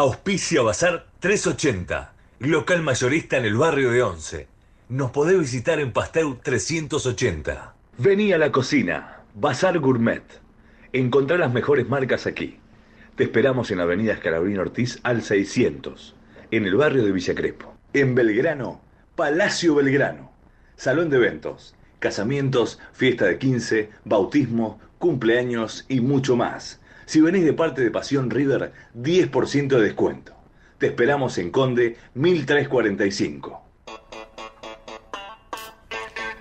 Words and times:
Auspicia 0.00 0.62
Bazar 0.62 1.08
380, 1.18 2.14
local 2.38 2.82
mayorista 2.82 3.36
en 3.36 3.44
el 3.44 3.58
barrio 3.58 3.90
de 3.90 4.02
Once. 4.02 4.48
Nos 4.88 5.10
podés 5.10 5.38
visitar 5.38 5.78
en 5.78 5.92
Pasteur 5.92 6.38
380. 6.42 7.74
Vení 7.98 8.32
a 8.32 8.38
la 8.38 8.50
cocina, 8.50 9.20
Bazar 9.34 9.78
Gourmet. 9.78 10.22
Encontrá 10.94 11.36
las 11.36 11.52
mejores 11.52 11.86
marcas 11.86 12.26
aquí. 12.26 12.56
Te 13.14 13.24
esperamos 13.24 13.70
en 13.72 13.80
Avenida 13.80 14.14
Escalabrín 14.14 14.58
Ortiz 14.58 14.98
al 15.02 15.20
600, 15.20 16.16
en 16.50 16.64
el 16.64 16.76
barrio 16.76 17.04
de 17.04 17.12
Villa 17.12 17.34
Crespo. 17.34 17.74
En 17.92 18.14
Belgrano, 18.14 18.80
Palacio 19.16 19.74
Belgrano. 19.74 20.32
Salón 20.76 21.10
de 21.10 21.18
eventos, 21.18 21.74
casamientos, 21.98 22.78
fiesta 22.94 23.26
de 23.26 23.36
15, 23.36 23.90
bautismo, 24.06 24.80
cumpleaños 24.98 25.84
y 25.90 26.00
mucho 26.00 26.36
más. 26.36 26.79
Si 27.10 27.20
venís 27.20 27.44
de 27.44 27.52
parte 27.52 27.82
de 27.82 27.90
Pasión 27.90 28.30
River, 28.30 28.72
10% 28.94 29.66
de 29.66 29.82
descuento. 29.82 30.32
Te 30.78 30.86
esperamos 30.86 31.38
en 31.38 31.50
Conde 31.50 31.96
1345. 32.14 33.62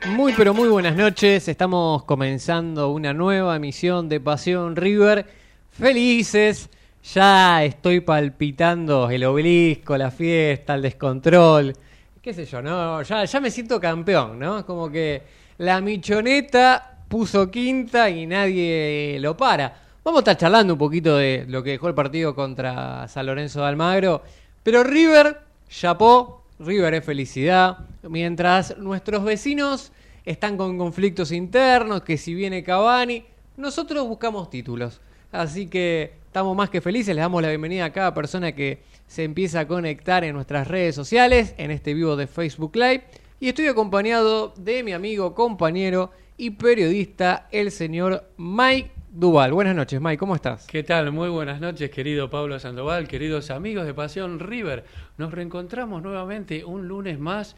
Muy 0.10 0.32
pero 0.34 0.54
muy 0.54 0.70
buenas 0.70 0.96
noches, 0.96 1.48
estamos 1.48 2.04
comenzando 2.04 2.92
una 2.92 3.16
nueva 3.16 3.56
emisión 3.56 4.10
de 4.10 4.20
Pasión 4.20 4.76
River. 4.76 5.26
Felices, 5.72 6.70
ya 7.02 7.64
estoy 7.64 8.02
palpitando 8.02 9.10
el 9.10 9.24
obelisco, 9.24 9.98
la 9.98 10.12
fiesta, 10.12 10.76
el 10.76 10.84
descontrol, 10.84 11.74
qué 12.22 12.32
sé 12.32 12.46
yo, 12.46 12.62
¿no? 12.62 13.02
Ya, 13.02 13.26
ya 13.26 13.40
me 13.40 13.50
siento 13.50 13.80
campeón, 13.80 14.38
¿no? 14.38 14.64
Como 14.68 14.92
que 14.92 15.24
la 15.58 15.82
michoneta 15.82 17.00
puso 17.08 17.50
quinta 17.50 18.08
y 18.12 18.28
nadie 18.28 19.18
lo 19.20 19.36
para. 19.36 19.89
Vamos 20.10 20.22
a 20.22 20.32
estar 20.32 20.38
charlando 20.38 20.74
un 20.74 20.80
poquito 20.80 21.18
de 21.18 21.46
lo 21.48 21.62
que 21.62 21.70
dejó 21.70 21.88
el 21.88 21.94
partido 21.94 22.34
contra 22.34 23.08
San 23.08 23.28
Lorenzo 23.28 23.62
de 23.62 23.68
Almagro. 23.68 24.24
Pero 24.64 24.84
River, 24.84 25.38
chapó, 25.70 26.46
River 26.58 26.96
es 26.96 27.06
felicidad. 27.06 27.78
Mientras 28.02 28.76
nuestros 28.80 29.24
vecinos 29.24 29.92
están 30.26 30.58
con 30.58 30.80
conflictos 30.80 31.32
internos, 31.32 32.02
que 32.02 32.18
si 32.18 32.34
viene 32.34 32.64
Cavani, 32.64 33.24
nosotros 33.56 34.08
buscamos 34.08 34.50
títulos. 34.50 35.00
Así 35.32 35.68
que 35.68 36.14
estamos 36.26 36.58
más 36.58 36.72
que 36.72 36.82
felices, 36.82 37.14
les 37.14 37.22
damos 37.22 37.44
la 37.44 37.50
bienvenida 37.50 37.86
a 37.86 37.94
cada 37.94 38.12
persona 38.12 38.54
que 38.54 38.82
se 39.06 39.24
empieza 39.24 39.60
a 39.60 39.68
conectar 39.68 40.24
en 40.24 40.34
nuestras 40.34 40.68
redes 40.68 40.96
sociales, 40.96 41.54
en 41.60 41.70
este 41.70 41.94
vivo 41.94 42.16
de 42.16 42.26
Facebook 42.26 42.76
Live. 42.76 43.04
Y 43.40 43.50
estoy 43.50 43.68
acompañado 43.68 44.56
de 44.58 44.82
mi 44.82 44.92
amigo, 44.92 45.36
compañero 45.36 46.10
y 46.36 46.50
periodista, 46.50 47.48
el 47.52 47.70
señor 47.70 48.28
Mike 48.38 48.94
Duval. 49.20 49.52
Buenas 49.52 49.76
noches, 49.76 50.00
Mike, 50.00 50.18
¿cómo 50.18 50.34
estás? 50.34 50.66
¿Qué 50.66 50.82
tal? 50.82 51.12
Muy 51.12 51.28
buenas 51.28 51.60
noches, 51.60 51.92
querido 51.92 52.30
Pablo 52.30 52.58
Sandoval, 52.58 53.06
queridos 53.06 53.52
amigos 53.52 53.86
de 53.86 53.94
Pasión 53.94 54.40
River. 54.40 54.86
Nos 55.18 55.34
reencontramos 55.34 56.02
nuevamente 56.02 56.64
un 56.64 56.88
lunes 56.88 57.20
más, 57.20 57.58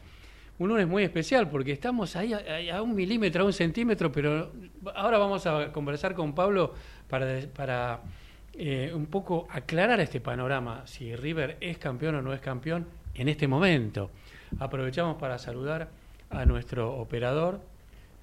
un 0.58 0.70
lunes 0.70 0.88
muy 0.88 1.04
especial, 1.04 1.48
porque 1.48 1.70
estamos 1.70 2.16
ahí 2.16 2.32
a, 2.32 2.82
un 2.82 2.96
milímetro, 2.96 3.44
a 3.44 3.46
un 3.46 3.52
centímetro, 3.52 4.10
pero 4.10 4.50
ahora 4.96 5.18
vamos 5.18 5.46
a 5.46 5.70
conversar 5.70 6.14
con 6.14 6.34
Pablo 6.34 6.74
para, 7.08 7.42
para 7.54 8.00
eh, 8.54 8.90
un 8.92 9.06
poco 9.06 9.46
aclarar 9.48 10.00
este 10.00 10.20
panorama, 10.20 10.84
si 10.84 11.14
River 11.14 11.58
es 11.60 11.78
campeón 11.78 12.16
o 12.16 12.22
no 12.22 12.34
es 12.34 12.40
campeón 12.40 12.88
en 13.14 13.28
este 13.28 13.46
momento. 13.46 14.10
Aprovechamos 14.58 15.14
para 15.14 15.38
saludar 15.38 15.90
a 16.28 16.44
nuestro 16.44 16.96
operador, 16.96 17.60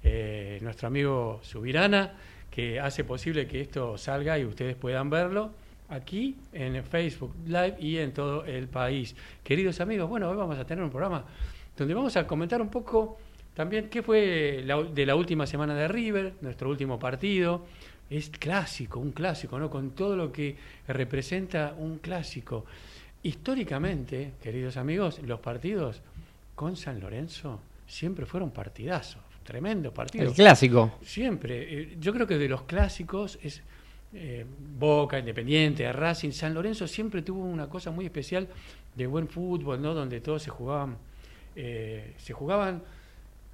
eh, 0.02 0.58
nuestro 0.60 0.88
amigo 0.88 1.40
Subirana 1.42 2.12
que 2.50 2.80
hace 2.80 3.04
posible 3.04 3.46
que 3.46 3.60
esto 3.60 3.96
salga 3.96 4.38
y 4.38 4.44
ustedes 4.44 4.76
puedan 4.76 5.08
verlo 5.08 5.52
aquí 5.88 6.36
en 6.52 6.82
Facebook 6.84 7.34
Live 7.46 7.76
y 7.80 7.98
en 7.98 8.12
todo 8.12 8.44
el 8.44 8.68
país. 8.68 9.14
Queridos 9.42 9.80
amigos, 9.80 10.08
bueno, 10.08 10.28
hoy 10.30 10.36
vamos 10.36 10.58
a 10.58 10.64
tener 10.64 10.82
un 10.82 10.90
programa 10.90 11.24
donde 11.76 11.94
vamos 11.94 12.16
a 12.16 12.26
comentar 12.26 12.60
un 12.60 12.68
poco 12.68 13.18
también 13.54 13.88
qué 13.88 14.02
fue 14.02 14.64
de 14.94 15.06
la 15.06 15.16
última 15.16 15.46
semana 15.46 15.74
de 15.74 15.88
River, 15.88 16.34
nuestro 16.40 16.70
último 16.70 16.98
partido. 16.98 17.66
Es 18.08 18.28
clásico, 18.30 18.98
un 18.98 19.12
clásico, 19.12 19.58
¿no? 19.58 19.70
Con 19.70 19.90
todo 19.92 20.16
lo 20.16 20.32
que 20.32 20.56
representa 20.88 21.74
un 21.78 21.98
clásico. 21.98 22.64
Históricamente, 23.22 24.32
queridos 24.42 24.76
amigos, 24.76 25.20
los 25.22 25.38
partidos 25.40 26.00
con 26.56 26.76
San 26.76 26.98
Lorenzo 27.00 27.60
siempre 27.86 28.26
fueron 28.26 28.50
partidazos 28.50 29.29
tremendo 29.44 29.92
partido. 29.92 30.24
El 30.24 30.32
clásico. 30.32 30.98
Siempre. 31.02 31.82
Eh, 31.82 31.96
yo 31.98 32.12
creo 32.12 32.26
que 32.26 32.38
de 32.38 32.48
los 32.48 32.62
clásicos 32.62 33.38
es 33.42 33.62
eh, 34.12 34.44
Boca, 34.78 35.18
Independiente, 35.18 35.90
Racing, 35.92 36.30
San 36.32 36.52
Lorenzo 36.52 36.86
siempre 36.88 37.22
tuvo 37.22 37.44
una 37.44 37.68
cosa 37.68 37.90
muy 37.90 38.04
especial 38.06 38.48
de 38.94 39.06
buen 39.06 39.28
fútbol, 39.28 39.80
¿no? 39.80 39.94
Donde 39.94 40.20
todos 40.20 40.42
se 40.42 40.50
jugaban, 40.50 40.96
eh, 41.54 42.14
se 42.18 42.32
jugaban 42.32 42.82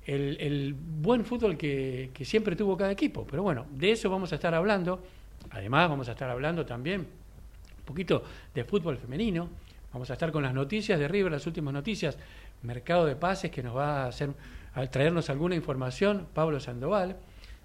el, 0.07 0.75
buen 0.75 1.25
fútbol 1.25 1.57
que, 1.59 2.11
que, 2.15 2.25
siempre 2.25 2.57
tuvo 2.57 2.77
cada 2.77 2.93
equipo. 2.93 3.27
Pero 3.29 3.43
bueno, 3.43 3.67
de 3.71 3.93
eso 3.93 4.09
vamos 4.09 4.33
a 4.33 4.37
estar 4.37 4.55
hablando. 4.55 5.03
Además, 5.51 5.91
vamos 5.91 6.09
a 6.09 6.13
estar 6.13 6.31
hablando 6.31 6.65
también 6.65 7.01
un 7.01 7.85
poquito 7.85 8.23
de 8.55 8.65
fútbol 8.65 8.97
femenino. 8.97 9.49
Vamos 9.93 10.11
a 10.11 10.15
estar 10.15 10.33
con 10.33 10.43
las 10.43 10.55
noticias 10.55 10.99
de 10.99 11.09
River, 11.09 11.33
las 11.33 11.47
últimas 11.47 11.73
noticias, 11.73 12.19
mercado 12.63 13.05
de 13.07 13.17
pases 13.17 13.51
que 13.51 13.63
nos 13.63 13.77
va 13.77 14.05
a 14.05 14.07
hacer 14.09 14.31
al 14.77 14.91
traernos 14.91 15.31
alguna 15.31 15.55
información, 15.55 16.27
Pablo 16.35 16.61
Sandoval. 16.61 17.17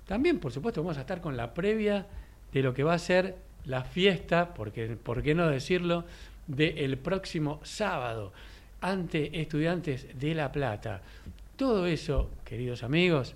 También, 0.07 0.39
por 0.39 0.53
supuesto, 0.53 0.81
vamos 0.81 0.97
a 0.97 1.01
estar 1.01 1.19
con 1.19 1.35
la 1.35 1.53
previa 1.53 2.07
de 2.53 2.63
lo 2.63 2.73
que 2.73 2.83
va 2.83 2.93
a 2.93 2.99
ser 2.99 3.35
la 3.65 3.83
fiesta, 3.83 4.53
porque, 4.53 4.87
¿por 4.87 5.21
qué 5.21 5.35
no 5.35 5.47
decirlo?, 5.47 6.05
del 6.47 6.97
próximo 6.97 7.59
sábado 7.63 8.31
ante 8.79 9.41
Estudiantes 9.41 10.07
de 10.17 10.33
La 10.33 10.53
Plata. 10.53 11.01
Todo 11.57 11.85
eso, 11.85 12.29
queridos 12.45 12.81
amigos, 12.81 13.35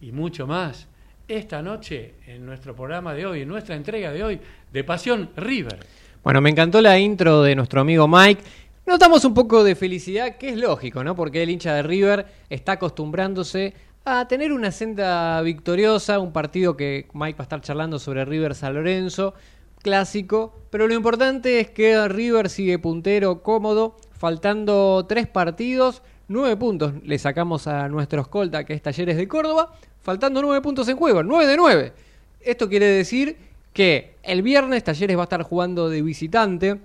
y 0.00 0.12
mucho 0.12 0.46
más, 0.46 0.86
esta 1.26 1.62
noche 1.62 2.14
en 2.28 2.46
nuestro 2.46 2.76
programa 2.76 3.12
de 3.12 3.26
hoy, 3.26 3.42
en 3.42 3.48
nuestra 3.48 3.74
entrega 3.74 4.12
de 4.12 4.22
hoy 4.22 4.40
de 4.72 4.84
Pasión 4.84 5.30
River. 5.36 5.80
Bueno, 6.22 6.40
me 6.40 6.50
encantó 6.50 6.80
la 6.80 6.96
intro 6.98 7.42
de 7.42 7.56
nuestro 7.56 7.80
amigo 7.80 8.06
Mike 8.06 8.42
Notamos 8.86 9.24
un 9.24 9.34
poco 9.34 9.64
de 9.64 9.74
felicidad, 9.74 10.36
que 10.36 10.50
es 10.50 10.56
lógico, 10.56 11.02
¿no? 11.02 11.16
Porque 11.16 11.42
el 11.42 11.50
hincha 11.50 11.74
de 11.74 11.82
River 11.82 12.24
está 12.48 12.72
acostumbrándose 12.72 13.74
a 14.04 14.28
tener 14.28 14.52
una 14.52 14.70
senda 14.70 15.42
victoriosa, 15.42 16.20
un 16.20 16.32
partido 16.32 16.76
que 16.76 17.08
Mike 17.12 17.36
va 17.36 17.42
a 17.42 17.46
estar 17.46 17.60
charlando 17.62 17.98
sobre 17.98 18.24
River 18.24 18.54
San 18.54 18.74
Lorenzo, 18.74 19.34
clásico, 19.82 20.54
pero 20.70 20.86
lo 20.86 20.94
importante 20.94 21.58
es 21.58 21.70
que 21.70 22.06
River 22.06 22.48
sigue 22.48 22.78
puntero, 22.78 23.42
cómodo, 23.42 23.96
faltando 24.12 25.04
tres 25.08 25.26
partidos, 25.26 26.02
nueve 26.28 26.56
puntos 26.56 26.92
le 27.02 27.18
sacamos 27.18 27.66
a 27.66 27.88
nuestro 27.88 28.20
escolta, 28.20 28.64
que 28.64 28.74
es 28.74 28.82
Talleres 28.82 29.16
de 29.16 29.26
Córdoba, 29.26 29.74
faltando 30.00 30.40
nueve 30.40 30.60
puntos 30.62 30.86
en 30.88 30.96
juego, 30.96 31.24
nueve 31.24 31.50
de 31.50 31.56
nueve. 31.56 31.92
Esto 32.40 32.68
quiere 32.68 32.86
decir 32.86 33.36
que 33.72 34.14
el 34.22 34.42
viernes 34.42 34.84
Talleres 34.84 35.16
va 35.16 35.22
a 35.22 35.24
estar 35.24 35.42
jugando 35.42 35.90
de 35.90 36.02
visitante 36.02 36.78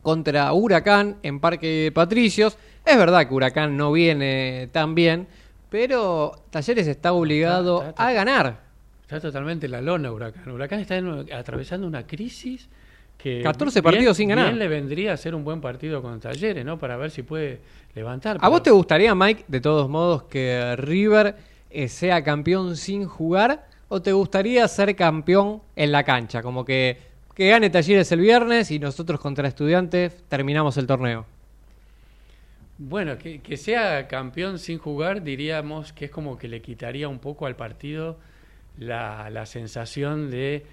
contra 0.00 0.52
Huracán 0.52 1.16
en 1.22 1.40
Parque 1.40 1.90
Patricios. 1.94 2.56
Es 2.84 2.96
verdad 2.96 3.28
que 3.28 3.34
Huracán 3.34 3.76
no 3.76 3.92
viene 3.92 4.68
tan 4.72 4.94
bien, 4.94 5.26
pero 5.68 6.32
Talleres 6.50 6.86
está 6.86 7.12
obligado 7.12 7.94
a 7.96 8.12
ganar. 8.12 8.60
Está 9.02 9.20
totalmente 9.20 9.68
la 9.68 9.80
lona 9.80 10.10
Huracán. 10.10 10.50
Huracán 10.50 10.80
está 10.80 11.00
atravesando 11.36 11.86
una 11.86 12.06
crisis 12.06 12.68
que 13.18 13.42
14 13.42 13.82
partidos 13.82 14.16
sin 14.16 14.30
ganar. 14.30 14.46
Bien 14.46 14.58
le 14.58 14.68
vendría 14.68 15.12
a 15.12 15.16
ser 15.16 15.34
un 15.34 15.44
buen 15.44 15.60
partido 15.60 16.02
con 16.02 16.18
Talleres, 16.18 16.64
¿no? 16.64 16.78
Para 16.78 16.96
ver 16.96 17.10
si 17.10 17.22
puede 17.22 17.60
levantar. 17.94 18.38
¿A 18.40 18.48
vos 18.48 18.62
te 18.62 18.70
gustaría, 18.70 19.14
Mike, 19.14 19.44
de 19.48 19.60
todos 19.60 19.88
modos, 19.88 20.24
que 20.24 20.74
River 20.76 21.36
eh, 21.70 21.88
sea 21.88 22.24
campeón 22.24 22.76
sin 22.76 23.06
jugar? 23.06 23.68
¿O 23.88 24.00
te 24.00 24.12
gustaría 24.12 24.66
ser 24.66 24.96
campeón 24.96 25.60
en 25.76 25.92
la 25.92 26.02
cancha? 26.02 26.42
Como 26.42 26.64
que 26.64 27.11
que 27.42 27.48
gane 27.48 27.70
Talleres 27.70 28.12
el 28.12 28.20
viernes 28.20 28.70
y 28.70 28.78
nosotros 28.78 29.18
contra 29.18 29.48
Estudiantes 29.48 30.22
terminamos 30.28 30.76
el 30.76 30.86
torneo. 30.86 31.26
Bueno, 32.78 33.18
que, 33.18 33.56
sea 33.56 34.06
campeón 34.06 34.60
sin 34.60 34.78
jugar, 34.78 35.24
diríamos 35.24 35.92
que 35.92 36.04
es 36.04 36.10
como 36.12 36.38
que 36.38 36.46
le 36.46 36.62
quitaría 36.62 37.08
un 37.08 37.18
poco 37.18 37.46
al 37.46 37.56
partido 37.56 38.16
la, 38.78 39.44
sensación 39.44 40.30
de 40.30 40.64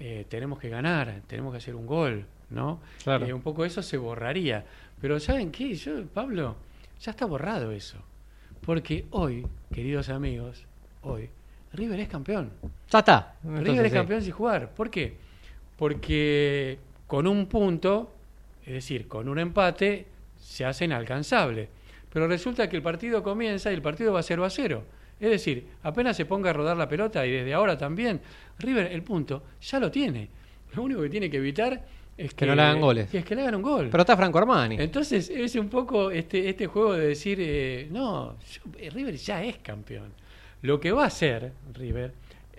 eh, 0.00 0.24
tenemos 0.30 0.58
que 0.58 0.70
ganar, 0.70 1.20
tenemos 1.26 1.52
que 1.52 1.58
hacer 1.58 1.74
un 1.74 1.86
gol, 1.86 2.24
¿no? 2.48 2.80
Claro. 3.04 3.26
Eh, 3.26 3.34
un 3.34 3.42
poco 3.42 3.66
eso 3.66 3.82
se 3.82 3.98
borraría. 3.98 4.64
Pero 4.98 5.20
¿saben 5.20 5.50
qué? 5.52 5.74
Yo, 5.74 6.02
Pablo, 6.06 6.56
ya 6.98 7.10
está 7.10 7.26
borrado 7.26 7.72
eso. 7.72 7.98
Porque 8.64 9.04
hoy, 9.10 9.46
queridos 9.70 10.08
amigos, 10.08 10.64
hoy, 11.02 11.28
River 11.74 12.00
es 12.00 12.08
campeón. 12.08 12.52
Ya 12.90 13.00
está. 13.00 13.34
River 13.44 13.84
es 13.84 13.92
sí. 13.92 13.98
campeón 13.98 14.22
sin 14.22 14.32
jugar. 14.32 14.70
¿Por 14.70 14.88
qué? 14.88 15.25
Porque 15.76 16.78
con 17.06 17.26
un 17.26 17.46
punto, 17.46 18.10
es 18.64 18.72
decir, 18.74 19.06
con 19.08 19.28
un 19.28 19.38
empate, 19.38 20.06
se 20.40 20.64
hace 20.64 20.86
inalcanzable. 20.86 21.68
Pero 22.12 22.26
resulta 22.26 22.68
que 22.68 22.76
el 22.76 22.82
partido 22.82 23.22
comienza 23.22 23.70
y 23.70 23.74
el 23.74 23.82
partido 23.82 24.12
va 24.12 24.22
0 24.22 24.44
a 24.44 24.50
0. 24.50 24.82
Es 25.20 25.30
decir, 25.30 25.66
apenas 25.82 26.16
se 26.16 26.24
ponga 26.26 26.50
a 26.50 26.52
rodar 26.52 26.76
la 26.76 26.88
pelota 26.88 27.26
y 27.26 27.30
desde 27.30 27.54
ahora 27.54 27.76
también, 27.76 28.20
River 28.58 28.90
el 28.92 29.02
punto 29.02 29.42
ya 29.60 29.78
lo 29.78 29.90
tiene. 29.90 30.28
Lo 30.74 30.82
único 30.82 31.02
que 31.02 31.08
tiene 31.08 31.30
que 31.30 31.38
evitar 31.38 31.84
es 32.16 32.34
que, 32.34 32.46
no 32.46 32.54
le 32.54 32.62
hagan 32.62 32.80
goles. 32.80 33.14
Es 33.14 33.24
que 33.24 33.34
le 33.34 33.42
hagan 33.42 33.54
un 33.56 33.62
gol. 33.62 33.88
Pero 33.90 34.02
está 34.02 34.16
Franco 34.16 34.38
Armani. 34.38 34.76
Entonces 34.78 35.30
es 35.30 35.54
un 35.56 35.68
poco 35.68 36.10
este, 36.10 36.48
este 36.48 36.66
juego 36.66 36.94
de 36.94 37.08
decir, 37.08 37.38
eh, 37.40 37.88
no, 37.90 38.36
yo- 38.40 38.62
eh, 38.78 38.90
River 38.90 39.16
ya 39.16 39.42
es 39.44 39.58
campeón. 39.58 40.12
Lo 40.62 40.80
que 40.80 40.92
va 40.92 41.04
a 41.04 41.06
hacer 41.06 41.52
River, 41.74 42.12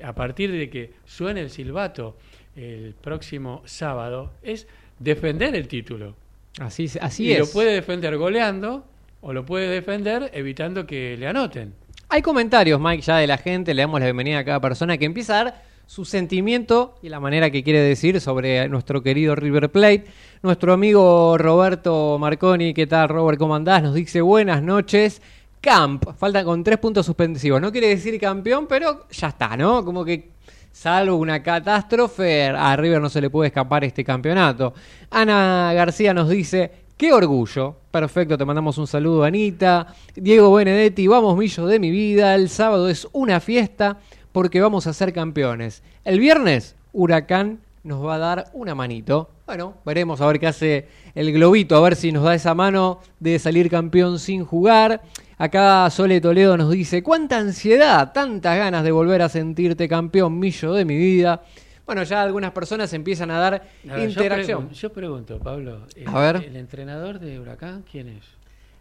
a 0.03 0.13
partir 0.13 0.51
de 0.51 0.69
que 0.69 0.93
suene 1.05 1.41
el 1.41 1.49
silbato 1.49 2.17
el 2.57 2.95
próximo 2.99 3.61
sábado, 3.65 4.31
es 4.41 4.67
defender 4.99 5.55
el 5.55 5.67
título. 5.67 6.15
Así, 6.59 6.89
así 6.99 7.25
y 7.25 7.31
es. 7.33 7.39
lo 7.39 7.47
puede 7.47 7.71
defender 7.71 8.17
goleando 8.17 8.83
o 9.21 9.31
lo 9.31 9.45
puede 9.45 9.69
defender 9.69 10.31
evitando 10.33 10.87
que 10.87 11.15
le 11.17 11.27
anoten. 11.27 11.73
Hay 12.09 12.21
comentarios, 12.21 12.79
Mike, 12.79 13.03
ya 13.03 13.17
de 13.17 13.27
la 13.27 13.37
gente. 13.37 13.73
Le 13.73 13.83
damos 13.83 13.99
la 13.99 14.07
bienvenida 14.07 14.39
a 14.39 14.45
cada 14.45 14.59
persona 14.59 14.97
que 14.97 15.05
empieza 15.05 15.39
a 15.39 15.43
dar 15.43 15.63
su 15.85 16.03
sentimiento 16.03 16.95
y 17.01 17.09
la 17.09 17.19
manera 17.19 17.49
que 17.49 17.63
quiere 17.63 17.79
decir 17.79 18.19
sobre 18.19 18.67
nuestro 18.69 19.03
querido 19.03 19.35
River 19.35 19.71
Plate. 19.71 20.05
Nuestro 20.41 20.73
amigo 20.73 21.37
Roberto 21.37 22.17
Marconi, 22.19 22.73
¿qué 22.73 22.87
tal, 22.87 23.09
Robert? 23.09 23.37
¿Cómo 23.37 23.55
andás? 23.55 23.83
Nos 23.83 23.93
dice 23.93 24.21
buenas 24.21 24.63
noches. 24.63 25.21
Camp, 25.61 26.05
falta 26.17 26.43
con 26.43 26.63
tres 26.63 26.77
puntos 26.77 27.05
suspensivos. 27.05 27.61
No 27.61 27.71
quiere 27.71 27.89
decir 27.89 28.19
campeón, 28.19 28.67
pero 28.67 29.07
ya 29.09 29.27
está, 29.27 29.57
¿no? 29.57 29.83
Como 29.83 30.05
que 30.05 30.36
salvo 30.77 31.15
una 31.15 31.41
catástrofe, 31.41 32.49
a 32.49 32.75
River 32.75 33.01
no 33.01 33.09
se 33.09 33.19
le 33.19 33.31
puede 33.31 33.47
escapar 33.47 33.83
este 33.83 34.03
campeonato. 34.03 34.75
Ana 35.09 35.73
García 35.73 36.13
nos 36.13 36.29
dice, 36.29 36.71
qué 36.95 37.11
orgullo. 37.11 37.77
Perfecto, 37.89 38.37
te 38.37 38.45
mandamos 38.45 38.77
un 38.77 38.85
saludo, 38.85 39.23
Anita. 39.23 39.87
Diego 40.15 40.53
Benedetti, 40.53 41.07
vamos, 41.07 41.35
millo 41.35 41.65
de 41.65 41.79
mi 41.79 41.89
vida. 41.89 42.35
El 42.35 42.47
sábado 42.47 42.89
es 42.89 43.07
una 43.11 43.39
fiesta 43.39 43.97
porque 44.31 44.61
vamos 44.61 44.85
a 44.85 44.93
ser 44.93 45.13
campeones. 45.13 45.81
El 46.05 46.19
viernes, 46.19 46.75
Huracán 46.93 47.59
nos 47.83 48.05
va 48.05 48.15
a 48.15 48.19
dar 48.19 48.51
una 48.53 48.75
manito. 48.75 49.31
Bueno, 49.47 49.73
veremos 49.83 50.21
a 50.21 50.27
ver 50.27 50.39
qué 50.39 50.45
hace 50.45 50.87
el 51.15 51.33
globito, 51.33 51.75
a 51.75 51.81
ver 51.81 51.95
si 51.95 52.11
nos 52.11 52.23
da 52.23 52.35
esa 52.35 52.53
mano 52.53 52.99
de 53.19 53.39
salir 53.39 53.71
campeón 53.71 54.19
sin 54.19 54.45
jugar. 54.45 55.01
Acá 55.39 55.89
Sole 55.91 56.19
Toledo 56.19 56.57
nos 56.57 56.71
dice, 56.71 57.03
cuánta 57.03 57.37
ansiedad, 57.37 58.11
tantas 58.11 58.57
ganas 58.57 58.83
de 58.83 58.91
volver 58.91 59.21
a 59.21 59.29
sentirte 59.29 59.87
campeón, 59.87 60.39
millo 60.39 60.73
de 60.73 60.83
mi 60.83 60.97
vida. 60.97 61.43
Bueno, 61.85 62.03
ya 62.03 62.23
algunas 62.23 62.51
personas 62.51 62.91
empiezan 62.93 63.29
a 63.31 63.39
dar 63.39 63.63
yo 63.83 63.97
interacción. 64.03 64.69
pregun- 64.69 64.73
Yo, 64.73 64.91
pregunto, 64.91 65.39
Pablo, 65.39 65.81
el, 65.95 66.07
A 66.07 66.19
ver. 66.19 66.35
¿el 66.43 66.55
entrenador 66.55 67.19
de 67.19 67.39
Huracán 67.39 67.83
quién 67.89 68.09
es? 68.09 68.23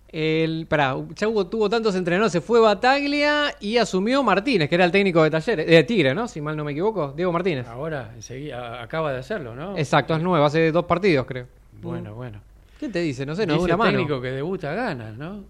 El, 0.08 0.66
pará, 0.66 0.96
ya 1.14 1.28
hubo, 1.28 1.46
tuvo 1.46 1.68
tantos 1.68 1.94
entrenadores, 1.94 2.32
se 2.32 2.40
fue 2.40 2.58
Bataglia 2.60 3.54
y 3.60 3.76
asumió 3.76 4.22
Martínez, 4.22 4.68
que 4.68 4.76
era 4.76 4.84
el 4.86 4.90
técnico 4.92 5.22
de 5.22 5.30
Talleres, 5.30 5.66
de 5.66 5.84
Tigre, 5.84 6.14
¿no? 6.14 6.26
Si 6.26 6.40
mal 6.40 6.56
no 6.56 6.64
me 6.64 6.72
equivoco, 6.72 7.12
Diego 7.14 7.32
Martínez. 7.32 7.66
Ahora, 7.68 8.12
enseguida, 8.14 8.82
acaba 8.82 9.12
de 9.12 9.18
hacerlo, 9.18 9.54
¿no? 9.54 9.76
Exacto, 9.76 10.14
es 10.16 10.22
nuevo, 10.22 10.44
hace 10.44 10.72
dos 10.72 10.86
partidos, 10.86 11.26
creo. 11.26 11.46
Bueno, 11.82 12.14
bueno. 12.14 12.40
¿Quién 12.78 12.92
te 12.92 13.00
dice? 13.00 13.24
No 13.26 13.34
sé, 13.34 13.46
da 13.46 13.54
Dice 13.54 13.64
una 13.64 13.72
el 13.74 13.78
mano. 13.78 13.90
técnico 13.98 14.20
que 14.20 14.28
debuta 14.30 14.72
gana, 14.74 15.10
¿no? 15.12 15.44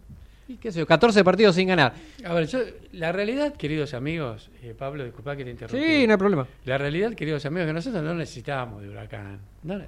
Y 0.49 0.57
qué 0.57 0.71
sé 0.71 0.79
yo, 0.79 0.87
14 0.87 1.25
partidos 1.25 1.57
sin 1.57 1.69
ganar. 1.69 1.93
A 2.25 2.33
ver, 2.33 2.47
yo, 2.47 2.61
la 2.93 3.11
realidad, 3.11 3.55
queridos 3.55 3.95
amigos, 3.95 4.51
eh, 4.63 4.75
Pablo, 4.79 5.05
disculpa 5.05 5.37
que 5.37 5.45
te 5.45 5.51
interrumpí. 5.51 5.85
Sí, 5.85 6.07
no 6.07 6.13
hay 6.13 6.19
problema. 6.19 6.47
La 6.65 6.79
realidad, 6.79 7.15
queridos 7.15 7.45
amigos, 7.47 7.67
que 7.67 7.73
nosotros 7.73 8.03
no 8.03 8.15
necesitábamos 8.15 8.83
de 8.83 8.89
Huracán. 8.89 9.41
No 9.65 9.81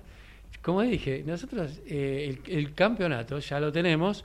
como 0.62 0.82
dije, 0.82 1.22
nosotros 1.24 1.80
eh, 1.86 2.36
el, 2.46 2.52
el 2.52 2.74
campeonato 2.74 3.38
ya 3.38 3.60
lo 3.60 3.70
tenemos 3.70 4.24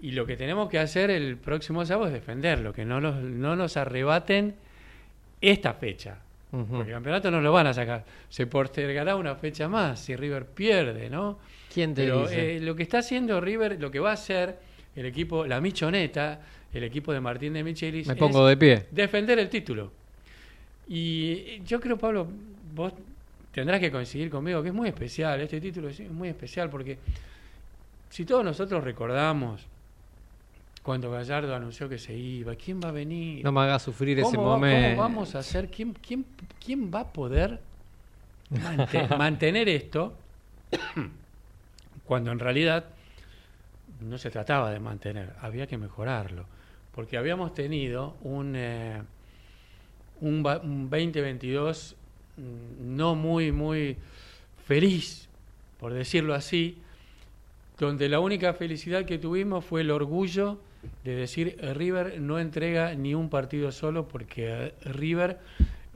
y 0.00 0.10
lo 0.10 0.26
que 0.26 0.36
tenemos 0.36 0.68
que 0.68 0.78
hacer 0.78 1.10
el 1.10 1.36
próximo 1.36 1.84
sábado 1.86 2.08
es 2.08 2.12
defenderlo, 2.12 2.72
que 2.72 2.84
no, 2.84 3.00
nos 3.00 3.76
arrebaten 3.76 4.54
esta 5.40 5.74
fecha. 5.74 6.18
Porque 6.50 6.90
el 6.90 6.94
campeonato 6.94 7.30
no 7.30 7.40
lo 7.40 7.50
van 7.50 7.66
a 7.66 7.74
sacar. 7.74 8.04
Se 8.28 8.46
postergará 8.46 9.16
una 9.16 9.34
fecha 9.34 9.66
más 9.66 9.98
si 9.98 10.14
River 10.14 10.46
pierde, 10.46 11.10
¿no? 11.10 11.38
¿Quién 11.72 11.94
te 11.94 12.04
Pero 12.04 12.22
dice? 12.22 12.56
eh, 12.56 12.60
lo 12.60 12.76
que 12.76 12.84
está 12.84 12.98
haciendo 12.98 13.40
River, 13.40 13.80
lo 13.80 13.90
que 13.90 13.98
va 13.98 14.10
a 14.10 14.14
hacer 14.14 14.56
el 14.96 15.06
equipo, 15.06 15.46
la 15.46 15.60
Michoneta, 15.60 16.40
el 16.72 16.84
equipo 16.84 17.12
de 17.12 17.20
Martín 17.20 17.52
de 17.52 17.62
Michelis, 17.64 18.06
Me 18.08 18.16
pongo 18.16 18.46
de 18.46 18.56
pie. 18.56 18.86
defender 18.90 19.38
el 19.38 19.48
título. 19.48 19.90
Y 20.88 21.62
yo 21.64 21.80
creo, 21.80 21.96
Pablo, 21.96 22.26
vos 22.74 22.92
tendrás 23.52 23.80
que 23.80 23.90
coincidir 23.90 24.30
conmigo 24.30 24.62
que 24.62 24.68
es 24.68 24.74
muy 24.74 24.88
especial, 24.88 25.40
este 25.40 25.60
título 25.60 25.88
es 25.88 26.00
muy 26.10 26.28
especial 26.28 26.68
porque 26.70 26.98
si 28.10 28.24
todos 28.24 28.44
nosotros 28.44 28.82
recordamos 28.84 29.66
cuando 30.82 31.10
Gallardo 31.10 31.54
anunció 31.54 31.88
que 31.88 31.98
se 31.98 32.14
iba, 32.14 32.54
¿quién 32.56 32.80
va 32.84 32.88
a 32.90 32.92
venir? 32.92 33.42
No 33.42 33.52
me 33.52 33.60
hagas 33.62 33.82
sufrir 33.82 34.18
ese 34.18 34.36
¿Cómo, 34.36 34.48
va- 34.50 34.56
momento. 34.56 34.88
cómo 34.90 35.02
vamos 35.02 35.34
a 35.34 35.38
hacer? 35.38 35.70
¿Quién, 35.70 35.94
quién, 35.94 36.24
quién 36.62 36.90
va 36.92 37.00
a 37.00 37.12
poder 37.12 37.60
mante- 38.50 39.08
mantener 39.16 39.68
esto 39.68 40.14
cuando 42.04 42.32
en 42.32 42.38
realidad 42.38 42.84
no 44.04 44.18
se 44.18 44.30
trataba 44.30 44.70
de 44.70 44.80
mantener, 44.80 45.32
había 45.40 45.66
que 45.66 45.78
mejorarlo? 45.78 46.46
Porque 46.94 47.16
habíamos 47.16 47.54
tenido 47.54 48.16
un, 48.22 48.54
eh, 48.56 49.02
un, 50.20 50.44
va- 50.44 50.58
un 50.58 50.88
2022 50.90 51.96
mm, 52.36 52.96
no 52.96 53.14
muy, 53.14 53.52
muy 53.52 53.96
feliz, 54.66 55.28
por 55.78 55.92
decirlo 55.92 56.34
así, 56.34 56.78
donde 57.78 58.08
la 58.08 58.20
única 58.20 58.54
felicidad 58.54 59.04
que 59.04 59.18
tuvimos 59.18 59.64
fue 59.64 59.80
el 59.80 59.90
orgullo 59.90 60.60
de 61.02 61.14
decir 61.16 61.56
River 61.74 62.20
no 62.20 62.38
entrega 62.38 62.94
ni 62.94 63.14
un 63.14 63.28
partido 63.30 63.72
solo 63.72 64.06
porque 64.06 64.46
eh, 64.66 64.74
River 64.84 65.38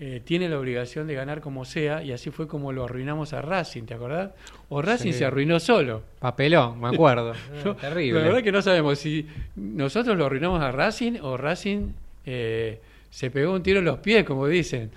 eh, 0.00 0.20
tiene 0.24 0.48
la 0.48 0.58
obligación 0.58 1.06
de 1.08 1.14
ganar 1.14 1.40
como 1.40 1.64
sea 1.64 2.02
y 2.04 2.12
así 2.12 2.30
fue 2.30 2.46
como 2.46 2.72
lo 2.72 2.84
arruinamos 2.84 3.32
a 3.32 3.42
Racing, 3.42 3.82
¿te 3.82 3.94
acordás? 3.94 4.30
O 4.68 4.80
Racing 4.80 5.12
Sí. 5.12 5.18
se 5.18 5.24
arruinó 5.24 5.58
solo. 5.58 6.02
Papelón, 6.20 6.80
me 6.80 6.88
acuerdo. 6.88 7.32
No, 7.64 7.74
Terrible. 7.76 8.20
La 8.20 8.26
verdad 8.26 8.42
que 8.42 8.52
no 8.52 8.62
sabemos 8.62 8.98
si 8.98 9.26
nosotros 9.56 10.16
lo 10.16 10.26
arruinamos 10.26 10.62
a 10.62 10.70
Racing 10.70 11.18
o 11.22 11.36
Racing 11.36 11.88
eh, 12.26 12.80
se 13.10 13.30
pegó 13.30 13.54
un 13.54 13.62
tiro 13.62 13.78
en 13.80 13.86
los 13.86 13.98
pies, 13.98 14.24
como 14.24 14.46
dicen. 14.46 14.90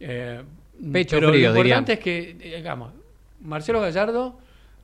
Eh, 0.00 0.40
Pecho 0.92 1.16
pero 1.16 1.30
frío, 1.30 1.50
lo 1.52 1.56
importante 1.56 1.94
es 1.94 1.98
que, 1.98 2.34
digamos, 2.34 2.92
Marcelo 3.42 3.80
Gallardo 3.80 4.38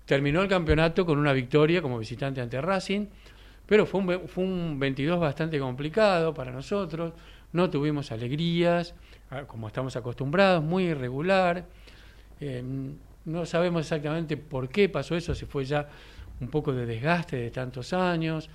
terminó 0.07 0.43
el 0.43 0.49
campeonato 0.49 1.07
con 1.07 1.19
una 1.19 1.33
victoria 1.33 1.81
como 1.81 1.99
visitante 1.99 2.41
ante 2.41 2.61
Racing, 2.61 3.07
pero 3.67 3.87
fue 3.87 4.01
un, 4.01 4.29
fue 4.29 4.45
un 4.45 4.79
22 4.81 5.21
bastante 5.21 5.59
complicado 5.59 6.35
para 6.35 6.51
nosotros, 6.51 7.13
no 7.53 7.71
tuvimos 7.71 8.13
alegrías, 8.13 8.95
ah, 9.31 9.45
como 9.47 9.69
estamos 9.69 9.97
acostumbrados, 9.97 10.63
muy 10.63 10.85
irregular. 10.85 11.67
Eh, 12.41 12.63
no 13.25 13.47
sabemos 13.47 13.83
exactamente 13.83 14.37
por 14.37 14.69
qué 14.69 14.89
pasó 14.89 15.17
eso, 15.17 15.35
si 15.35 15.47
fue 15.47 15.65
ya 15.65 15.89
un 16.41 16.49
poco 16.49 16.73
de 16.73 16.87
desgaste 16.87 17.37
de 17.37 17.51
tantos 17.51 17.93
años, 17.93 18.51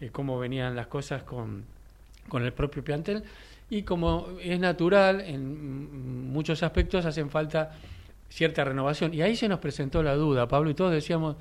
eh, 0.00 0.10
cómo 0.10 0.38
venían 0.38 0.76
las 0.76 0.88
cosas 0.88 1.22
con, 1.22 1.64
con 2.28 2.44
el 2.44 2.52
propio 2.52 2.84
plantel. 2.84 3.24
Y 3.70 3.82
como 3.82 4.26
es 4.42 4.58
natural, 4.58 5.20
en 5.20 6.32
muchos 6.32 6.62
aspectos 6.62 7.06
hacen 7.06 7.30
falta 7.30 7.70
cierta 8.28 8.64
renovación. 8.64 9.14
Y 9.14 9.22
ahí 9.22 9.36
se 9.36 9.48
nos 9.48 9.60
presentó 9.60 10.02
la 10.02 10.14
duda, 10.14 10.48
Pablo, 10.48 10.70
y 10.70 10.74
todos 10.74 10.92
decíamos, 10.92 11.36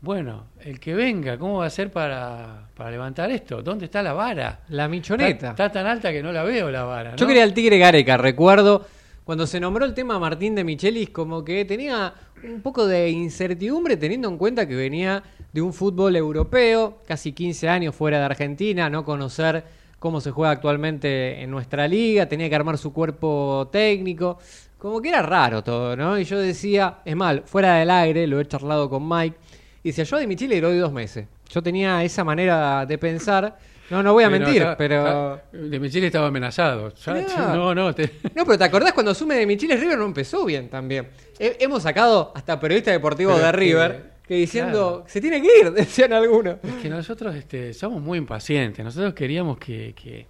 bueno, 0.00 0.46
el 0.64 0.80
que 0.80 0.94
venga, 0.94 1.38
¿cómo 1.38 1.58
va 1.58 1.66
a 1.66 1.70
ser 1.70 1.90
para, 1.90 2.68
para 2.74 2.90
levantar 2.90 3.30
esto? 3.30 3.62
¿Dónde 3.62 3.86
está 3.86 4.02
la 4.02 4.12
vara? 4.12 4.60
La 4.68 4.88
michoneta. 4.88 5.50
Está, 5.50 5.66
está 5.66 5.72
tan 5.72 5.86
alta 5.86 6.10
que 6.10 6.22
no 6.22 6.32
la 6.32 6.42
veo 6.42 6.70
la 6.70 6.84
vara. 6.84 7.16
Yo 7.16 7.26
quería 7.26 7.42
al 7.42 7.52
Tigre 7.54 7.78
Gareca, 7.78 8.16
recuerdo 8.16 8.86
cuando 9.30 9.46
se 9.46 9.60
nombró 9.60 9.84
el 9.84 9.94
tema 9.94 10.18
Martín 10.18 10.56
de 10.56 10.64
Michelis, 10.64 11.10
como 11.10 11.44
que 11.44 11.64
tenía 11.64 12.12
un 12.42 12.62
poco 12.62 12.86
de 12.86 13.10
incertidumbre 13.10 13.96
teniendo 13.96 14.28
en 14.28 14.36
cuenta 14.36 14.66
que 14.66 14.74
venía 14.74 15.22
de 15.52 15.62
un 15.62 15.72
fútbol 15.72 16.16
europeo, 16.16 16.98
casi 17.06 17.32
15 17.32 17.68
años 17.68 17.94
fuera 17.94 18.18
de 18.18 18.24
Argentina, 18.24 18.90
no 18.90 19.04
conocer 19.04 19.62
cómo 20.00 20.20
se 20.20 20.30
juega 20.30 20.50
actualmente 20.50 21.42
en 21.42 21.50
nuestra 21.50 21.86
liga, 21.86 22.26
tenía 22.26 22.48
que 22.48 22.56
armar 22.56 22.76
su 22.76 22.92
cuerpo 22.92 23.68
técnico, 23.70 24.38
como 24.78 25.00
que 25.00 25.10
era 25.10 25.22
raro 25.22 25.62
todo, 25.62 25.94
¿no? 25.94 26.18
Y 26.18 26.24
yo 26.24 26.38
decía, 26.38 26.98
es 27.04 27.14
mal, 27.14 27.42
fuera 27.44 27.76
del 27.76 27.90
aire, 27.90 28.26
lo 28.26 28.40
he 28.40 28.46
charlado 28.46 28.90
con 28.90 29.06
Mike, 29.08 29.36
y 29.82 29.88
decía, 29.90 30.04
yo 30.04 30.18
de 30.18 30.26
Micheli 30.26 30.56
le 30.56 30.60
doy 30.60 30.78
dos 30.78 30.92
meses. 30.92 31.26
Yo 31.48 31.62
tenía 31.62 32.02
esa 32.04 32.22
manera 32.24 32.84
de 32.86 32.98
pensar 32.98 33.58
No, 33.90 34.02
no 34.04 34.12
voy 34.12 34.22
a 34.24 34.28
Pero 34.30 34.44
mentir, 34.44 34.62
acá- 34.62 34.76
pero... 34.76 35.06
ah, 35.06 35.42
De 35.52 35.80
Michele 35.80 36.06
estaba 36.06 36.28
amenazado. 36.28 36.92
Ya, 36.94 37.14
no, 37.54 37.74
no. 37.74 37.92
te- 37.94 38.10
No, 38.36 38.44
pero 38.44 38.56
¿te 38.58 38.64
acordás 38.64 38.92
cuando 38.92 39.14
Sume 39.14 39.34
de 39.34 39.46
Michiles 39.46 39.80
River 39.80 39.98
no 39.98 40.04
empezó 40.04 40.44
bien 40.44 40.68
también? 40.68 41.08
He- 41.38 41.56
hemos 41.60 41.82
sacado 41.82 42.30
hasta 42.36 42.60
periodistas 42.60 42.92
deportivos 42.94 43.34
Pero 43.34 43.46
de 43.46 43.52
que- 43.52 43.58
River 43.58 44.10
que 44.28 44.34
diciendo, 44.36 44.70
claro. 44.98 45.04
se 45.08 45.20
tiene 45.20 45.42
que 45.42 45.48
ir, 45.60 45.72
decían 45.72 46.12
algunos. 46.12 46.56
Es 46.62 46.74
que 46.82 46.88
nosotros 46.88 47.34
este, 47.34 47.74
somos 47.74 48.00
muy 48.00 48.16
impacientes. 48.18 48.84
Nosotros 48.84 49.12
queríamos 49.12 49.58
que, 49.58 49.92
que, 50.00 50.26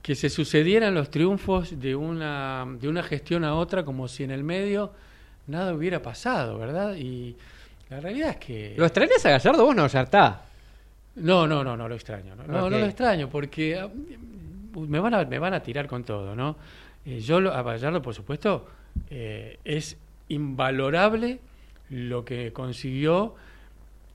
que 0.00 0.14
se 0.14 0.30
sucedieran 0.30 0.94
los 0.94 1.10
triunfos 1.10 1.78
de 1.78 1.94
una, 1.94 2.66
de 2.80 2.88
una 2.88 3.02
gestión 3.02 3.44
a 3.44 3.54
otra 3.54 3.84
como 3.84 4.08
si 4.08 4.24
en 4.24 4.30
el 4.30 4.44
medio 4.44 4.92
nada 5.46 5.74
hubiera 5.74 6.00
pasado, 6.00 6.56
¿verdad? 6.58 6.94
Y 6.96 7.36
la 7.92 8.00
realidad 8.00 8.30
es 8.30 8.36
que... 8.36 8.74
¿Lo 8.76 8.84
extrañas 8.84 9.24
a 9.26 9.30
Gallardo? 9.30 9.64
Vos 9.64 9.76
no, 9.76 9.86
ya 9.86 10.02
está. 10.02 10.42
No, 11.16 11.46
no, 11.46 11.62
no, 11.62 11.76
no 11.76 11.88
lo 11.88 11.94
extraño. 11.94 12.34
No, 12.36 12.46
no, 12.46 12.70
lo 12.70 12.84
extraño 12.86 13.28
porque 13.28 13.78
ah, 13.78 13.88
me 14.74 14.98
van 14.98 15.14
a, 15.14 15.24
me 15.24 15.38
van 15.38 15.54
a 15.54 15.62
tirar 15.62 15.86
con 15.86 16.04
todo, 16.04 16.34
¿no? 16.34 16.56
Eh, 17.04 17.20
yo 17.20 17.40
lo- 17.40 17.52
a 17.52 17.62
Gallardo, 17.62 18.00
por 18.02 18.14
supuesto, 18.14 18.66
eh, 19.10 19.58
es 19.64 19.96
invalorable 20.28 21.38
lo 21.90 22.24
que 22.24 22.52
consiguió 22.52 23.34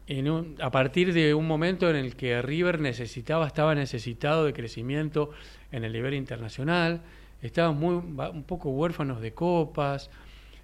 en 0.08 0.30
un- 0.30 0.56
a 0.62 0.72
partir 0.72 1.14
de 1.14 1.34
un 1.34 1.46
momento 1.46 1.90
en 1.90 1.96
el 1.98 2.16
que 2.16 2.42
River 2.42 2.80
necesitaba, 2.80 3.46
estaba 3.46 3.76
necesitado 3.76 4.46
de 4.46 4.54
crecimiento 4.54 5.32
en 5.72 5.84
el 5.84 5.92
nivel 5.94 6.14
internacional, 6.14 7.02
estaban 7.42 7.78
muy, 7.78 7.96
un 7.96 8.44
poco 8.48 8.70
huérfanos 8.70 9.22
de 9.22 9.34
copas. 9.34 10.10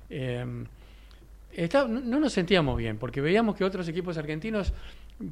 eh, 0.09 0.45
está- 1.55 1.87
no, 1.87 1.99
no 1.99 2.19
nos 2.19 2.33
sentíamos 2.33 2.77
bien, 2.77 2.97
porque 2.97 3.21
veíamos 3.21 3.55
que 3.55 3.63
otros 3.63 3.87
equipos 3.87 4.17
argentinos 4.17 4.73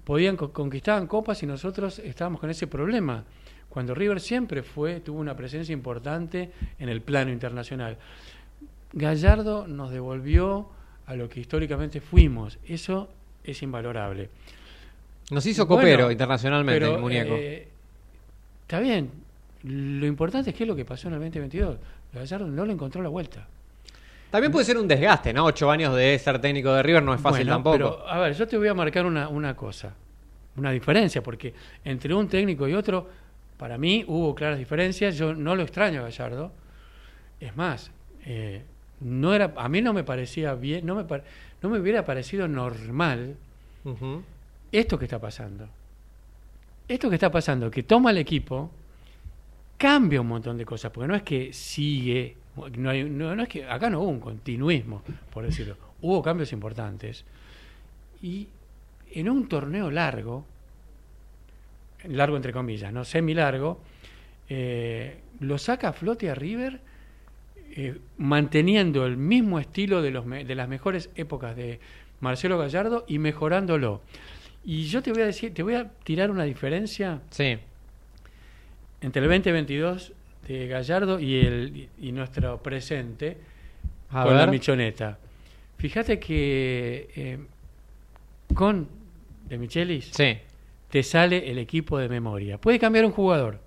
podían 0.03 0.37
co- 0.37 0.51
conquistaban 0.51 1.07
copas 1.07 1.41
y 1.43 1.45
nosotros 1.47 1.99
estábamos 1.99 2.39
con 2.39 2.49
ese 2.49 2.67
problema. 2.67 3.23
Cuando 3.69 3.93
River 3.95 4.19
siempre 4.19 4.63
fue, 4.63 4.99
tuvo 4.99 5.19
una 5.19 5.35
presencia 5.35 5.71
importante 5.73 6.51
en 6.77 6.89
el 6.89 7.01
plano 7.01 7.31
internacional. 7.31 7.97
Gallardo 8.93 9.67
nos 9.67 9.91
devolvió 9.91 10.67
a 11.05 11.15
lo 11.15 11.29
que 11.29 11.39
históricamente 11.39 12.01
fuimos. 12.01 12.59
Eso 12.67 13.09
es 13.43 13.61
invalorable. 13.63 14.29
Nos 15.31 15.45
hizo 15.45 15.65
copero 15.67 15.97
Bueno, 15.99 16.11
internacionalmente 16.11 16.79
pero, 16.81 16.95
el 16.95 17.01
muñeco. 17.01 17.33
eh, 17.35 17.67
está 18.63 18.79
bien. 18.81 19.09
Lo 19.63 20.05
importante 20.05 20.49
es 20.49 20.55
qué 20.55 20.63
es 20.63 20.67
lo 20.67 20.75
que 20.75 20.83
pasó 20.83 21.07
en 21.07 21.13
el 21.13 21.19
2022. 21.21 21.77
Gallardo 22.13 22.47
no 22.47 22.65
le 22.65 22.73
encontró 22.73 23.01
la 23.01 23.09
vuelta. 23.09 23.47
También 24.31 24.51
puede 24.51 24.65
ser 24.65 24.77
un 24.77 24.87
desgaste, 24.87 25.33
¿no? 25.33 25.45
Ocho 25.45 25.69
años 25.69 25.95
de 25.95 26.17
ser 26.17 26.39
técnico 26.39 26.73
de 26.73 26.81
River 26.81 27.03
no 27.03 27.13
es 27.13 27.21
fácil 27.21 27.45
Bueno, 27.45 27.51
tampoco. 27.57 27.73
Pero, 27.73 28.07
a 28.07 28.17
ver, 28.19 28.33
yo 28.33 28.47
te 28.47 28.57
voy 28.57 28.69
a 28.69 28.73
marcar 28.73 29.05
una, 29.05 29.27
una 29.27 29.55
cosa, 29.55 29.93
una 30.55 30.71
diferencia, 30.71 31.21
porque 31.21 31.53
entre 31.83 32.13
un 32.13 32.29
técnico 32.29 32.67
y 32.67 32.73
otro, 32.73 33.09
para 33.57 33.77
mí 33.77 34.05
hubo 34.07 34.33
claras 34.33 34.57
diferencias. 34.57 35.17
Yo 35.17 35.35
no 35.35 35.55
lo 35.55 35.63
extraño 35.63 35.99
a 35.99 36.03
Gallardo. 36.03 36.51
Es 37.41 37.55
más, 37.57 37.91
eh, 38.25 38.63
no 39.01 39.33
era, 39.33 39.53
a 39.57 39.67
mí 39.67 39.81
no 39.81 39.93
me 39.93 40.03
parecía 40.03 40.53
bien, 40.55 40.85
no 40.85 40.95
me, 40.95 41.03
no 41.61 41.69
me 41.69 41.79
hubiera 41.79 42.05
parecido 42.05 42.47
normal 42.47 43.35
esto 44.71 44.97
que 44.97 45.05
está 45.05 45.19
pasando. 45.19 45.67
Esto 46.87 47.09
que 47.09 47.15
está 47.15 47.31
pasando, 47.31 47.69
que 47.69 47.83
toma 47.83 48.11
el 48.11 48.17
equipo, 48.17 48.69
cambia 49.77 50.21
un 50.21 50.27
montón 50.27 50.57
de 50.57 50.65
cosas, 50.65 50.91
porque 50.91 51.07
no 51.07 51.15
es 51.15 51.23
que 51.23 51.51
sigue, 51.53 52.37
no, 52.77 52.89
hay, 52.89 53.03
no, 53.03 53.35
no 53.35 53.43
es 53.43 53.49
que 53.49 53.65
acá 53.65 53.89
no 53.89 54.01
hubo 54.01 54.09
un 54.09 54.19
continuismo, 54.19 55.03
por 55.33 55.45
decirlo, 55.45 55.77
hubo 56.01 56.21
cambios 56.21 56.51
importantes. 56.53 57.23
Y 58.21 58.47
en 59.13 59.29
un 59.29 59.47
torneo 59.47 59.89
largo, 59.91 60.45
largo 62.05 62.35
entre 62.35 62.53
comillas, 62.53 62.91
no 62.93 63.05
semi 63.05 63.33
largo, 63.33 63.79
eh, 64.49 65.19
lo 65.39 65.57
saca 65.57 65.89
a 65.89 65.93
flote 65.93 66.29
a 66.29 66.35
River 66.35 66.79
eh, 67.73 67.97
manteniendo 68.17 69.05
el 69.05 69.15
mismo 69.17 69.59
estilo 69.59 70.01
de, 70.01 70.11
los 70.11 70.29
de 70.29 70.55
las 70.55 70.67
mejores 70.67 71.09
épocas 71.15 71.55
de 71.55 71.79
Marcelo 72.19 72.57
Gallardo 72.57 73.05
y 73.07 73.17
mejorándolo. 73.17 74.01
Y 74.63 74.83
yo 74.83 75.01
te 75.01 75.11
voy 75.11 75.21
a 75.23 75.25
decir, 75.25 75.53
te 75.53 75.63
voy 75.63 75.75
a 75.75 75.89
tirar 76.03 76.29
una 76.29 76.43
diferencia 76.43 77.21
Sí. 77.31 77.57
entre 79.01 79.23
el 79.23 79.29
2022 79.29 80.13
de 80.47 80.67
Gallardo 80.67 81.19
y 81.19 81.39
el 81.39 81.89
y 82.01 82.11
nuestro 82.11 82.61
presente 82.61 83.37
A 84.11 84.23
con 84.23 84.35
la. 84.35 84.47
Michoneta. 84.47 85.17
Fíjate 85.77 86.19
que 86.19 87.09
eh, 87.15 87.37
con 88.53 88.87
de 89.47 89.57
Michelis 89.57 90.11
Sí. 90.13 90.37
te 90.89 91.03
sale 91.03 91.49
el 91.49 91.57
equipo 91.57 91.97
de 91.97 92.09
memoria. 92.09 92.57
Puede 92.57 92.79
cambiar 92.79 93.05
un 93.05 93.11
jugador. 93.11 93.59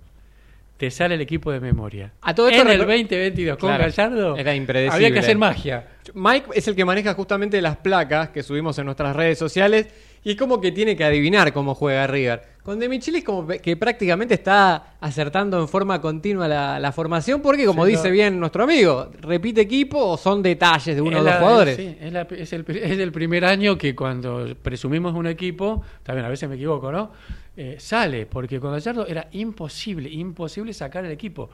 Te 0.77 0.91
sale 0.91 1.15
el 1.15 1.21
equipo 1.21 1.51
de 1.51 1.59
memoria. 1.61 2.11
A 2.21 2.35
todo 2.35 2.49
esto 2.49 2.61
en 2.63 2.67
el 2.69 2.81
recu- 2.81 2.87
2022 3.07 3.57
con 3.57 3.69
Claro, 3.69 3.83
Gallardo 3.85 4.35
era 4.37 4.53
impredecible. 4.53 4.95
había 5.07 5.13
que 5.13 5.19
hacer 5.19 5.37
magia. 5.37 5.87
Mike 6.13 6.47
es 6.53 6.67
el 6.67 6.75
que 6.75 6.83
maneja 6.83 7.13
justamente 7.13 7.61
las 7.61 7.77
placas 7.77 8.29
que 8.29 8.43
subimos 8.43 8.77
en 8.77 8.85
nuestras 8.85 9.15
redes 9.15 9.37
sociales 9.39 9.87
y 10.25 10.31
es 10.31 10.35
como 10.35 10.59
que 10.59 10.73
tiene 10.73 10.97
que 10.97 11.05
adivinar 11.05 11.53
cómo 11.53 11.73
juega 11.73 12.05
River. 12.07 12.41
Con 12.63 12.79
De 12.79 12.89
Michelis 12.89 13.23
como 13.23 13.47
que 13.47 13.77
prácticamente 13.77 14.33
está 14.33 14.95
acertando 14.99 15.59
en 15.61 15.67
forma 15.67 16.01
continua 16.01 16.47
la, 16.47 16.79
la 16.79 16.91
formación 16.91 17.41
porque 17.41 17.63
como 17.65 17.85
Sí, 17.85 17.91
dice 17.91 18.07
no. 18.07 18.13
bien 18.13 18.39
nuestro 18.39 18.63
amigo, 18.63 19.11
repite 19.21 19.61
equipo 19.61 19.99
o 20.03 20.17
son 20.17 20.41
detalles 20.41 20.95
de 20.95 21.01
uno 21.01 21.17
o 21.17 21.19
Es 21.19 21.25
dos 21.25 21.35
jugadores. 21.35 21.75
sí, 21.75 21.95
es, 22.01 22.11
la- 22.11 22.21
es 22.23 22.51
el, 22.53 22.65
es 22.69 22.97
el 22.99 23.11
primer 23.11 23.45
año 23.45 23.77
que 23.77 23.95
cuando 23.95 24.47
presumimos 24.61 25.13
un 25.13 25.27
equipo, 25.27 25.83
también 26.03 26.25
a 26.25 26.29
veces 26.29 26.49
me 26.49 26.55
equivoco, 26.55 26.91
¿no? 26.91 27.11
Eh, 27.55 27.75
sale, 27.79 28.25
porque 28.25 28.59
con 28.59 28.71
Gallardo 28.71 29.05
era 29.07 29.27
imposible, 29.31 30.09
imposible 30.09 30.73
sacar 30.73 31.05
el 31.05 31.11
equipo. 31.11 31.51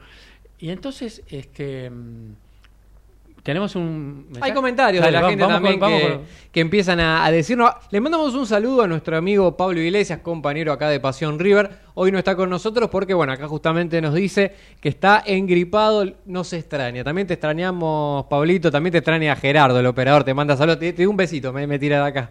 Y 0.58 0.70
entonces, 0.70 1.22
este. 1.28 1.90
Tenemos 3.42 3.74
un. 3.74 4.28
Hay 4.40 4.52
comentarios 4.52 5.02
Dale, 5.02 5.16
de 5.16 5.22
la 5.22 5.28
gente 5.28 5.42
vamos 5.42 5.56
también 5.56 5.80
vamos 5.80 6.00
que, 6.52 6.60
empiezan 6.60 7.00
a, 7.00 7.24
a 7.24 7.30
decirnos. 7.32 7.72
Le 7.90 8.00
mandamos 8.00 8.34
un 8.34 8.46
saludo 8.46 8.82
a 8.82 8.86
nuestro 8.86 9.16
amigo 9.16 9.56
Pablo 9.56 9.80
Iglesias, 9.80 10.20
compañero 10.20 10.72
acá 10.72 10.88
de 10.88 11.00
Pasión 11.00 11.40
River. 11.40 11.70
Hoy 11.94 12.12
no 12.12 12.18
está 12.18 12.36
con 12.36 12.48
nosotros 12.48 12.88
porque, 12.88 13.14
bueno, 13.14 13.32
acá 13.32 13.48
justamente 13.48 14.00
nos 14.00 14.14
dice 14.14 14.54
que 14.80 14.88
está 14.88 15.22
engripado, 15.26 16.04
no 16.24 16.44
se 16.44 16.58
extraña. 16.58 17.02
También 17.02 17.26
te 17.26 17.34
extrañamos, 17.34 18.26
Pablito, 18.26 18.70
también 18.70 18.92
te 18.92 18.98
extraña 18.98 19.34
Gerardo, 19.34 19.80
el 19.80 19.86
operador. 19.86 20.22
Te 20.22 20.34
manda 20.34 20.56
saludos, 20.56 20.78
te, 20.78 20.92
te 20.92 21.02
doy 21.02 21.06
un 21.06 21.16
besito, 21.16 21.52
me, 21.52 21.66
me 21.66 21.80
tira 21.80 22.00
de 22.00 22.08
acá. 22.08 22.30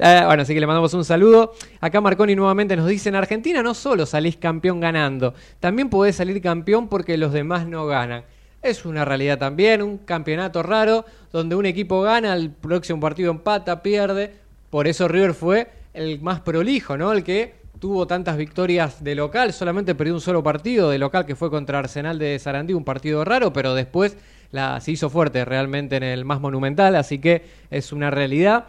Eh, 0.00 0.22
bueno, 0.26 0.42
así 0.42 0.54
que 0.54 0.60
le 0.60 0.66
mandamos 0.66 0.92
un 0.94 1.04
saludo. 1.04 1.54
Acá 1.80 2.00
Marconi 2.00 2.34
nuevamente 2.34 2.76
nos 2.76 2.88
dice, 2.88 3.10
en 3.10 3.14
Argentina 3.14 3.62
no 3.62 3.74
solo 3.74 4.06
salís 4.06 4.36
campeón 4.36 4.80
ganando, 4.80 5.34
también 5.60 5.88
podés 5.88 6.16
salir 6.16 6.42
campeón 6.42 6.88
porque 6.88 7.16
los 7.16 7.32
demás 7.32 7.66
no 7.66 7.86
ganan. 7.86 8.24
Es 8.62 8.84
una 8.84 9.04
realidad 9.04 9.38
también, 9.38 9.82
un 9.82 9.98
campeonato 9.98 10.62
raro 10.62 11.04
donde 11.32 11.54
un 11.54 11.66
equipo 11.66 12.02
gana, 12.02 12.34
el 12.34 12.50
próximo 12.50 13.00
partido 13.00 13.30
empata, 13.30 13.82
pierde. 13.82 14.32
Por 14.70 14.88
eso 14.88 15.06
River 15.06 15.34
fue 15.34 15.68
el 15.94 16.20
más 16.20 16.40
prolijo, 16.40 16.96
¿no? 16.96 17.12
El 17.12 17.22
que 17.22 17.54
tuvo 17.78 18.06
tantas 18.06 18.36
victorias 18.36 19.02
de 19.04 19.14
local, 19.14 19.52
solamente 19.52 19.94
perdió 19.94 20.14
un 20.14 20.20
solo 20.20 20.42
partido 20.42 20.90
de 20.90 20.98
local 20.98 21.24
que 21.24 21.36
fue 21.36 21.50
contra 21.50 21.78
Arsenal 21.78 22.18
de 22.18 22.38
Sarandí, 22.38 22.74
un 22.74 22.84
partido 22.84 23.24
raro, 23.24 23.52
pero 23.52 23.74
después 23.74 24.16
la, 24.50 24.80
se 24.80 24.92
hizo 24.92 25.08
fuerte 25.10 25.44
realmente 25.44 25.96
en 25.96 26.02
el 26.02 26.24
más 26.24 26.40
monumental, 26.40 26.96
así 26.96 27.18
que 27.18 27.42
es 27.70 27.92
una 27.92 28.10
realidad. 28.10 28.66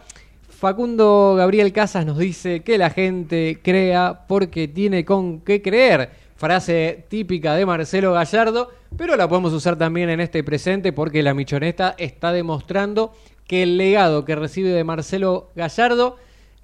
Facundo 0.48 1.34
Gabriel 1.36 1.72
Casas 1.72 2.04
nos 2.04 2.18
dice 2.18 2.60
que 2.60 2.78
la 2.78 2.90
gente 2.90 3.58
crea 3.62 4.26
porque 4.28 4.68
tiene 4.68 5.04
con 5.04 5.40
qué 5.40 5.62
creer. 5.62 6.10
Frase 6.40 7.04
típica 7.10 7.54
de 7.54 7.66
Marcelo 7.66 8.14
Gallardo, 8.14 8.70
pero 8.96 9.14
la 9.14 9.28
podemos 9.28 9.52
usar 9.52 9.76
también 9.76 10.08
en 10.08 10.20
este 10.20 10.42
presente 10.42 10.90
porque 10.90 11.22
la 11.22 11.34
Michoneta 11.34 11.94
está 11.98 12.32
demostrando 12.32 13.12
que 13.46 13.62
el 13.62 13.76
legado 13.76 14.24
que 14.24 14.34
recibe 14.34 14.70
de 14.70 14.82
Marcelo 14.82 15.50
Gallardo 15.54 16.16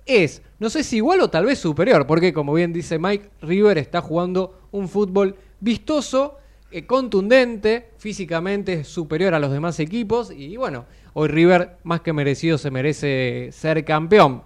es, 0.06 0.40
no 0.61 0.71
sé 0.71 0.83
si 0.83 0.97
igual 0.97 1.21
o 1.21 1.28
tal 1.28 1.45
vez 1.45 1.59
superior, 1.59 2.06
porque 2.06 2.33
como 2.33 2.54
bien 2.54 2.73
dice 2.73 2.99
Mike, 2.99 3.28
River 3.42 3.76
está 3.76 4.00
jugando 4.00 4.59
un 4.73 4.88
fútbol 4.88 5.37
vistoso, 5.61 6.38
eh, 6.71 6.87
contundente, 6.87 7.90
físicamente 7.99 8.83
superior 8.83 9.35
a 9.35 9.38
los 9.38 9.52
demás 9.52 9.78
equipos 9.78 10.30
y 10.30 10.56
bueno, 10.56 10.87
hoy 11.12 11.28
River 11.28 11.76
más 11.85 12.00
que 12.00 12.14
merecido 12.14 12.56
se 12.56 12.71
merece 12.71 13.50
ser 13.52 13.85
campeón. 13.85 14.42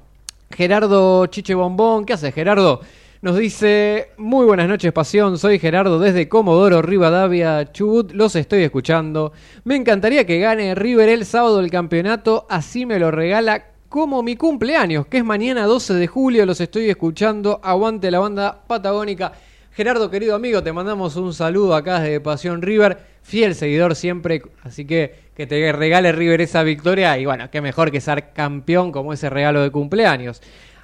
Gerardo 0.51 1.27
Chiche 1.27 1.55
Bombón, 1.55 2.05
¿qué 2.05 2.15
hace 2.15 2.33
Gerardo? 2.33 2.81
Nos 3.23 3.37
dice, 3.37 4.13
muy 4.17 4.47
buenas 4.47 4.67
noches 4.67 4.95
pasión, 4.95 5.37
soy 5.37 5.59
Gerardo 5.59 5.99
desde 5.99 6.27
Comodoro, 6.27 6.81
Rivadavia, 6.81 7.71
Chubut, 7.71 8.13
los 8.13 8.35
estoy 8.35 8.63
escuchando. 8.63 9.35
Me 9.65 9.77
encantaría 9.77 10.25
que 10.25 10.41
gane 10.41 10.75
River 10.75 11.11
el 11.11 11.27
sábado 11.27 11.61
el 11.61 11.71
campeonato, 11.71 12.47
así 12.49 12.87
me 12.87 12.99
lo 12.99 13.11
regala 13.11 13.73
como 13.91 14.23
mi 14.23 14.37
cumpleaños, 14.37 15.07
que 15.07 15.19
es 15.19 15.25
mañana 15.25 15.67
12 15.67 15.93
de 15.93 16.07
julio, 16.07 16.47
los 16.47 16.63
estoy 16.63 16.89
escuchando, 16.89 17.61
aguante 17.63 18.11
la 18.11 18.21
banda 18.21 18.63
patagónica. 18.67 19.33
Gerardo, 19.73 20.11
querido 20.11 20.35
amigo, 20.35 20.63
te 20.63 20.73
mandamos 20.73 21.17
un 21.17 21.35
saludo 21.35 21.75
acá 21.75 22.01
desde 22.01 22.21
Pasión 22.21 22.63
River, 22.63 23.01
fiel 23.21 23.55
seguidor 23.55 23.97
siempre, 23.97 24.41
así 24.65 24.87
que 24.87 25.31
que 25.41 25.47
te 25.47 25.73
regale 25.73 26.13
River 26.13 26.43
esa 26.43 26.63
victoria. 26.63 27.17
Y 27.17 27.25
bueno, 27.25 27.51
qué 27.51 27.63
mejor 27.63 27.91
que 27.91 28.03
ser 28.03 28.35
campeón 28.35 28.93
como 28.93 29.15
ese 29.15 29.31
regalo 29.31 29.63
de 29.63 29.71
cumpleaños. 29.71 30.43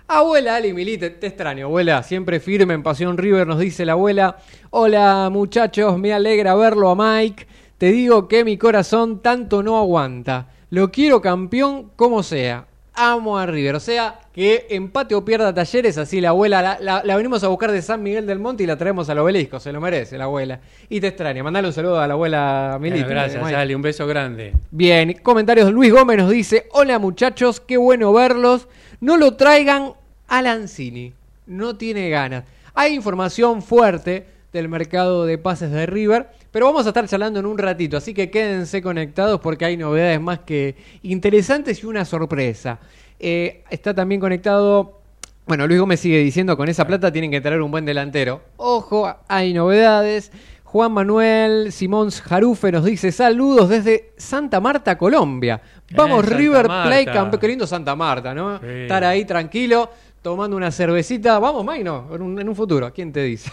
Abuela 0.08 0.54
Ali 0.54 0.72
Milite, 0.72 1.10
te 1.10 1.26
extraño, 1.26 1.66
abuela, 1.66 2.00
siempre 2.04 2.38
firme 2.38 2.74
en 2.74 2.84
Pasión 2.84 3.18
River, 3.18 3.44
nos 3.44 3.58
dice 3.58 3.84
la 3.84 3.92
abuela. 3.92 4.36
Hola 4.70 5.28
muchachos, 5.32 5.98
me 5.98 6.12
alegra 6.12 6.54
verlo 6.54 6.90
a 6.90 6.94
Mike. 6.94 7.48
Te 7.76 7.90
digo 7.90 8.28
que 8.28 8.44
mi 8.44 8.56
corazón 8.56 9.20
tanto 9.20 9.64
no 9.64 9.76
aguanta. 9.76 10.46
Lo 10.70 10.92
quiero 10.92 11.20
campeón 11.20 11.90
como 11.96 12.22
sea. 12.22 12.66
Amo 12.94 13.36
a 13.36 13.46
River. 13.46 13.74
O 13.74 13.80
sea, 13.80 14.20
que 14.32 14.68
empate 14.70 15.14
o 15.14 15.24
pierda 15.24 15.52
talleres, 15.52 15.98
así 15.98 16.20
la 16.20 16.30
abuela 16.30 16.78
la, 16.80 17.02
la, 17.04 17.16
venimos 17.16 17.42
a 17.42 17.48
buscar 17.48 17.72
de 17.72 17.82
San 17.82 18.02
Miguel 18.02 18.26
del 18.26 18.38
Monte 18.38 18.62
y 18.62 18.66
la 18.66 18.78
traemos 18.78 19.10
al 19.10 19.18
obelisco. 19.18 19.58
Se 19.58 19.72
lo 19.72 19.80
merece 19.80 20.16
la 20.16 20.24
abuela. 20.24 20.60
Y 20.88 21.00
te 21.00 21.08
extraña. 21.08 21.42
Mandale 21.42 21.66
un 21.66 21.74
saludo 21.74 22.00
a 22.00 22.06
la 22.06 22.14
abuela 22.14 22.78
Milite. 22.80 23.08
gracias, 23.08 23.42
Ali. 23.42 23.74
Un 23.74 23.82
beso 23.82 24.06
grande. 24.06 24.52
Bien, 24.70 25.14
comentarios. 25.22 25.72
Luis 25.72 25.92
Gómez 25.92 26.16
nos 26.16 26.30
dice: 26.30 26.68
Hola 26.72 26.98
muchachos, 26.98 27.60
qué 27.60 27.76
bueno 27.76 28.12
verlos. 28.12 28.68
No 29.00 29.16
lo 29.16 29.34
traigan 29.34 29.92
a 30.28 30.42
Lanzini. 30.42 31.12
No 31.46 31.76
tiene 31.76 32.08
ganas. 32.10 32.44
Hay 32.74 32.94
información 32.94 33.62
fuerte 33.62 34.26
del 34.52 34.68
mercado 34.68 35.26
de 35.26 35.38
pases 35.38 35.70
de 35.70 35.86
River, 35.86 36.28
pero 36.50 36.66
vamos 36.66 36.86
a 36.86 36.88
estar 36.88 37.06
charlando 37.06 37.40
en 37.40 37.46
un 37.46 37.58
ratito, 37.58 37.96
así 37.96 38.14
que 38.14 38.30
quédense 38.30 38.80
conectados 38.80 39.40
porque 39.40 39.66
hay 39.66 39.76
novedades 39.76 40.20
más 40.20 40.40
que 40.40 40.76
interesantes 41.02 41.82
y 41.82 41.86
una 41.86 42.04
sorpresa. 42.04 42.78
Eh, 43.18 43.64
está 43.70 43.94
también 43.94 44.20
conectado, 44.20 45.00
bueno, 45.46 45.66
Luis 45.66 45.80
Gómez 45.80 46.00
sigue 46.00 46.18
diciendo, 46.18 46.56
con 46.56 46.68
esa 46.68 46.86
plata 46.86 47.12
tienen 47.12 47.30
que 47.30 47.40
traer 47.40 47.60
un 47.60 47.70
buen 47.70 47.84
delantero. 47.84 48.40
Ojo, 48.56 49.14
hay 49.28 49.52
novedades. 49.52 50.32
Juan 50.66 50.92
Manuel 50.92 51.72
Simons 51.72 52.20
Jarufe 52.20 52.72
nos 52.72 52.84
dice 52.84 53.12
saludos 53.12 53.68
desde 53.68 54.12
Santa 54.16 54.60
Marta, 54.60 54.98
Colombia. 54.98 55.60
Vamos, 55.92 56.26
River 56.26 56.66
Plate, 56.66 57.06
campeón. 57.06 57.40
Qué 57.40 57.48
lindo 57.48 57.66
Santa 57.68 57.94
Marta, 57.94 58.34
¿no? 58.34 58.56
Estar 58.56 59.04
ahí 59.04 59.24
tranquilo 59.24 59.88
tomando 60.20 60.56
una 60.56 60.72
cervecita. 60.72 61.38
Vamos, 61.38 61.64
Maino, 61.64 62.08
en 62.12 62.20
un, 62.20 62.40
en 62.40 62.48
un 62.48 62.56
futuro. 62.56 62.92
¿Quién 62.92 63.12
te 63.12 63.22
dice? 63.22 63.48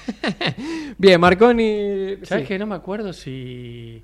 Bien, 0.97 1.21
Marconi. 1.21 2.15
¿Sabes 2.23 2.47
que 2.47 2.57
no 2.57 2.65
me 2.65 2.75
acuerdo 2.75 3.13
si. 3.13 4.03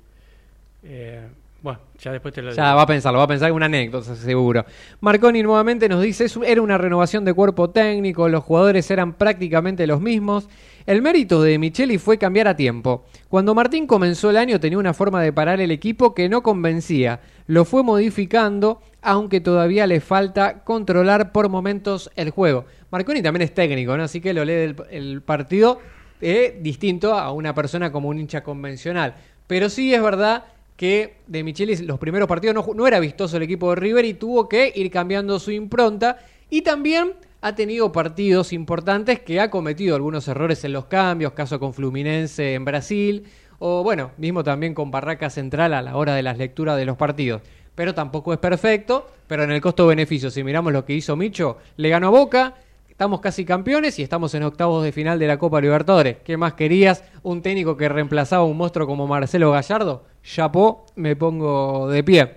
Eh, 0.84 1.26
bueno, 1.62 1.78
ya 1.98 2.12
después 2.12 2.32
te 2.32 2.40
lo 2.40 2.52
Ya 2.52 2.74
va 2.74 2.82
a 2.82 2.86
pensarlo, 2.86 3.18
va 3.18 3.24
a 3.24 3.28
pensar 3.28 3.52
una 3.52 3.66
anécdota, 3.66 4.14
seguro. 4.16 4.64
Marconi 5.00 5.42
nuevamente 5.42 5.88
nos 5.88 6.02
dice: 6.02 6.26
era 6.46 6.62
una 6.62 6.78
renovación 6.78 7.24
de 7.24 7.34
cuerpo 7.34 7.70
técnico, 7.70 8.28
los 8.28 8.44
jugadores 8.44 8.90
eran 8.90 9.12
prácticamente 9.12 9.86
los 9.86 10.00
mismos. 10.00 10.48
El 10.86 11.02
mérito 11.02 11.42
de 11.42 11.58
Micheli 11.58 11.98
fue 11.98 12.16
cambiar 12.16 12.48
a 12.48 12.56
tiempo. 12.56 13.04
Cuando 13.28 13.54
Martín 13.54 13.86
comenzó 13.86 14.30
el 14.30 14.38
año 14.38 14.58
tenía 14.58 14.78
una 14.78 14.94
forma 14.94 15.22
de 15.22 15.32
parar 15.32 15.60
el 15.60 15.70
equipo 15.70 16.14
que 16.14 16.30
no 16.30 16.42
convencía. 16.42 17.20
Lo 17.46 17.66
fue 17.66 17.82
modificando, 17.82 18.80
aunque 19.02 19.40
todavía 19.40 19.86
le 19.86 20.00
falta 20.00 20.64
controlar 20.64 21.32
por 21.32 21.50
momentos 21.50 22.10
el 22.16 22.30
juego. 22.30 22.64
Marconi 22.90 23.20
también 23.22 23.42
es 23.42 23.52
técnico, 23.54 23.96
¿no? 23.96 24.04
Así 24.04 24.22
que 24.22 24.32
lo 24.32 24.44
lee 24.44 24.74
el, 24.90 25.22
partido 25.22 25.78
eh, 26.22 26.58
distinto 26.62 27.14
a 27.14 27.30
una 27.32 27.54
persona 27.54 27.92
como 27.92 28.08
un 28.08 28.18
hincha 28.18 28.42
convencional. 28.42 29.14
Pero 29.46 29.68
sí 29.68 29.92
es 29.92 30.02
verdad 30.02 30.44
que 30.80 31.16
de 31.26 31.44
Michelis 31.44 31.82
los 31.82 31.98
primeros 31.98 32.26
partidos 32.26 32.66
no, 32.74 32.86
era 32.86 32.98
vistoso 33.00 33.36
el 33.36 33.42
equipo 33.42 33.68
de 33.68 33.76
River 33.76 34.06
y 34.06 34.14
tuvo 34.14 34.48
que 34.48 34.72
ir 34.74 34.90
cambiando 34.90 35.38
su 35.38 35.50
impronta. 35.50 36.16
Y 36.48 36.62
también 36.62 37.12
ha 37.42 37.54
tenido 37.54 37.92
partidos 37.92 38.54
importantes 38.54 39.20
que 39.20 39.40
ha 39.40 39.50
cometido 39.50 39.94
algunos 39.94 40.26
errores 40.26 40.64
en 40.64 40.72
los 40.72 40.86
cambios, 40.86 41.34
caso 41.34 41.60
con 41.60 41.74
Fluminense 41.74 42.54
en 42.54 42.64
Brasil, 42.64 43.24
o 43.58 43.82
bueno, 43.82 44.12
mismo 44.16 44.42
también 44.42 44.72
con 44.72 44.90
Barraca 44.90 45.28
Central 45.28 45.74
a 45.74 45.82
la 45.82 45.98
hora 45.98 46.14
de 46.14 46.22
las 46.22 46.38
lecturas 46.38 46.78
de 46.78 46.86
los 46.86 46.96
partidos. 46.96 47.42
Pero 47.74 47.94
tampoco 47.94 48.32
es 48.32 48.38
perfecto, 48.38 49.06
pero 49.26 49.42
en 49.42 49.50
el 49.50 49.60
costo-beneficio, 49.60 50.30
si 50.30 50.42
miramos 50.42 50.72
lo 50.72 50.86
que 50.86 50.94
hizo 50.94 51.14
Micho, 51.14 51.58
le 51.76 51.90
ganó 51.90 52.10
Boca, 52.10 52.54
estamos 52.88 53.20
casi 53.20 53.44
campeones 53.44 53.98
y 53.98 54.02
estamos 54.02 54.34
en 54.34 54.44
octavos 54.44 54.82
de 54.82 54.92
final 54.92 55.18
de 55.18 55.26
la 55.26 55.38
Copa 55.38 55.60
Libertadores. 55.60 56.16
¿Qué 56.24 56.38
más 56.38 56.54
querías? 56.54 57.04
Un 57.22 57.42
técnico 57.42 57.76
que 57.76 57.90
reemplazaba 57.90 58.44
a 58.44 58.46
un 58.46 58.56
monstruo 58.56 58.86
como 58.86 59.06
Marcelo 59.06 59.50
Gallardo. 59.50 60.04
Chapó, 60.22 60.86
me 60.96 61.16
pongo 61.16 61.88
de 61.88 62.04
pie. 62.04 62.34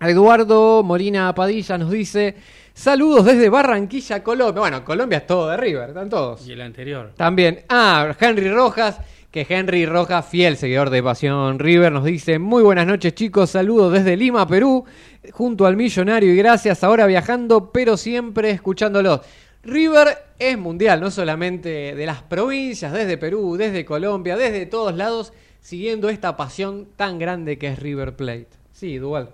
Eduardo 0.00 0.82
Molina 0.82 1.34
Padilla 1.34 1.76
nos 1.76 1.90
dice, 1.90 2.34
Saludos 2.80 3.26
desde 3.26 3.50
Barranquilla, 3.50 4.22
Colombia. 4.22 4.60
Bueno, 4.60 4.84
Colombia 4.84 5.18
es 5.18 5.26
todo 5.26 5.50
de 5.50 5.56
River, 5.58 5.90
están 5.90 6.08
todos. 6.08 6.46
Y 6.46 6.52
el 6.52 6.62
anterior. 6.62 7.12
También. 7.14 7.60
Ah, 7.68 8.16
Henry 8.18 8.50
Rojas, 8.50 8.98
que 9.30 9.46
Henry 9.46 9.84
Rojas, 9.84 10.26
fiel 10.26 10.56
seguidor 10.56 10.88
de 10.88 11.02
Pasión 11.02 11.58
River, 11.58 11.92
nos 11.92 12.04
dice, 12.04 12.38
muy 12.38 12.62
buenas 12.62 12.86
noches 12.86 13.14
chicos, 13.14 13.50
saludos 13.50 13.92
desde 13.92 14.16
Lima, 14.16 14.46
Perú, 14.48 14.86
junto 15.32 15.66
al 15.66 15.76
millonario 15.76 16.32
y 16.32 16.36
gracias, 16.36 16.82
ahora 16.82 17.06
viajando, 17.06 17.70
pero 17.70 17.98
siempre 17.98 18.48
escuchándolos. 18.50 19.20
River 19.62 20.16
es 20.38 20.56
mundial, 20.56 21.02
no 21.02 21.10
solamente 21.10 21.94
de 21.94 22.06
las 22.06 22.22
provincias, 22.22 22.94
desde 22.94 23.18
Perú, 23.18 23.58
desde 23.58 23.84
Colombia, 23.84 24.38
desde 24.38 24.64
todos 24.64 24.96
lados, 24.96 25.34
siguiendo 25.60 26.08
esta 26.08 26.36
pasión 26.36 26.88
tan 26.96 27.18
grande 27.18 27.58
que 27.58 27.68
es 27.68 27.78
River 27.78 28.16
Plate. 28.16 28.48
Sí, 28.72 28.98
Dual. 28.98 29.30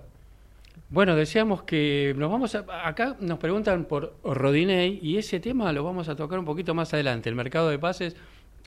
Bueno, 0.89 1.15
decíamos 1.15 1.63
que 1.63 2.13
nos 2.17 2.31
vamos 2.31 2.55
a, 2.55 2.65
acá 2.87 3.17
nos 3.19 3.39
preguntan 3.39 3.85
por 3.85 4.15
Rodinei 4.23 4.99
y 5.01 5.17
ese 5.17 5.39
tema 5.39 5.73
lo 5.73 5.83
vamos 5.83 6.07
a 6.07 6.15
tocar 6.15 6.39
un 6.39 6.45
poquito 6.45 6.73
más 6.73 6.93
adelante. 6.93 7.29
El 7.29 7.35
mercado 7.35 7.69
de 7.69 7.77
pases 7.77 8.15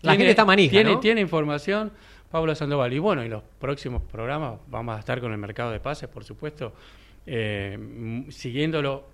la 0.03 0.12
tiene, 0.12 0.16
gente 0.16 0.31
está 0.31 0.44
manija, 0.44 0.70
tiene, 0.70 0.96
tiene 0.96 1.20
información 1.23 1.90
Pablo 2.31 2.55
Sandoval 2.55 2.92
y 2.92 2.99
bueno, 2.99 3.23
en 3.23 3.31
los 3.31 3.42
próximos 3.59 4.03
programas 4.03 4.61
vamos 4.68 4.96
a 4.96 5.01
estar 5.01 5.20
con 5.20 5.33
el 5.33 5.38
mercado 5.38 5.73
de 5.73 5.81
pases, 5.81 6.09
por 6.09 6.25
supuesto, 6.25 6.73
eh, 7.27 8.25
siguiéndolo, 8.29 9.05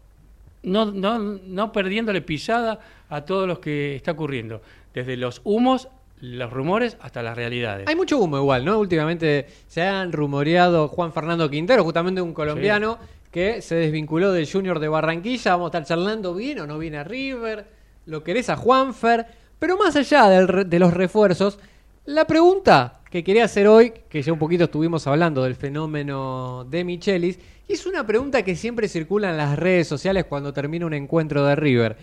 no, 0.64 0.86
no, 0.86 1.18
no 1.18 1.72
perdiéndole 1.72 2.20
pisada 2.20 2.78
a 3.08 3.24
todos 3.24 3.48
los 3.48 3.58
que 3.58 3.96
está 3.96 4.12
ocurriendo, 4.12 4.60
desde 4.92 5.16
los 5.16 5.40
humos 5.44 5.88
los 6.20 6.52
rumores 6.52 6.96
hasta 7.00 7.22
las 7.22 7.36
realidades. 7.36 7.88
Hay 7.88 7.96
mucho 7.96 8.18
humo 8.18 8.38
igual, 8.38 8.64
¿no? 8.64 8.78
Últimamente 8.78 9.46
se 9.68 9.82
han 9.82 10.12
rumoreado 10.12 10.88
Juan 10.88 11.12
Fernando 11.12 11.48
Quintero, 11.50 11.84
justamente 11.84 12.20
un 12.20 12.32
colombiano 12.32 12.98
que 13.30 13.60
se 13.60 13.74
desvinculó 13.74 14.32
del 14.32 14.50
Junior 14.50 14.78
de 14.78 14.88
Barranquilla. 14.88 15.52
Vamos 15.52 15.66
a 15.66 15.78
estar 15.78 15.84
charlando, 15.84 16.34
bien 16.34 16.60
o 16.60 16.66
no 16.66 16.78
viene 16.78 16.98
a 16.98 17.04
River? 17.04 17.66
¿Lo 18.06 18.24
querés 18.24 18.48
a 18.48 18.56
Juanfer? 18.56 19.26
Pero 19.58 19.76
más 19.76 19.96
allá 19.96 20.28
de 20.28 20.78
los 20.78 20.94
refuerzos, 20.94 21.58
la 22.06 22.26
pregunta 22.26 23.00
que 23.10 23.24
quería 23.24 23.44
hacer 23.44 23.66
hoy, 23.66 23.92
que 24.08 24.22
ya 24.22 24.32
un 24.32 24.38
poquito 24.38 24.64
estuvimos 24.64 25.06
hablando 25.06 25.42
del 25.42 25.54
fenómeno 25.54 26.66
de 26.68 26.84
Michelis, 26.84 27.38
y 27.68 27.72
es 27.72 27.86
una 27.86 28.06
pregunta 28.06 28.42
que 28.42 28.54
siempre 28.54 28.88
circula 28.88 29.30
en 29.30 29.36
las 29.36 29.58
redes 29.58 29.88
sociales 29.88 30.24
cuando 30.28 30.52
termina 30.52 30.86
un 30.86 30.94
encuentro 30.94 31.44
de 31.44 31.56
River, 31.56 31.96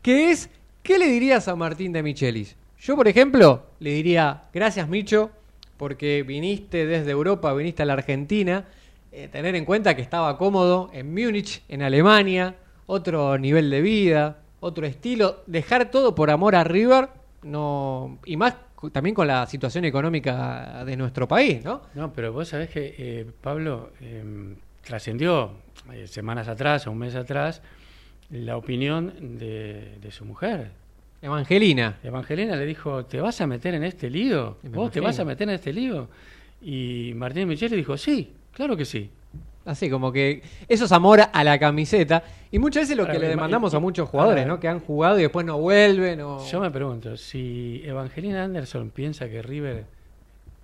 que 0.00 0.30
es, 0.30 0.48
¿qué 0.82 0.98
le 0.98 1.06
dirías 1.06 1.48
a 1.48 1.56
Martín 1.56 1.92
de 1.92 2.02
Michelis? 2.02 2.56
Yo, 2.80 2.96
por 2.96 3.08
ejemplo, 3.08 3.66
le 3.80 3.90
diría, 3.90 4.44
gracias 4.54 4.88
Micho, 4.88 5.30
porque 5.76 6.22
viniste 6.22 6.86
desde 6.86 7.10
Europa, 7.10 7.52
viniste 7.52 7.82
a 7.82 7.86
la 7.86 7.94
Argentina, 7.94 8.66
eh, 9.10 9.28
tener 9.28 9.56
en 9.56 9.64
cuenta 9.64 9.96
que 9.96 10.02
estaba 10.02 10.38
cómodo 10.38 10.90
en 10.92 11.12
Múnich, 11.12 11.62
en 11.68 11.82
Alemania, 11.82 12.54
otro 12.86 13.36
nivel 13.36 13.68
de 13.70 13.80
vida, 13.80 14.38
otro 14.60 14.86
estilo, 14.86 15.42
dejar 15.46 15.90
todo 15.90 16.14
por 16.14 16.30
amor 16.30 16.54
a 16.54 16.62
River, 16.64 17.08
no 17.42 18.18
y 18.24 18.36
más 18.36 18.54
también 18.92 19.14
con 19.14 19.26
la 19.26 19.44
situación 19.46 19.84
económica 19.84 20.84
de 20.84 20.96
nuestro 20.96 21.26
país, 21.26 21.64
¿no? 21.64 21.82
No, 21.94 22.12
pero 22.12 22.32
vos 22.32 22.48
sabés 22.48 22.70
que 22.70 22.94
eh, 22.96 23.26
Pablo 23.40 23.90
em, 24.00 24.54
trascendió 24.84 25.50
eh, 25.92 26.06
semanas 26.06 26.46
atrás 26.46 26.86
un 26.86 26.98
mes 26.98 27.16
atrás 27.16 27.60
la 28.30 28.56
opinión 28.56 29.38
de 29.38 30.10
su 30.10 30.24
mujer, 30.24 30.70
Evangelina. 31.20 31.98
Evangelina 32.02 32.54
le 32.56 32.64
dijo, 32.64 33.04
¿te 33.04 33.20
vas 33.20 33.40
a 33.40 33.46
meter 33.46 33.74
en 33.74 33.84
este 33.84 34.08
lío? 34.08 34.56
¿Vos 34.62 34.90
te 34.92 35.00
vas 35.00 35.18
a 35.18 35.24
meter 35.24 35.48
en 35.48 35.54
este 35.56 35.72
lío? 35.72 36.08
Y 36.62 37.12
Martín 37.16 37.48
Michel 37.48 37.70
le 37.70 37.76
dijo, 37.76 37.96
sí, 37.96 38.32
claro 38.52 38.76
que 38.76 38.84
sí. 38.84 39.10
Así 39.64 39.90
como 39.90 40.12
que 40.12 40.42
eso 40.66 40.86
es 40.86 40.92
amor 40.92 41.20
a 41.30 41.44
la 41.44 41.58
camiseta. 41.58 42.22
Y 42.50 42.58
muchas 42.58 42.84
veces 42.84 42.96
lo 42.96 43.06
que 43.06 43.18
le 43.18 43.28
demandamos 43.28 43.74
a 43.74 43.80
muchos 43.80 44.08
jugadores, 44.08 44.46
¿no? 44.46 44.58
Que 44.58 44.68
han 44.68 44.80
jugado 44.80 45.18
y 45.18 45.22
después 45.22 45.44
no 45.44 45.58
vuelven. 45.58 46.20
O... 46.22 46.46
Yo 46.46 46.60
me 46.60 46.70
pregunto, 46.70 47.16
si 47.16 47.82
Evangelina 47.84 48.44
Anderson 48.44 48.90
piensa 48.90 49.28
que 49.28 49.42
River 49.42 49.84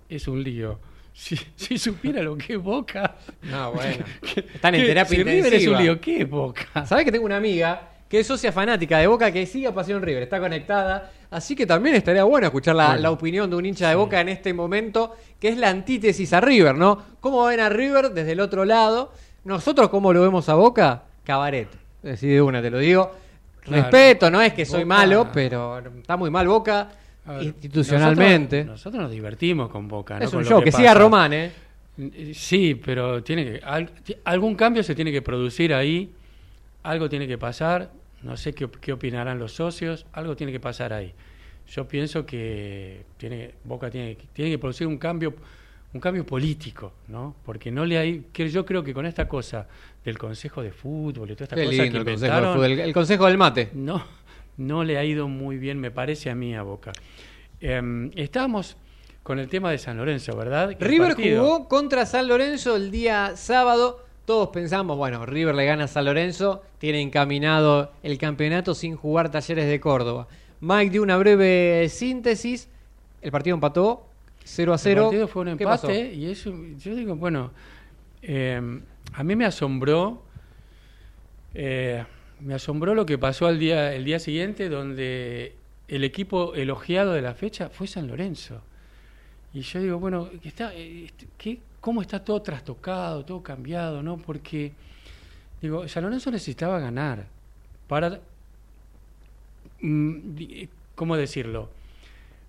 es 0.09 0.27
un 0.27 0.41
lío, 0.41 0.79
si, 1.13 1.37
si 1.55 1.77
supiera 1.77 2.23
lo 2.23 2.35
que 2.37 2.53
es 2.53 2.59
Boca... 2.59 3.15
No, 3.43 3.73
bueno. 3.73 4.05
Están 4.53 4.73
en 4.73 4.85
terapia 4.85 5.17
si 5.17 5.23
River 5.23 5.53
es 5.53 5.67
un 5.67 5.77
lío, 5.77 6.01
¿qué 6.01 6.21
es 6.21 6.29
Boca? 6.29 6.85
¿Sabés 6.85 7.05
que 7.05 7.11
tengo 7.11 7.25
una 7.25 7.37
amiga 7.37 7.94
que 8.15 8.21
es 8.21 8.27
socia 8.27 8.53
fanática 8.53 8.99
de 8.99 9.07
Boca, 9.07 9.29
que 9.29 9.45
sigue 9.45 9.67
a 9.67 9.73
Pasión 9.73 10.01
River, 10.01 10.23
está 10.23 10.39
conectada. 10.39 11.11
Así 11.31 11.53
que 11.53 11.65
también 11.65 11.97
estaría 11.97 12.23
bueno 12.23 12.47
escuchar 12.47 12.73
la, 12.73 13.11
opinión 13.11 13.49
de 13.49 13.57
un 13.57 13.65
hincha 13.65 13.89
de 13.89 13.95
Boca 13.95 14.21
en 14.21 14.29
este 14.29 14.53
momento, 14.53 15.17
que 15.37 15.49
es 15.49 15.57
la 15.57 15.69
antítesis 15.69 16.31
a 16.31 16.39
River, 16.39 16.75
¿no? 16.75 16.97
¿Cómo 17.19 17.43
ven 17.43 17.59
a 17.59 17.67
River 17.67 18.11
desde 18.11 18.31
el 18.31 18.39
otro 18.39 18.63
lado? 18.63 19.11
Nosotros, 19.43 19.89
¿cómo 19.89 20.13
lo 20.13 20.21
vemos 20.21 20.47
a 20.47 20.55
Boca? 20.55 21.03
Cabaret. 21.25 21.67
Decide 22.01 22.35
de 22.35 22.41
una, 22.41 22.61
te 22.61 22.69
lo 22.69 22.79
digo. 22.79 23.11
Respeto, 23.63 24.31
no 24.31 24.41
es 24.41 24.53
que 24.53 24.65
soy 24.65 24.85
malo, 24.85 25.27
pero 25.33 25.79
está 25.79 26.15
muy 26.15 26.29
mal 26.29 26.47
Boca 26.47 26.87
institucionalmente. 27.41 28.63
Nosotros, 28.63 29.03
nos 29.03 29.11
divertimos 29.11 29.69
con 29.69 29.89
Boca. 29.89 30.19
Es 30.19 30.33
un 30.33 30.45
show, 30.45 30.63
que, 30.63 30.71
siga 30.71 30.93
Román, 30.93 31.33
¿eh? 31.33 31.51
Sí, 32.33 32.75
pero 32.75 33.21
tiene 33.21 33.59
que, 33.59 34.19
algún 34.23 34.55
cambio 34.55 34.83
se 34.83 34.95
tiene 34.95 35.11
que 35.11 35.21
producir 35.21 35.73
ahí 35.73 36.09
algo 36.85 37.09
tiene 37.09 37.27
que 37.27 37.37
pasar. 37.37 37.89
No 38.25 38.35
sé 38.37 38.53
qué, 38.53 38.67
qué 38.81 38.91
opinarán 38.91 39.39
los 39.39 39.53
socios, 39.53 40.05
algo 40.11 40.35
tiene 40.35 40.51
que 40.51 40.59
pasar 40.59 40.91
ahí. 40.91 41.13
Yo 41.67 41.87
pienso 41.87 42.25
que 42.25 43.05
tiene, 43.17 43.53
Boca 43.63 43.89
tiene, 43.89 44.17
tiene 44.33 44.51
que 44.51 44.59
producir 44.59 44.87
un 44.87 44.97
cambio 44.97 45.33
un 45.93 46.01
cambio 46.01 46.25
político, 46.25 46.91
¿no? 47.07 47.37
Porque 47.45 47.71
no 47.71 47.85
le 47.85 47.97
hay, 47.97 48.25
que 48.33 48.49
yo 48.49 48.65
creo 48.65 48.83
que 48.83 48.93
con 48.93 49.05
esta 49.05 49.29
cosa 49.29 49.65
del 50.03 50.17
Consejo 50.17 50.61
de 50.61 50.73
Fútbol 50.73 51.31
y 51.31 51.35
toda 51.35 51.45
esta 51.45 51.55
cosa 51.55 51.69
que 51.69 51.97
el, 51.97 52.03
consejo 52.03 52.65
el, 52.65 52.79
el 52.81 52.93
Consejo 52.93 53.25
del 53.27 53.37
Mate. 53.37 53.69
no, 53.73 54.03
no 54.57 54.83
le 54.83 54.97
ha 54.97 55.05
ido 55.05 55.29
muy 55.29 55.57
bien, 55.57 55.79
me 55.79 55.91
parece 55.91 56.29
a 56.29 56.35
mí 56.35 56.53
a 56.53 56.63
Boca. 56.63 56.91
Em, 57.61 58.11
estábamos 58.15 58.75
con 59.23 59.39
el 59.39 59.47
tema 59.47 59.71
de 59.71 59.77
San 59.77 59.95
Lorenzo, 59.95 60.35
¿verdad? 60.35 60.75
River 60.81 61.13
partido- 61.15 61.41
jugó 61.45 61.67
contra 61.69 62.05
San 62.05 62.27
Lorenzo 62.27 62.75
el 62.75 62.91
día 62.91 63.37
sábado. 63.37 64.04
Todos 64.25 64.49
pensamos, 64.49 64.97
bueno, 64.97 65.25
River 65.25 65.53
le 65.53 65.65
gana 65.65 65.83
a 65.83 65.87
San 65.87 66.05
Lorenzo, 66.05 66.63
tiene 66.79 66.99
encaminado 67.01 67.91
el 68.01 68.17
campeonato 68.17 68.73
sin 68.73 68.95
jugar 68.95 69.29
Talleres 69.29 69.67
de 69.67 69.79
Córdoba. 69.79 70.27
Mike 70.61 70.89
dio 70.89 71.03
una 71.03 71.17
breve 71.17 71.87
síntesis. 71.89 72.67
El 73.21 73.31
partido 73.31 73.53
empató 73.53 74.07
0 74.43 74.73
a 74.73 74.77
0. 74.79 75.01
El 75.01 75.05
partido 75.05 75.27
fue 75.27 75.41
un 75.43 75.47
empate 75.49 76.13
y 76.13 76.31
eso, 76.31 76.51
yo 76.77 76.95
digo, 76.95 77.15
bueno, 77.15 77.51
eh, 78.23 78.81
a 79.13 79.23
mí 79.23 79.35
me 79.35 79.45
asombró, 79.45 80.23
eh, 81.53 82.03
me 82.39 82.55
asombró 82.55 82.95
lo 82.95 83.05
que 83.05 83.19
pasó 83.19 83.45
al 83.45 83.59
día, 83.59 83.93
el 83.93 84.05
día 84.05 84.17
siguiente, 84.17 84.69
donde 84.69 85.55
el 85.87 86.03
equipo 86.03 86.55
elogiado 86.55 87.13
de 87.13 87.21
la 87.21 87.35
fecha 87.35 87.69
fue 87.69 87.85
San 87.85 88.07
Lorenzo. 88.07 88.61
Y 89.53 89.61
yo 89.61 89.81
digo, 89.81 89.99
bueno, 89.99 90.29
está, 90.43 90.73
eh, 90.73 91.05
este, 91.05 91.27
¿qué, 91.37 91.59
¿cómo 91.85 92.01
está 92.01 92.17
todo 92.17 92.41
trastocado, 92.41 93.23
todo 93.23 93.43
cambiado, 93.43 94.01
no? 94.01 94.17
Porque, 94.17 94.71
digo, 95.61 95.87
San 95.87 96.01
Lorenzo 96.01 96.31
necesitaba 96.31 96.79
ganar 96.79 97.27
para, 97.87 98.19
mm, 99.81 100.63
¿cómo 100.95 101.15
decirlo? 101.15 101.69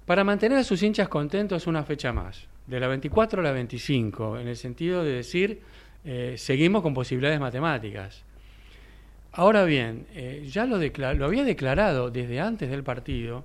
Para 0.07 0.25
mantener 0.25 0.57
a 0.57 0.64
sus 0.64 0.83
hinchas 0.83 1.11
contentos 1.11 1.66
una 1.66 1.85
fecha 1.85 2.14
más, 2.14 2.46
de 2.66 2.81
la 2.81 2.88
24 2.88 3.42
a 3.42 3.44
la 3.44 3.53
25, 3.53 4.38
en 4.38 4.49
el 4.49 4.57
sentido 4.57 5.05
de 5.05 5.12
decir, 5.12 5.61
eh, 6.07 6.37
seguimos 6.38 6.81
con 6.81 6.94
posibilidades 6.94 7.38
matemáticas. 7.38 8.22
Ahora 9.33 9.64
bien, 9.64 10.07
eh, 10.14 10.49
ya 10.51 10.64
lo, 10.64 10.79
lo 10.79 11.25
había 11.27 11.44
declarado 11.44 12.11
desde 12.11 12.40
antes 12.40 12.70
del 12.70 12.83
partido, 12.83 13.44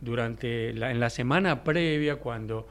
durante 0.00 0.72
la, 0.72 0.90
en 0.90 0.98
la 0.98 1.10
semana 1.10 1.62
previa, 1.62 2.16
cuando 2.16 2.66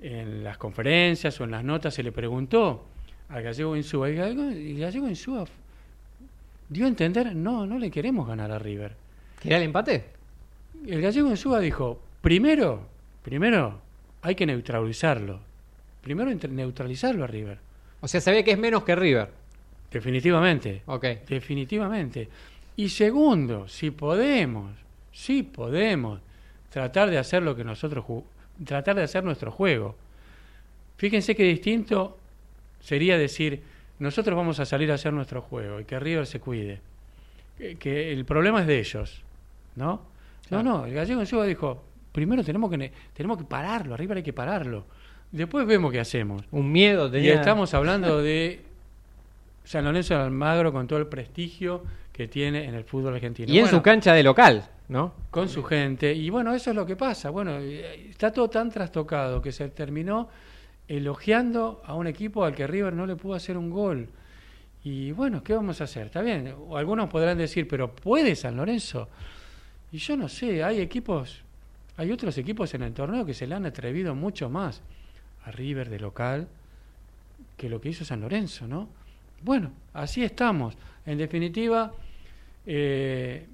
en 0.00 0.44
las 0.44 0.58
conferencias 0.58 1.40
o 1.40 1.44
en 1.44 1.50
las 1.50 1.64
notas 1.64 1.94
se 1.94 2.02
le 2.02 2.12
preguntó 2.12 2.84
al 3.28 3.42
gallego 3.42 3.76
Insúa, 3.76 4.08
y 4.08 4.16
el 4.16 4.78
gallego, 4.78 5.08
Insúa 5.08 5.44
dio 6.68 6.84
a 6.84 6.88
entender, 6.88 7.34
no, 7.34 7.66
no 7.66 7.78
le 7.78 7.90
queremos 7.90 8.26
ganar 8.26 8.50
a 8.50 8.58
River. 8.58 8.94
¿Quería 9.40 9.58
el 9.58 9.64
empate? 9.64 10.04
El 10.86 11.00
gallego 11.00 11.30
Insúa 11.30 11.60
dijo, 11.60 12.00
primero, 12.20 12.86
primero 13.22 13.80
hay 14.22 14.34
que 14.34 14.46
neutralizarlo. 14.46 15.40
Primero 16.02 16.30
neutralizarlo 16.32 17.24
a 17.24 17.26
River. 17.26 17.58
O 18.00 18.08
sea, 18.08 18.20
sabía 18.20 18.44
que 18.44 18.52
es 18.52 18.58
menos 18.58 18.84
que 18.84 18.94
River. 18.94 19.28
Definitivamente. 19.90 20.82
Ok. 20.86 21.04
Definitivamente. 21.28 22.28
Y 22.76 22.88
segundo, 22.90 23.66
si 23.68 23.90
podemos, 23.90 24.72
si 25.12 25.42
podemos 25.42 26.20
tratar 26.70 27.10
de 27.10 27.18
hacer 27.18 27.42
lo 27.42 27.56
que 27.56 27.64
nosotros 27.64 28.04
tratar 28.64 28.96
de 28.96 29.02
hacer 29.02 29.24
nuestro 29.24 29.50
juego. 29.50 29.96
Fíjense 30.96 31.34
qué 31.36 31.42
distinto 31.44 32.16
sería 32.80 33.18
decir, 33.18 33.62
nosotros 33.98 34.36
vamos 34.36 34.60
a 34.60 34.64
salir 34.66 34.90
a 34.90 34.94
hacer 34.94 35.12
nuestro 35.12 35.42
juego 35.42 35.80
y 35.80 35.84
que 35.84 35.98
River 36.00 36.26
se 36.26 36.40
cuide. 36.40 36.80
Que, 37.58 37.76
que 37.76 38.12
el 38.12 38.24
problema 38.24 38.60
es 38.60 38.66
de 38.66 38.78
ellos, 38.78 39.22
¿no? 39.76 40.02
Claro. 40.48 40.62
No, 40.64 40.78
no, 40.80 40.86
el 40.86 40.94
gallego 40.94 41.20
en 41.20 41.26
Suba 41.26 41.44
dijo, 41.46 41.82
primero 42.12 42.44
tenemos 42.44 42.70
que 42.70 42.76
ne- 42.78 42.92
tenemos 43.14 43.38
que 43.38 43.44
pararlo, 43.44 43.94
a 43.94 43.96
River 43.96 44.18
hay 44.18 44.22
que 44.22 44.32
pararlo. 44.32 44.84
Después 45.32 45.66
vemos 45.66 45.90
qué 45.92 46.00
hacemos. 46.00 46.42
Un 46.52 46.70
miedo 46.70 47.08
Y 47.08 47.10
tenía. 47.10 47.34
estamos 47.34 47.74
hablando 47.74 48.22
de 48.22 48.60
San 49.64 49.84
Lorenzo 49.84 50.14
de 50.14 50.20
Almagro 50.22 50.72
con 50.72 50.86
todo 50.86 50.98
el 51.00 51.06
prestigio 51.08 51.82
que 52.12 52.28
tiene 52.28 52.64
en 52.64 52.74
el 52.74 52.84
fútbol 52.84 53.14
argentino. 53.14 53.52
Y 53.52 53.58
en 53.58 53.64
Bueno, 53.64 53.78
su 53.78 53.82
cancha 53.82 54.12
de 54.14 54.22
local, 54.22 54.64
¿no? 54.88 55.12
con 55.30 55.48
su 55.48 55.62
gente. 55.62 56.12
Y 56.14 56.30
bueno, 56.30 56.54
eso 56.54 56.70
es 56.70 56.76
lo 56.76 56.86
que 56.86 56.96
pasa. 56.96 57.30
Bueno, 57.30 57.58
eh, 57.58 58.08
está 58.10 58.32
todo 58.32 58.48
tan 58.48 58.70
trastocado 58.70 59.42
que 59.42 59.52
se 59.52 59.68
terminó 59.68 60.28
elogiando 60.88 61.82
a 61.84 61.94
un 61.94 62.06
equipo 62.06 62.44
al 62.44 62.54
que 62.54 62.66
River 62.66 62.92
no 62.92 63.06
le 63.06 63.16
pudo 63.16 63.34
hacer 63.34 63.56
un 63.56 63.70
gol. 63.70 64.08
Y 64.84 65.10
bueno, 65.12 65.42
¿qué 65.42 65.52
vamos 65.54 65.80
a 65.80 65.84
hacer? 65.84 66.06
Está 66.06 66.22
bien, 66.22 66.54
algunos 66.74 67.08
podrán 67.08 67.38
decir, 67.38 67.66
pero 67.66 67.94
¿puede 67.94 68.36
San 68.36 68.56
Lorenzo? 68.56 69.08
Y 69.90 69.98
yo 69.98 70.16
no 70.16 70.28
sé, 70.28 70.62
hay 70.62 70.80
equipos, 70.80 71.42
hay 71.96 72.12
otros 72.12 72.38
equipos 72.38 72.72
en 72.74 72.82
el 72.82 72.92
torneo 72.92 73.26
que 73.26 73.34
se 73.34 73.46
le 73.46 73.56
han 73.56 73.66
atrevido 73.66 74.14
mucho 74.14 74.48
más 74.48 74.82
a 75.44 75.50
River 75.50 75.90
de 75.90 75.98
local 75.98 76.48
que 77.56 77.68
lo 77.68 77.80
que 77.80 77.88
hizo 77.88 78.04
San 78.04 78.20
Lorenzo, 78.20 78.68
¿no? 78.68 78.88
Bueno, 79.42 79.72
así 79.92 80.22
estamos. 80.22 80.76
En 81.04 81.18
definitiva, 81.18 81.92
eh, 82.64 83.46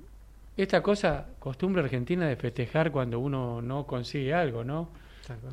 esta 0.57 0.83
cosa, 0.83 1.27
costumbre 1.39 1.83
argentina 1.83 2.27
de 2.27 2.37
festejar 2.37 2.93
cuando 2.93 3.19
uno 3.21 3.63
no 3.63 3.87
consigue 3.87 4.35
algo, 4.35 4.65
¿no? 4.65 4.91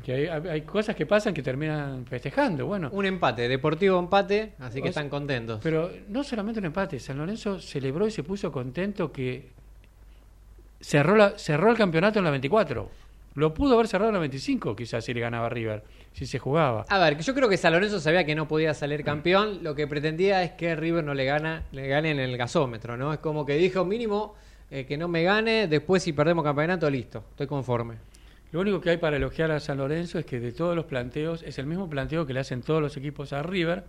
Que 0.04 0.28
hay, 0.30 0.62
cosas 0.62 0.96
que 0.96 1.06
pasan 1.06 1.32
que 1.32 1.42
terminan 1.42 2.04
festejando, 2.04 2.66
bueno. 2.66 2.90
Un 2.92 3.06
empate, 3.06 3.48
deportivo 3.48 3.98
empate, 3.98 4.54
así 4.58 4.82
que 4.82 4.88
O 4.88 4.92
sea, 4.92 5.02
están 5.02 5.08
contentos. 5.08 5.60
Pero 5.62 5.90
no 6.08 6.24
solamente 6.24 6.58
un 6.58 6.66
empate, 6.66 6.98
San 6.98 7.18
Lorenzo 7.18 7.60
celebró 7.60 8.06
y 8.06 8.10
se 8.10 8.22
puso 8.24 8.50
contento 8.50 9.12
que 9.12 9.50
cerró, 10.80 11.16
la, 11.16 11.38
cerró 11.38 11.70
el 11.70 11.76
campeonato 11.76 12.18
en 12.18 12.24
la 12.24 12.30
24. 12.30 12.90
Lo 13.36 13.54
pudo 13.54 13.74
haber 13.74 13.86
cerrado 13.86 14.08
en 14.10 14.14
la 14.14 14.20
25, 14.20 14.74
quizás 14.74 15.04
si 15.04 15.14
le 15.14 15.20
ganaba 15.20 15.48
River, 15.48 15.84
si 16.12 16.26
se 16.26 16.40
jugaba. 16.40 16.84
A 16.88 16.98
ver, 16.98 17.16
que 17.16 17.22
yo 17.22 17.32
creo 17.32 17.48
que 17.48 17.56
San 17.56 17.72
Lorenzo 17.72 18.00
sabía 18.00 18.26
que 18.26 18.34
no 18.34 18.48
podía 18.48 18.74
salir 18.74 19.04
campeón. 19.04 19.62
Lo 19.62 19.76
que 19.76 19.86
pretendía 19.86 20.42
es 20.42 20.50
que 20.52 20.74
River 20.74 21.04
no 21.04 21.14
le 21.14 21.24
gana, 21.24 21.62
le 21.70 21.86
gane 21.86 22.10
en 22.10 22.18
el 22.18 22.36
gasómetro, 22.36 22.96
¿no? 22.96 23.12
Es 23.12 23.20
como 23.20 23.46
que 23.46 23.54
dijo 23.54 23.84
mínimo 23.84 24.34
eh, 24.70 24.84
que 24.86 24.96
no 24.96 25.08
me 25.08 25.22
gane, 25.22 25.66
después 25.68 26.02
si 26.02 26.12
perdemos 26.12 26.44
campeonato, 26.44 26.88
listo, 26.90 27.24
estoy 27.30 27.46
conforme. 27.46 27.96
Lo 28.52 28.60
único 28.60 28.80
que 28.80 28.90
hay 28.90 28.96
para 28.96 29.16
elogiar 29.16 29.50
a 29.52 29.60
San 29.60 29.78
Lorenzo 29.78 30.18
es 30.18 30.24
que 30.26 30.40
de 30.40 30.52
todos 30.52 30.74
los 30.74 30.84
planteos 30.86 31.42
es 31.44 31.58
el 31.58 31.66
mismo 31.66 31.88
planteo 31.88 32.26
que 32.26 32.32
le 32.34 32.40
hacen 32.40 32.62
todos 32.62 32.82
los 32.82 32.96
equipos 32.96 33.32
a 33.32 33.42
River, 33.42 33.84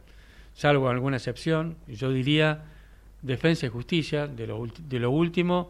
salvo 0.53 0.89
alguna 0.89 1.17
excepción. 1.17 1.77
Yo 1.87 2.11
diría 2.11 2.63
defensa 3.23 3.65
y 3.65 3.69
justicia, 3.69 4.27
de 4.27 4.45
lo, 4.47 4.67
de 4.87 4.99
lo 4.99 5.09
último, 5.11 5.69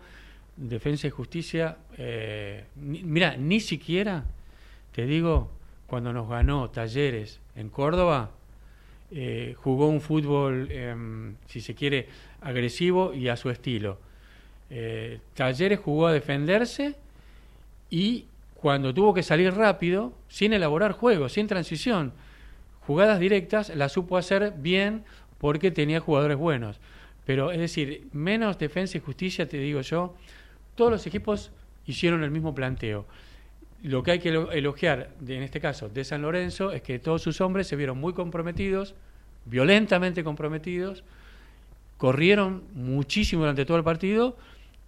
defensa 0.58 1.08
y 1.08 1.10
justicia. 1.10 1.78
eh, 1.98 2.66
ni- 2.76 3.04
mira, 3.04 3.38
ni 3.38 3.60
siquiera, 3.62 4.26
te 4.94 5.06
digo, 5.06 5.50
cuando 5.88 6.12
nos 6.12 6.28
ganó 6.30 6.70
Talleres 6.70 7.40
en 7.56 7.70
Córdoba, 7.70 8.32
eh, 9.12 9.56
jugó 9.58 9.88
un 9.88 10.02
fútbol, 10.02 10.70
em, 10.72 11.36
si 11.48 11.62
se 11.62 11.76
quiere, 11.76 12.08
agresivo 12.42 13.14
y 13.14 13.28
a 13.30 13.38
su 13.38 13.50
estilo. 13.50 14.00
Eh, 14.74 15.20
Talleres 15.34 15.80
jugó 15.80 16.08
a 16.08 16.14
defenderse 16.14 16.96
y 17.90 18.26
cuando 18.56 18.94
tuvo 18.94 19.14
que 19.14 19.22
salir 19.22 19.54
rápido, 19.54 20.14
sin 20.30 20.54
elaborar 20.54 20.94
juego, 20.94 21.28
sin 21.28 21.48
transición, 21.48 22.14
jugadas 22.88 23.20
directas, 23.20 23.76
las 23.76 23.92
supo 23.92 24.18
hacer 24.18 24.54
bien 24.58 25.04
porque 25.40 25.72
tenía 25.72 26.00
jugadores 26.00 26.38
buenos. 26.38 26.80
Pero 27.26 27.52
es 27.52 27.60
decir, 27.60 28.08
menos 28.14 28.58
defensa 28.58 28.98
y 28.98 29.02
justicia, 29.02 29.48
te 29.48 29.58
digo 29.58 29.82
yo, 29.82 30.16
todos 30.76 30.90
los 30.90 31.06
equipos 31.06 31.52
hicieron 31.86 32.24
el 32.24 32.32
mismo 32.32 32.56
planteo. 32.56 33.06
Lo 33.84 34.04
que 34.04 34.12
hay 34.12 34.20
que 34.20 34.30
elo- 34.32 34.52
elogiar, 34.52 35.10
en 35.28 35.44
este 35.44 35.60
caso, 35.60 35.90
de 35.90 36.04
San 36.06 36.22
Lorenzo, 36.22 36.72
es 36.72 36.82
que 36.82 37.00
todos 37.00 37.22
sus 37.22 37.42
hombres 37.42 37.68
se 37.68 37.76
vieron 37.76 37.98
muy 37.98 38.14
comprometidos, 38.14 38.96
violentamente 39.46 40.24
comprometidos, 40.24 41.04
corrieron 41.98 42.64
muchísimo 42.74 43.42
durante 43.42 43.66
todo 43.66 43.78
el 43.78 43.84
partido 43.84 44.38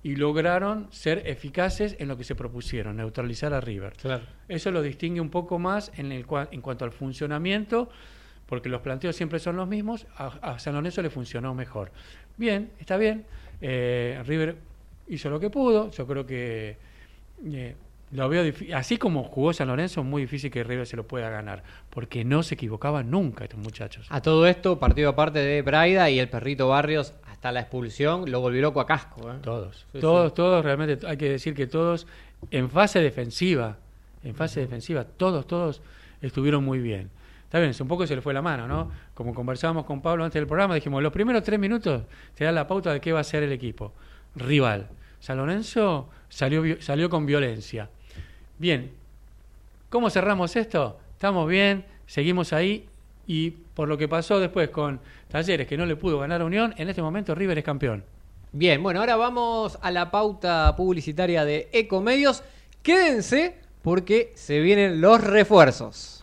y 0.03 0.17
lograron 0.17 0.87
ser 0.91 1.23
eficaces 1.25 1.95
en 1.97 2.09
lo 2.09 2.17
que 2.17 2.25
se 2.25 2.35
propusieron, 2.35 2.97
neutralizar 2.97 3.53
a 3.53 3.61
River. 3.61 3.93
Claro. 3.93 4.23
Eso 4.49 4.69
lo 4.69 4.81
distingue 4.81 5.21
un 5.21 5.29
poco 5.29 5.59
más 5.59 5.91
en, 5.97 6.11
el, 6.11 6.27
cua- 6.27 6.49
en 6.51 6.59
cuanto 6.61 6.83
al 6.83 6.91
funcionamiento, 6.91 7.89
porque 8.45 8.67
los 8.67 8.81
planteos 8.81 9.15
siempre 9.15 9.39
son 9.39 9.55
los 9.55 9.67
mismos, 9.67 10.05
a, 10.17 10.27
a 10.41 10.59
San 10.59 10.73
Lorenzo 10.75 11.01
le 11.01 11.09
funcionó 11.09 11.53
mejor. 11.55 11.91
Bien, 12.35 12.71
está 12.79 12.97
bien, 12.97 13.25
eh, 13.61 14.21
River 14.25 14.57
hizo 15.07 15.29
lo 15.29 15.39
que 15.39 15.49
pudo, 15.49 15.89
yo 15.91 16.05
creo 16.05 16.25
que 16.25 16.75
eh, 17.45 17.75
lo 18.11 18.27
veo 18.29 18.53
así 18.75 18.97
como 18.97 19.23
jugó 19.23 19.53
San 19.53 19.69
Lorenzo, 19.69 20.01
es 20.01 20.05
muy 20.05 20.23
difícil 20.23 20.51
que 20.51 20.63
River 20.63 20.85
se 20.85 20.97
lo 20.97 21.07
pueda 21.07 21.29
ganar, 21.29 21.63
porque 21.89 22.25
no 22.25 22.43
se 22.43 22.55
equivocaban 22.55 23.09
nunca 23.09 23.45
estos 23.45 23.59
muchachos. 23.59 24.05
A 24.09 24.21
todo 24.21 24.45
esto, 24.47 24.77
partido 24.79 25.09
aparte 25.09 25.39
de 25.39 25.61
Braida 25.61 26.09
y 26.09 26.19
el 26.19 26.27
perrito 26.29 26.67
Barrios, 26.67 27.13
hasta 27.43 27.51
la 27.51 27.59
expulsión, 27.59 28.31
lo 28.31 28.39
volvió 28.39 28.61
loco 28.61 28.79
a 28.79 28.85
casco. 28.85 29.29
¿eh? 29.29 29.35
Todos, 29.41 29.85
Sí, 29.91 29.99
todos, 29.99 30.29
sí. 30.31 30.35
todos, 30.37 30.63
realmente 30.63 31.05
hay 31.05 31.17
que 31.17 31.29
decir 31.29 31.53
que 31.53 31.67
todos 31.67 32.07
en 32.51 32.69
fase 32.69 33.01
defensiva, 33.01 33.75
en 34.23 34.33
fase 34.33 34.61
defensiva, 34.61 35.03
todos, 35.03 35.45
todos 35.45 35.81
estuvieron 36.21 36.63
muy 36.63 36.79
bien. 36.79 37.09
Está 37.43 37.59
bien, 37.59 37.73
un 37.77 37.87
poco 37.89 38.07
se 38.07 38.15
le 38.15 38.21
fue 38.21 38.33
la 38.33 38.41
mano, 38.41 38.65
¿no? 38.65 38.89
Como 39.13 39.33
conversábamos 39.33 39.83
con 39.83 40.01
Pablo 40.01 40.23
antes 40.23 40.39
del 40.39 40.47
programa, 40.47 40.75
dijimos, 40.75 41.03
los 41.03 41.11
primeros 41.11 41.43
tres 41.43 41.59
minutos 41.59 42.03
te 42.33 42.45
dan 42.45 42.55
la 42.55 42.65
pauta 42.65 42.93
de 42.93 43.01
qué 43.01 43.11
va 43.11 43.19
a 43.19 43.25
ser 43.25 43.43
el 43.43 43.51
equipo. 43.51 43.91
rival. 44.37 44.87
San 45.19 45.35
Lorenzo 45.35 46.07
salió, 46.29 46.81
salió 46.81 47.09
con 47.09 47.25
violencia. 47.25 47.89
Bien, 48.57 48.89
¿cómo 49.89 50.09
cerramos 50.09 50.55
esto? 50.55 50.97
Estamos 51.11 51.49
bien, 51.49 51.83
seguimos 52.07 52.53
ahí 52.53 52.87
y 53.27 53.51
por 53.51 53.87
lo 53.87 53.97
que 53.97 54.07
pasó 54.07 54.39
después 54.39 54.69
con 54.69 54.99
Talleres, 55.27 55.67
que 55.67 55.77
no 55.77 55.85
le 55.85 55.95
pudo 55.95 56.19
ganar 56.19 56.41
a 56.41 56.45
Unión, 56.45 56.73
en 56.77 56.89
este 56.89 57.01
momento 57.01 57.35
River 57.35 57.57
es 57.57 57.63
campeón. 57.63 58.03
Bien, 58.51 58.83
bueno, 58.83 58.99
ahora 58.99 59.15
vamos 59.15 59.79
a 59.81 59.89
la 59.89 60.11
pauta 60.11 60.75
publicitaria 60.75 61.43
de 61.43 61.69
Ecomedios. 61.71 62.43
Quédense 62.83 63.55
porque 63.81 64.31
se 64.35 64.59
vienen 64.59 65.01
los 65.01 65.21
refuerzos. 65.21 66.22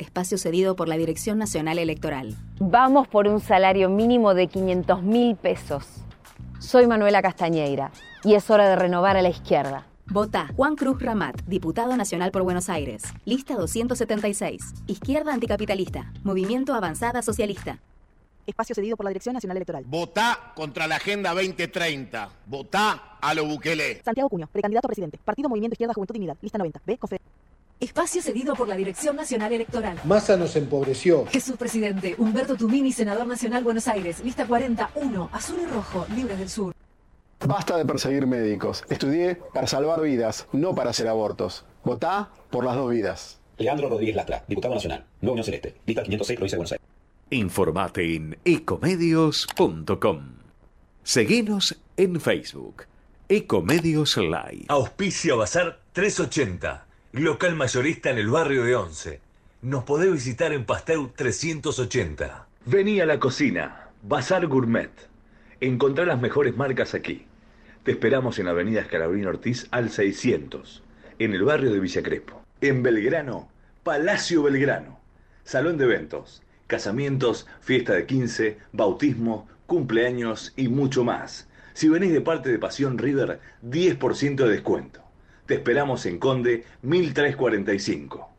Espacio 0.00 0.38
cedido 0.38 0.76
por 0.76 0.88
la 0.88 0.96
Dirección 0.96 1.38
Nacional 1.38 1.78
Electoral. 1.78 2.34
Vamos 2.58 3.06
por 3.06 3.28
un 3.28 3.38
salario 3.40 3.90
mínimo 3.90 4.32
de 4.34 4.46
500 4.48 5.02
mil 5.02 5.36
pesos. 5.36 5.86
Soy 6.58 6.86
Manuela 6.86 7.20
Castañeira 7.22 7.92
y 8.24 8.34
es 8.34 8.48
hora 8.50 8.68
de 8.68 8.76
renovar 8.76 9.16
a 9.18 9.22
la 9.22 9.28
izquierda. 9.28 9.86
Vota 10.06 10.48
Juan 10.56 10.74
Cruz 10.74 11.00
Ramat, 11.02 11.42
diputado 11.46 11.96
nacional 11.96 12.30
por 12.32 12.42
Buenos 12.42 12.68
Aires. 12.70 13.02
Lista 13.26 13.54
276. 13.56 14.62
Izquierda 14.86 15.32
anticapitalista. 15.34 16.12
Movimiento 16.24 16.74
Avanzada 16.74 17.20
Socialista. 17.22 17.78
Espacio 18.46 18.74
cedido 18.74 18.96
por 18.96 19.04
la 19.04 19.10
Dirección 19.10 19.34
Nacional 19.34 19.58
Electoral. 19.58 19.84
Votá 19.86 20.52
contra 20.56 20.86
la 20.88 20.96
Agenda 20.96 21.32
2030. 21.34 22.30
Votá 22.46 23.18
a 23.20 23.34
lo 23.34 23.44
Bukele. 23.44 24.00
Santiago 24.02 24.28
Cuño, 24.30 24.48
precandidato 24.50 24.86
a 24.86 24.88
presidente. 24.88 25.18
Partido 25.24 25.48
Movimiento 25.48 25.74
Izquierda 25.74 25.94
Juventud 25.94 26.14
Dignidad. 26.14 26.36
Lista 26.40 26.58
90. 26.58 26.80
B. 26.84 26.98
Confe- 26.98 27.20
Espacio 27.80 28.20
cedido 28.20 28.54
por 28.54 28.68
la 28.68 28.76
Dirección 28.76 29.16
Nacional 29.16 29.52
Electoral. 29.54 29.98
Massa 30.04 30.36
nos 30.36 30.54
empobreció. 30.54 31.24
Jesús 31.26 31.56
Presidente, 31.56 32.14
Humberto 32.18 32.54
Tumini, 32.54 32.92
Senador 32.92 33.26
Nacional 33.26 33.64
Buenos 33.64 33.88
Aires, 33.88 34.22
lista 34.22 34.46
41, 34.46 35.30
azul 35.32 35.56
y 35.62 35.66
rojo, 35.66 36.06
libres 36.14 36.38
del 36.38 36.50
sur. 36.50 36.74
Basta 37.46 37.78
de 37.78 37.86
perseguir 37.86 38.26
médicos. 38.26 38.84
Estudié 38.90 39.36
para 39.54 39.66
salvar 39.66 40.02
vidas, 40.02 40.46
no 40.52 40.74
para 40.74 40.90
hacer 40.90 41.08
abortos. 41.08 41.64
Votá 41.82 42.28
por 42.50 42.66
las 42.66 42.76
dos 42.76 42.90
vidas. 42.90 43.40
Leandro 43.56 43.88
Rodríguez 43.88 44.14
Lastra, 44.14 44.44
diputado 44.46 44.74
nacional, 44.74 45.06
Nueva 45.22 45.32
Unión 45.32 45.44
Celeste, 45.44 45.76
lista 45.86 46.02
506, 46.02 46.36
provincia 46.36 46.56
de 46.56 46.58
Buenos 46.58 46.72
Aires. 46.72 46.86
Informate 47.30 48.14
en 48.14 48.38
ecomedios.com. 48.44 50.20
Seguinos 51.02 51.80
en 51.96 52.20
Facebook. 52.20 52.84
Ecomedios 53.28 54.16
Live. 54.16 54.64
Auspicia 54.68 55.34
Bazar 55.34 55.80
380, 55.92 56.86
local 57.12 57.56
mayorista 57.56 58.10
en 58.10 58.18
el 58.18 58.28
barrio 58.28 58.62
de 58.62 58.76
Once. 58.76 59.20
Nos 59.62 59.82
podés 59.82 60.12
visitar 60.12 60.52
en 60.52 60.64
Pasteur 60.64 61.10
380. 61.16 62.46
Vení 62.66 63.00
a 63.00 63.06
la 63.06 63.18
cocina, 63.18 63.88
Bazar 64.02 64.46
Gourmet. 64.46 64.90
Encontrá 65.60 66.06
las 66.06 66.20
mejores 66.20 66.56
marcas 66.56 66.94
aquí. 66.94 67.26
Te 67.82 67.90
esperamos 67.90 68.38
en 68.38 68.46
Avenida 68.46 68.82
Escalabrín 68.82 69.26
Ortiz 69.26 69.66
al 69.72 69.90
600, 69.90 70.84
en 71.18 71.34
el 71.34 71.42
barrio 71.42 71.72
de 71.72 71.80
Villa 71.80 72.00
Crespo. 72.00 72.42
En 72.60 72.84
Belgrano, 72.84 73.50
Palacio 73.82 74.44
Belgrano. 74.44 75.00
Salón 75.42 75.78
de 75.78 75.86
eventos, 75.86 76.42
casamientos, 76.68 77.48
fiesta 77.60 77.94
de 77.94 78.06
15, 78.06 78.58
bautismo, 78.72 79.48
cumpleaños 79.66 80.52
y 80.56 80.68
mucho 80.68 81.02
más. 81.02 81.48
Si 81.72 81.88
venís 81.88 82.12
de 82.12 82.20
parte 82.20 82.50
de 82.50 82.58
Pasión 82.60 82.98
River, 82.98 83.40
10% 83.64 84.36
de 84.36 84.48
descuento. 84.48 85.09
Te 85.50 85.56
esperamos 85.56 86.06
en 86.06 86.20
Conde 86.20 86.62
1345. 86.82 88.30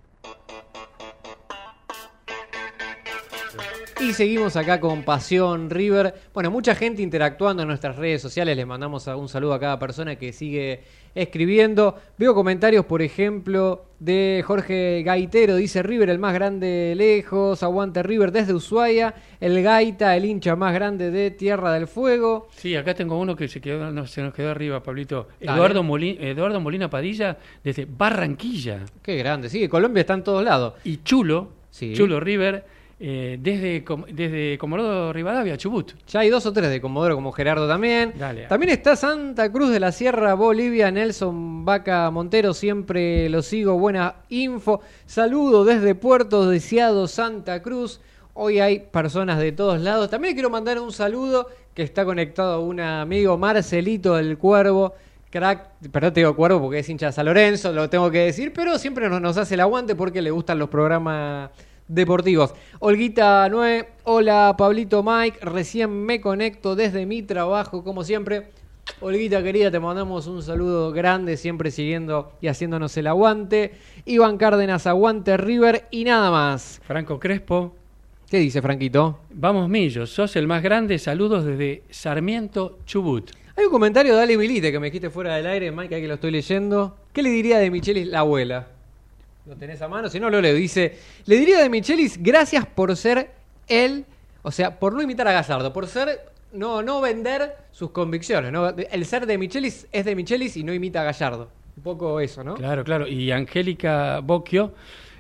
Y 4.00 4.13
seguimos 4.13 4.56
acá 4.56 4.80
con 4.80 5.04
Pasión 5.04 5.69
River. 5.69 6.15
Bueno, 6.34 6.52
mucha 6.52 6.74
gente 6.74 7.02
interactuando 7.02 7.63
en 7.63 7.67
nuestras 7.67 7.97
redes 7.97 8.21
sociales. 8.21 8.56
Les 8.56 8.65
mandamos 8.65 9.08
un 9.08 9.28
saludo 9.28 9.54
a 9.54 9.60
cada 9.60 9.78
persona 9.78 10.15
que 10.15 10.32
sigue 10.32 10.86
escribiendo. 11.15 11.95
Veo 12.17 12.34
comentarios, 12.34 12.86
por 12.86 13.02
ejemplo, 13.02 13.86
de 14.00 14.43
Jorge 14.45 15.04
Gaitero. 15.04 15.56
Dice 15.56 15.84
River, 15.84 16.10
el 16.10 16.19
más 16.19 16.34
grande 16.34 16.67
de 16.67 16.95
lejos. 16.95 17.63
Aguante 17.63 18.04
River 18.04 18.32
desde 18.32 18.54
Ushuaia. 18.54 19.13
El 19.39 19.62
Gaita, 19.62 20.15
el 20.15 20.26
hincha 20.26 20.56
más 20.56 20.74
grande 20.74 21.12
de 21.12 21.32
Tierra 21.32 21.74
del 21.74 21.88
Fuego. 21.88 22.47
Sí, 22.52 22.76
acá 22.76 22.93
tengo 22.93 23.17
uno 23.19 23.36
que 23.36 23.47
se, 23.47 23.62
quedó, 23.62 23.91
no, 23.91 24.08
se 24.08 24.21
nos 24.21 24.34
quedó 24.34 24.52
arriba, 24.52 24.82
Pablito. 24.84 25.28
Eduardo, 25.39 25.84
Molina, 25.84 26.21
Eduardo 26.21 26.60
Molina 26.60 26.89
Padilla 26.89 27.38
desde 27.63 27.86
Barranquilla. 27.86 28.80
Qué 29.02 29.15
grande. 29.17 29.50
Sí, 29.50 29.67
Colombia 29.67 30.02
está 30.02 30.13
en 30.13 30.24
todos 30.24 30.43
lados. 30.43 30.74
Y 30.84 30.97
Chulo, 31.04 31.50
Sí. 31.71 31.93
Chulo 31.93 32.19
River, 32.19 32.65
eh, 33.04 33.40
desde, 33.42 33.84
desde 34.14 34.60
Comodoro 34.60 35.12
Rivadavia, 35.12 35.58
Chubut. 35.58 35.94
Ya 36.06 36.20
hay 36.20 36.30
dos 36.30 36.46
o 36.46 36.54
tres 36.54 36.70
de 36.70 36.80
Comodoro, 36.80 37.16
como 37.16 37.32
Gerardo 37.32 37.68
también. 37.68 38.14
Dale. 38.16 38.46
También 38.46 38.74
está 38.74 38.96
Santa 38.96 39.52
Cruz 39.52 39.72
de 39.72 39.80
la 39.80 39.92
Sierra, 39.92 40.36
Bolivia, 40.36 40.92
Nelson 40.92 41.66
Vaca 41.66 42.12
Montero, 42.12 42.54
siempre 42.54 43.28
lo 43.30 43.42
sigo, 43.42 43.80
buena 43.80 44.18
info. 44.30 44.82
Saludo 45.08 45.66
desde 45.66 45.96
Puerto 45.96 46.48
Deseado, 46.48 47.08
Santa 47.08 47.64
Cruz. 47.64 48.02
Hoy 48.36 48.60
hay 48.60 48.82
personas 48.82 49.40
de 49.40 49.52
todos 49.52 49.82
lados. 49.82 50.12
También 50.12 50.36
quiero 50.36 50.52
mandar 50.52 50.80
un 50.80 50.92
saludo 50.92 51.48
que 51.74 51.82
está 51.82 52.06
conectado 52.06 52.54
a 52.54 52.60
un 52.60 52.80
amigo, 52.80 53.36
Marcelito 53.36 54.14
del 54.14 54.38
Cuervo. 54.38 54.94
Crack, 55.32 55.90
perdón, 55.92 56.14
te 56.14 56.20
digo 56.20 56.36
cuervo 56.36 56.62
porque 56.62 56.78
es 56.80 56.90
hincha 56.90 57.08
de 57.08 57.14
San 57.14 57.26
Lorenzo, 57.26 57.72
lo 57.72 57.90
tengo 57.90 58.12
que 58.12 58.20
decir, 58.20 58.54
pero 58.54 58.78
siempre 58.78 59.10
nos, 59.10 59.22
nos 59.22 59.38
hace 59.38 59.56
el 59.56 59.62
aguante 59.62 59.96
porque 59.96 60.22
le 60.22 60.30
gustan 60.30 60.60
los 60.60 60.70
programas 60.70 61.50
deportivos. 61.91 62.54
Olguita 62.80 63.47
9, 63.49 63.89
hola 64.06 64.56
Pablito 64.58 65.04
Mike, 65.04 65.39
recién 65.41 66.06
me 66.06 66.21
conecto 66.21 66.75
desde 66.75 67.06
mi 67.06 67.21
trabajo, 67.21 67.84
como 67.84 68.04
siempre. 68.04 68.49
Olguita 68.99 69.43
querida, 69.43 69.69
te 69.71 69.80
mandamos 69.80 70.27
un 70.27 70.41
saludo 70.41 70.91
grande, 70.91 71.38
siempre 71.38 71.71
siguiendo 71.71 72.34
y 72.41 72.47
haciéndonos 72.47 72.95
el 72.97 73.08
aguante. 73.08 73.73
Iván 74.06 74.38
Cárdenas, 74.38 74.88
aguante 74.88 75.38
River 75.38 75.88
y 75.91 76.04
nada 76.04 76.32
más. 76.32 76.82
Franco 76.84 77.19
Crespo. 77.19 77.75
¿Qué 78.30 78.38
dice 78.38 78.62
Franquito? 78.62 79.19
Vamos 79.32 79.67
Millos, 79.67 80.10
sos 80.10 80.36
el 80.38 80.47
más 80.47 80.63
grande. 80.63 80.97
Saludos 80.97 81.45
desde 81.45 81.84
Sarmiento, 81.89 82.80
Chubut. 82.86 83.32
Hay 83.58 83.65
un 83.65 83.71
comentario 83.71 84.15
de 84.15 84.21
Ale 84.21 84.38
Milite 84.38 84.71
que 84.71 84.80
me 84.80 84.91
quite 84.91 85.10
fuera 85.10 85.36
del 85.36 85.47
aire, 85.47 85.71
Mike, 85.71 85.95
ahí 85.95 86.01
que 86.01 86.08
lo 86.08 86.13
estoy 86.13 86.32
leyendo. 86.32 86.95
¿Qué 87.12 87.21
le 87.21 87.30
diría 87.30 87.60
de 87.60 87.69
Michelis 87.69 88.08
la 88.08 88.19
abuela? 88.19 88.67
¿Lo 89.52 89.58
tenés 89.58 89.82
a 89.82 89.90
mano? 89.90 90.08
Si 90.08 90.18
no, 90.18 90.30
lo 90.30 90.40
leo. 90.40 90.56
Dice, 90.56 90.98
le 91.26 91.36
diría 91.36 91.62
de 91.62 91.70
Michelis, 91.70 92.24
gracias 92.24 92.66
por 92.66 92.96
ser 92.96 93.32
él, 93.68 94.06
o 94.44 94.50
sea, 94.50 94.80
por 94.80 94.94
no 94.94 95.02
imitar 95.02 95.28
a 95.28 95.34
Gallardo, 95.34 95.74
por 95.74 95.88
ser, 95.88 96.22
no, 96.54 96.82
no 96.82 97.02
vender 97.02 97.58
sus 97.70 97.92
convicciones. 97.92 98.54
¿no? 98.54 98.70
El 98.70 99.06
ser 99.06 99.26
de 99.26 99.38
Michelis 99.38 99.88
es 99.92 100.06
de 100.06 100.16
Michelis 100.16 100.56
y 100.56 100.64
no 100.64 100.74
imita 100.74 101.02
a 101.02 101.04
Gallardo. 101.04 101.50
Un 101.76 101.84
poco 101.84 102.22
eso, 102.22 102.46
¿no? 102.46 102.54
Claro, 102.54 102.86
claro. 102.86 103.06
Y 103.10 103.30
Angélica 103.32 104.22
Bocchio 104.22 104.72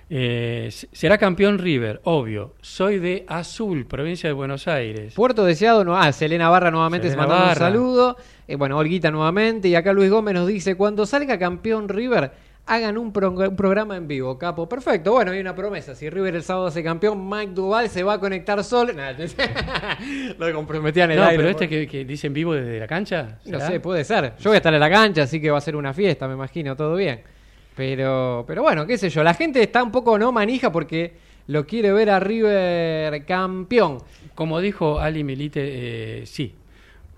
eh, 0.09 0.69
será 0.93 1.17
campeón 1.17 1.57
River, 1.57 1.99
obvio. 2.05 2.55
Soy 2.61 2.99
de 2.99 3.25
Azul, 3.27 3.85
provincia 3.85 4.29
de 4.29 4.33
Buenos 4.33 4.65
Aires. 4.69 5.13
Puerto 5.13 5.43
Deseado, 5.43 5.83
no, 5.83 5.97
ah, 5.97 6.09
Selena 6.13 6.47
Barra 6.47 6.71
nuevamente 6.71 7.09
Selena 7.09 7.23
se 7.23 7.29
mandó 7.29 7.49
un 7.49 7.55
saludo. 7.55 8.17
Eh, 8.47 8.55
bueno, 8.55 8.77
Olguita 8.77 9.11
nuevamente. 9.11 9.67
Y 9.67 9.75
acá 9.75 9.91
Luis 9.91 10.09
Gómez 10.09 10.35
nos 10.35 10.47
dice: 10.47 10.75
cuando 10.75 11.05
salga 11.05 11.37
campeón 11.37 11.89
River, 11.89 12.31
hagan 12.65 12.97
un, 12.97 13.11
pro- 13.11 13.31
un 13.31 13.55
programa 13.55 13.97
en 13.97 14.07
vivo, 14.07 14.37
capo. 14.37 14.67
Perfecto. 14.69 15.11
Bueno, 15.11 15.31
hay 15.31 15.39
una 15.39 15.53
promesa. 15.55 15.93
Si 15.95 16.09
River 16.09 16.35
el 16.35 16.43
sábado 16.43 16.67
hace 16.67 16.83
campeón, 16.83 17.29
Mike 17.29 17.51
Duval 17.53 17.89
se 17.89 18.03
va 18.03 18.13
a 18.13 18.19
conectar 18.19 18.63
solo. 18.63 18.93
Nah, 18.93 19.11
lo 20.37 20.53
comprometían 20.53 21.11
el 21.11 21.17
No, 21.17 21.23
aire. 21.25 21.37
pero 21.37 21.49
este 21.49 21.67
que, 21.67 21.87
que 21.87 22.05
dice 22.05 22.27
en 22.27 22.33
vivo 22.33 22.53
desde 22.53 22.79
la 22.79 22.87
cancha. 22.87 23.39
No 23.45 23.59
sé, 23.59 23.79
puede 23.79 24.03
ser. 24.03 24.33
Yo 24.39 24.49
voy 24.49 24.55
a 24.55 24.57
estar 24.57 24.73
en 24.73 24.79
la 24.79 24.89
cancha, 24.89 25.23
así 25.23 25.41
que 25.41 25.49
va 25.51 25.57
a 25.57 25.61
ser 25.61 25.75
una 25.75 25.93
fiesta, 25.93 26.27
me 26.27 26.33
imagino, 26.33 26.75
todo 26.75 26.95
bien. 26.95 27.21
Pero, 27.75 28.43
pero 28.47 28.61
bueno, 28.61 28.85
qué 28.85 28.97
sé 28.97 29.09
yo, 29.09 29.23
la 29.23 29.33
gente 29.33 29.61
está 29.63 29.81
un 29.81 29.91
poco 29.91 30.17
no 30.19 30.31
manija 30.31 30.71
porque 30.71 31.13
lo 31.47 31.65
quiere 31.65 31.91
ver 31.91 32.09
a 32.09 32.19
River 32.19 33.25
campeón. 33.25 33.97
Como 34.35 34.59
dijo 34.59 34.99
Ali 34.99 35.23
Milite, 35.23 36.21
eh, 36.21 36.25
sí. 36.25 36.55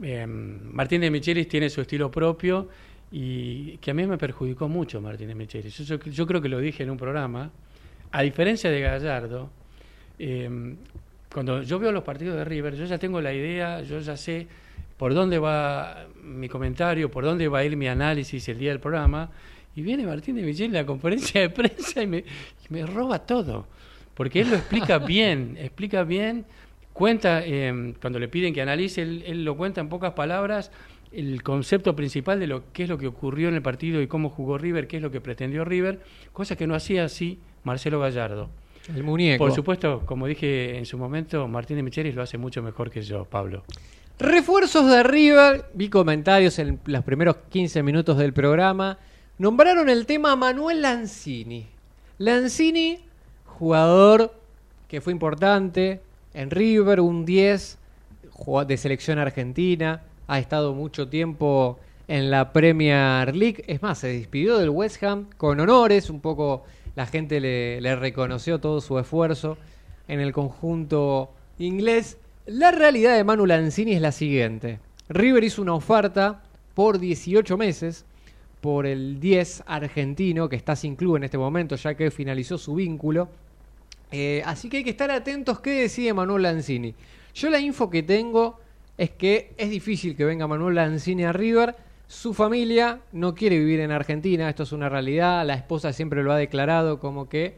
Eh, 0.01 0.25
Martín 0.27 1.01
de 1.01 1.11
Michelis 1.11 1.47
tiene 1.47 1.69
su 1.69 1.81
estilo 1.81 2.09
propio 2.11 2.67
y 3.15 3.77
que 3.77 3.91
a 3.91 3.93
mí 3.93 4.07
me 4.07 4.17
perjudicó 4.17 4.67
mucho 4.67 4.99
Martín 4.99 5.27
de 5.27 5.35
Michelis. 5.35 5.77
Yo, 5.77 5.97
yo- 5.99 6.11
yo 6.11 6.25
creo 6.25 6.41
que 6.41 6.49
lo 6.49 6.57
dije 6.59 6.81
en 6.81 6.89
un 6.89 6.97
programa. 6.97 7.51
A 8.11 8.21
diferencia 8.23 8.71
de 8.71 8.81
Gallardo, 8.81 9.49
eh, 10.17 10.49
cuando 11.31 11.61
yo 11.61 11.77
veo 11.79 11.91
los 11.91 12.03
partidos 12.03 12.35
de 12.37 12.43
River, 12.43 12.75
yo 12.75 12.85
ya 12.85 12.97
tengo 12.97 13.21
la 13.21 13.31
idea, 13.33 13.81
yo 13.81 13.99
ya 13.99 14.17
sé 14.17 14.47
por 14.97 15.13
dónde 15.13 15.37
va 15.39 16.05
mi 16.23 16.49
comentario, 16.49 17.09
por 17.11 17.23
dónde 17.23 17.47
va 17.47 17.59
a 17.59 17.63
ir 17.65 17.75
mi 17.77 17.87
análisis 17.87 18.47
el 18.49 18.57
día 18.57 18.69
del 18.71 18.79
programa. 18.79 19.29
Y 19.75 19.81
viene 19.81 20.05
Martín 20.05 20.35
de 20.35 20.41
Michelis 20.43 20.73
a 20.75 20.81
la 20.81 20.85
conferencia 20.85 21.41
de 21.41 21.49
prensa 21.49 22.01
y 22.01 22.07
me, 22.07 22.17
y 22.19 22.23
me 22.69 22.85
roba 22.85 23.19
todo. 23.19 23.67
Porque 24.15 24.41
él 24.41 24.49
lo 24.49 24.55
explica 24.55 24.97
bien, 25.05 25.55
explica 25.59 26.03
bien, 26.03 26.45
cuenta, 26.93 27.41
eh, 27.45 27.93
cuando 28.01 28.17
le 28.19 28.27
piden 28.27 28.53
que 28.53 28.61
analice, 28.61 29.01
él, 29.03 29.23
él 29.25 29.43
lo 29.45 29.55
cuenta 29.57 29.81
en 29.81 29.89
pocas 29.89 30.13
palabras, 30.13 30.71
el 31.13 31.43
concepto 31.43 31.95
principal 31.95 32.39
de 32.39 32.47
lo 32.47 32.63
qué 32.73 32.83
es 32.83 32.89
lo 32.89 32.97
que 32.97 33.07
ocurrió 33.07 33.47
en 33.49 33.55
el 33.55 33.61
partido 33.61 34.01
y 34.01 34.07
cómo 34.07 34.29
jugó 34.29 34.57
River, 34.57 34.87
qué 34.87 34.97
es 34.97 35.03
lo 35.03 35.11
que 35.11 35.21
pretendió 35.21 35.63
River, 35.65 35.99
cosa 36.31 36.55
que 36.55 36.67
no 36.67 36.75
hacía 36.75 37.05
así 37.05 37.39
Marcelo 37.63 37.99
Gallardo. 37.99 38.49
El 38.93 39.03
muñeco. 39.03 39.45
Por 39.45 39.53
supuesto, 39.53 40.01
como 40.05 40.27
dije 40.27 40.77
en 40.77 40.85
su 40.85 40.97
momento, 40.97 41.47
Martín 41.47 41.77
de 41.77 41.83
Michelis 41.83 42.15
lo 42.15 42.21
hace 42.21 42.37
mucho 42.37 42.61
mejor 42.61 42.89
que 42.91 43.01
yo, 43.01 43.23
Pablo. 43.25 43.63
Refuerzos 44.19 44.89
de 44.89 45.03
River, 45.03 45.65
vi 45.73 45.89
comentarios 45.89 46.59
en 46.59 46.79
los 46.85 47.03
primeros 47.03 47.37
15 47.49 47.81
minutos 47.83 48.17
del 48.17 48.33
programa. 48.33 48.97
Nombraron 49.37 49.89
el 49.89 50.05
tema 50.05 50.35
Manuel 50.35 50.81
Lanzini. 50.81 51.65
Lanzini, 52.17 52.99
jugador 53.45 54.33
que 54.87 55.01
fue 55.01 55.13
importante 55.13 56.01
en 56.33 56.49
River, 56.51 56.99
un 56.99 57.25
10 57.25 57.77
jugó- 58.31 58.65
de 58.65 58.77
selección 58.77 59.17
argentina, 59.19 60.01
ha 60.27 60.39
estado 60.39 60.73
mucho 60.73 61.07
tiempo 61.07 61.79
en 62.07 62.31
la 62.31 62.51
Premier 62.51 63.35
League. 63.35 63.63
Es 63.67 63.81
más, 63.81 63.99
se 63.99 64.07
despidió 64.07 64.57
del 64.57 64.69
West 64.69 65.01
Ham 65.03 65.27
con 65.37 65.59
honores, 65.59 66.09
un 66.09 66.19
poco 66.19 66.63
la 66.95 67.05
gente 67.05 67.39
le, 67.39 67.95
reconoció 67.95 68.59
todo 68.59 68.81
su 68.81 68.99
esfuerzo 68.99 69.57
en 70.07 70.19
el 70.19 70.31
conjunto 70.33 71.31
inglés. 71.57 72.17
La 72.45 72.71
realidad 72.71 73.15
de 73.15 73.23
Manu 73.23 73.45
Lanzini 73.45 73.93
es 73.93 74.01
la 74.01 74.11
siguiente. 74.11 74.79
River 75.09 75.43
hizo 75.43 75.61
una 75.61 75.73
oferta 75.73 76.43
por 76.73 76.99
18 76.99 77.57
meses 77.57 78.05
por 78.61 78.85
el 78.85 79.19
10 79.19 79.63
argentino 79.65 80.47
que 80.47 80.55
está 80.55 80.75
sin 80.75 80.95
club 80.95 81.17
en 81.17 81.25
este 81.25 81.37
momento 81.37 81.75
ya 81.75 81.95
que 81.95 82.11
finalizó 82.11 82.57
su 82.57 82.75
vínculo. 82.75 83.29
Eh, 84.11 84.41
así 84.45 84.69
que 84.69 84.77
hay 84.77 84.83
que 84.83 84.91
estar 84.91 85.11
atentos 85.11 85.59
qué 85.59 85.81
decide 85.81 86.13
Manuel 86.13 86.43
Lanzini. 86.43 86.93
Yo 87.33 87.49
la 87.49 87.59
info 87.59 87.89
que 87.89 88.03
tengo 88.03 88.59
es 88.97 89.09
que 89.11 89.53
es 89.57 89.69
difícil 89.69 90.15
que 90.15 90.25
venga 90.25 90.47
Manuel 90.47 90.75
Lanzini 90.75 91.23
a 91.23 91.33
River. 91.33 91.75
Su 92.07 92.33
familia 92.33 92.99
no 93.11 93.33
quiere 93.33 93.57
vivir 93.57 93.79
en 93.79 93.91
Argentina, 93.91 94.49
esto 94.49 94.63
es 94.63 94.71
una 94.71 94.89
realidad. 94.89 95.45
La 95.45 95.55
esposa 95.55 95.93
siempre 95.93 96.23
lo 96.23 96.31
ha 96.31 96.37
declarado 96.37 96.99
como 96.99 97.27
que... 97.27 97.57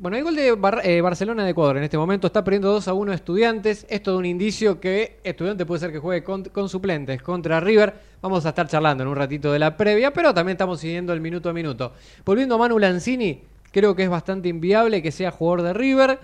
Bueno, 0.00 0.16
hay 0.16 0.24
gol 0.24 0.34
de 0.34 0.48
eh, 0.48 1.00
Barcelona 1.02 1.44
de 1.44 1.50
Ecuador 1.50 1.76
en 1.76 1.84
este 1.84 1.96
momento. 1.96 2.26
Está 2.26 2.42
perdiendo 2.42 2.72
2 2.72 2.88
a 2.88 2.94
1 2.94 3.12
Estudiantes. 3.12 3.86
Esto 3.88 4.12
es 4.12 4.18
un 4.18 4.24
indicio 4.24 4.80
que 4.80 5.20
Estudiantes 5.22 5.64
puede 5.66 5.78
ser 5.78 5.92
que 5.92 6.00
juegue 6.00 6.24
con, 6.24 6.42
con 6.44 6.68
suplentes 6.68 7.22
contra 7.22 7.60
River. 7.60 7.94
Vamos 8.20 8.44
a 8.44 8.48
estar 8.48 8.66
charlando 8.66 9.04
en 9.04 9.08
un 9.08 9.14
ratito 9.14 9.52
de 9.52 9.60
la 9.60 9.76
previa, 9.76 10.12
pero 10.12 10.34
también 10.34 10.54
estamos 10.54 10.80
siguiendo 10.80 11.12
el 11.12 11.20
minuto 11.20 11.48
a 11.48 11.52
minuto. 11.52 11.92
Volviendo 12.24 12.56
a 12.56 12.58
Manu 12.58 12.80
Lanzini, 12.80 13.42
creo 13.70 13.94
que 13.94 14.02
es 14.02 14.10
bastante 14.10 14.48
inviable 14.48 15.00
que 15.00 15.12
sea 15.12 15.30
jugador 15.30 15.62
de 15.62 15.74
River. 15.74 16.18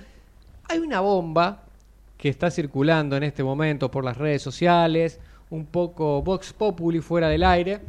Hay 0.68 0.78
una 0.78 1.00
bomba 1.00 1.62
que 2.20 2.28
está 2.28 2.50
circulando 2.50 3.16
en 3.16 3.22
este 3.22 3.42
momento 3.42 3.90
por 3.90 4.04
las 4.04 4.18
redes 4.18 4.42
sociales, 4.42 5.18
un 5.48 5.64
poco 5.64 6.20
Vox 6.20 6.52
Populi 6.52 7.00
fuera 7.00 7.28
del 7.28 7.42
aire. 7.42 7.80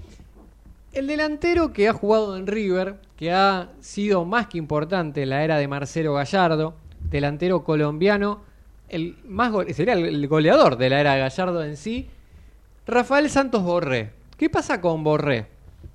El 0.93 1.05
delantero 1.07 1.73
que 1.73 1.89
ha 1.89 1.93
jugado 1.93 2.37
en 2.37 2.47
River, 2.47 2.95
que 3.17 3.33
ha 3.33 3.69
sido 3.81 4.23
más 4.23 4.47
que 4.47 4.57
importante 4.57 5.23
en 5.23 5.31
la 5.31 5.43
era 5.43 5.57
de 5.57 5.67
Marcelo 5.67 6.13
Gallardo, 6.13 6.75
delantero 7.09 7.65
colombiano, 7.65 8.39
el 8.87 9.17
más 9.25 9.51
sería 9.75 9.93
el- 9.93 10.27
goleador 10.29 10.77
de 10.77 10.89
la 10.89 11.01
era 11.01 11.13
de 11.15 11.19
Gallardo 11.19 11.63
en 11.65 11.75
sí, 11.75 12.07
Rafael 12.87 13.29
Santos 13.29 13.63
Borré. 13.63 14.11
¿Qué 14.37 14.49
pasa 14.49 14.79
con 14.79 15.03
Borré? 15.03 15.47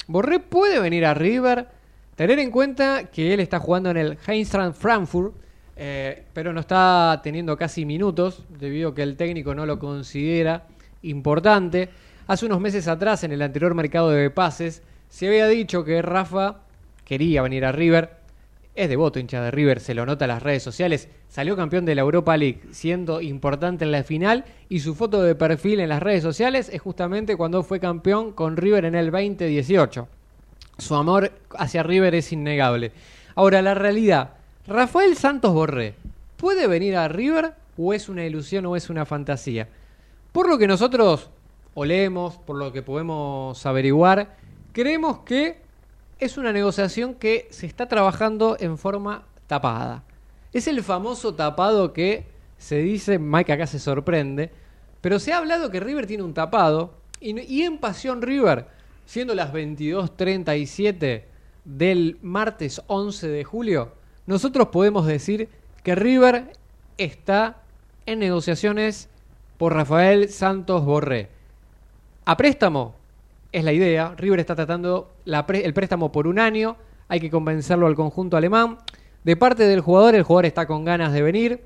Borré 0.09 0.41
puede 0.41 0.79
venir 0.79 1.07
a 1.07 1.15
River, 1.15 1.69
tener 2.17 2.39
en 2.39 2.51
cuenta 2.51 3.05
que 3.05 3.33
él 3.33 3.41
está 3.41 3.59
jugando 3.61 3.91
en 3.91 3.97
el 3.97 4.19
Eintracht 4.27 4.75
Frankfurt, 4.77 5.35
eh, 5.77 6.25
pero 6.33 6.53
no 6.53 6.61
está 6.61 7.21
teniendo 7.23 7.57
casi 7.57 7.85
minutos 7.85 8.45
debido 8.49 8.91
a 8.91 8.95
que 8.95 9.03
el 9.03 9.17
técnico 9.17 9.55
no 9.55 9.67
lo 9.67 9.79
considera 9.79 10.67
importante. 11.03 11.91
Hace 12.27 12.47
unos 12.47 12.61
meses 12.61 12.89
atrás, 12.89 13.23
en 13.25 13.33
el 13.33 13.43
anterior 13.43 13.75
mercado 13.75 14.11
de 14.11 14.31
pases, 14.31 14.83
se 15.09 15.29
había 15.29 15.47
dicho 15.47 15.85
que 15.85 16.03
Rafa 16.03 16.57
quería 17.05 17.43
venir 17.43 17.65
a 17.65 17.73
River. 17.73 18.17
Es 18.75 18.89
devoto 18.89 19.19
hincha 19.19 19.41
de 19.43 19.51
River, 19.51 19.81
se 19.81 19.95
lo 19.95 20.05
nota 20.05 20.25
en 20.25 20.31
las 20.31 20.43
redes 20.43 20.63
sociales. 20.63 21.09
Salió 21.29 21.57
campeón 21.57 21.85
de 21.85 21.95
la 21.95 22.03
Europa 22.03 22.37
League, 22.37 22.61
siendo 22.73 23.21
importante 23.21 23.85
en 23.85 23.93
la 23.93 24.03
final. 24.03 24.45
Y 24.69 24.81
su 24.81 24.95
foto 24.95 25.23
de 25.23 25.35
perfil 25.35 25.81
en 25.81 25.89
las 25.89 26.03
redes 26.03 26.23
sociales 26.23 26.69
es 26.73 26.81
justamente 26.83 27.37
cuando 27.37 27.63
fue 27.63 27.81
campeón 27.81 28.33
con 28.33 28.57
River 28.57 28.85
en 28.85 28.95
el 28.95 29.11
2018. 29.11 30.09
Su 30.79 30.95
amor 30.95 31.33
hacia 31.57 31.83
River 31.83 32.15
es 32.15 32.33
innegable. 32.33 32.93
Ahora, 33.35 33.63
la 33.63 33.75
realidad. 33.75 34.36
Rafael 34.69 35.17
Santos 35.17 35.53
Borré, 35.53 35.95
¿puede 36.37 36.67
venir 36.67 36.97
a 36.97 37.07
River 37.07 37.55
o 37.79 37.95
es 37.95 38.09
una 38.09 38.25
ilusión 38.25 38.67
o 38.67 38.75
es 38.75 38.91
una 38.91 39.07
fantasía? 39.07 39.69
Por 40.33 40.49
lo 40.49 40.59
que 40.59 40.67
nosotros 40.67 41.31
olemos, 41.75 42.39
por 42.39 42.57
lo 42.57 42.73
que 42.73 42.83
podemos 42.83 43.65
averiguar, 43.65 44.37
creemos 44.73 45.19
que 45.19 45.61
es 46.19 46.37
una 46.37 46.53
negociación 46.53 47.15
que 47.15 47.47
se 47.51 47.67
está 47.67 47.87
trabajando 47.87 48.57
en 48.59 48.77
forma 48.77 49.23
tapada. 49.47 50.03
Es 50.53 50.67
el 50.67 50.83
famoso 50.83 51.33
tapado 51.37 51.93
que 51.93 52.27
se 52.59 52.79
dice, 52.79 53.21
Mike 53.21 53.53
acá 53.53 53.69
se 53.69 53.79
sorprende, 53.79 54.51
pero 55.01 55.21
se 55.21 55.33
ha 55.33 55.39
hablado 55.39 55.71
que 55.71 55.79
River 55.79 56.09
tiene 56.09 56.25
un 56.25 56.35
tapado 56.35 56.95
y, 57.21 57.41
y 57.41 57.63
en 57.63 57.79
Pasión 57.79 58.21
River, 58.21 58.67
siendo 59.05 59.33
las 59.37 59.53
22.37 59.53 61.23
del 61.65 62.19
martes 62.21 62.83
11 62.89 63.29
de 63.29 63.45
julio, 63.45 63.93
nosotros 64.27 64.69
podemos 64.69 65.07
decir 65.07 65.49
que 65.83 65.95
River 65.95 66.53
está 66.99 67.63
en 68.07 68.19
negociaciones 68.19 69.09
por 69.59 69.75
Rafael 69.75 70.29
Santos 70.29 70.85
Borré. 70.85 71.29
A 72.25 72.37
préstamo 72.37 72.95
es 73.53 73.65
la 73.65 73.73
idea. 73.73 74.15
River 74.17 74.41
está 74.41 74.55
tratando 74.55 75.13
el 75.25 75.75
préstamo 75.75 76.11
por 76.11 76.27
un 76.27 76.39
año. 76.39 76.77
Hay 77.09 77.21
que 77.21 77.31
convencerlo 77.31 77.87
al 77.87 77.95
conjunto 77.95 78.37
alemán. 78.37 78.79
De 79.23 79.37
parte 79.37 79.65
del 79.65 79.81
jugador, 79.81 80.15
el 80.15 80.23
jugador 80.25 80.47
está 80.47 80.67
con 80.67 80.85
ganas 80.85 81.13
de 81.13 81.23
venir. 81.23 81.61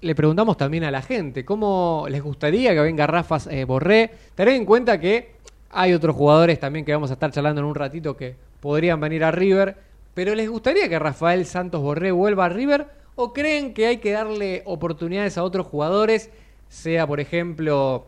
Le 0.00 0.14
preguntamos 0.14 0.56
también 0.56 0.84
a 0.84 0.90
la 0.90 1.02
gente 1.02 1.44
cómo 1.44 2.06
les 2.08 2.22
gustaría 2.22 2.72
que 2.74 2.80
venga 2.80 3.06
Rafa 3.06 3.38
eh, 3.50 3.64
Borré. 3.64 4.10
Tener 4.34 4.54
en 4.54 4.64
cuenta 4.64 4.98
que 4.98 5.36
hay 5.70 5.92
otros 5.92 6.16
jugadores 6.16 6.58
también 6.58 6.84
que 6.84 6.92
vamos 6.92 7.10
a 7.10 7.14
estar 7.14 7.30
charlando 7.30 7.60
en 7.60 7.66
un 7.66 7.74
ratito 7.74 8.16
que 8.16 8.34
podrían 8.60 9.00
venir 9.00 9.24
a 9.24 9.30
River. 9.30 9.76
Pero 10.16 10.34
¿les 10.34 10.48
gustaría 10.48 10.88
que 10.88 10.98
Rafael 10.98 11.44
Santos 11.44 11.82
Borré 11.82 12.10
vuelva 12.10 12.46
a 12.46 12.48
River? 12.48 12.86
¿O 13.16 13.34
creen 13.34 13.74
que 13.74 13.86
hay 13.86 13.98
que 13.98 14.12
darle 14.12 14.62
oportunidades 14.64 15.36
a 15.36 15.44
otros 15.44 15.66
jugadores? 15.66 16.30
Sea, 16.70 17.06
por 17.06 17.20
ejemplo, 17.20 18.06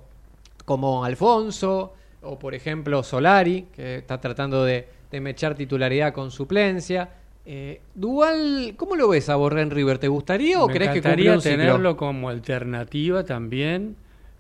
como 0.65 1.05
Alfonso 1.05 1.93
o 2.23 2.39
por 2.39 2.55
ejemplo 2.55 3.03
Solari, 3.03 3.67
que 3.77 3.97
está 3.97 4.23
tratando 4.23 4.65
de, 4.65 4.89
de 5.11 5.21
mechar 5.21 5.55
titularidad 5.55 6.15
con 6.15 6.31
suplencia. 6.31 7.11
Eh, 7.45 7.83
Dual, 7.95 8.73
¿cómo 8.79 8.97
lo 8.97 9.11
ves 9.11 9.29
a 9.29 9.37
Borré 9.37 9.61
en 9.61 9.71
River? 9.71 9.99
¿Te 9.99 10.09
gustaría 10.09 10.63
o 10.63 10.67
Me 10.67 10.73
crees 10.73 10.93
que 10.93 11.03
cumple 11.03 11.31
un 11.31 11.43
ciclo? 11.43 11.59
tenerlo 11.59 11.97
como 11.99 12.31
alternativa 12.31 13.23
también, 13.25 13.97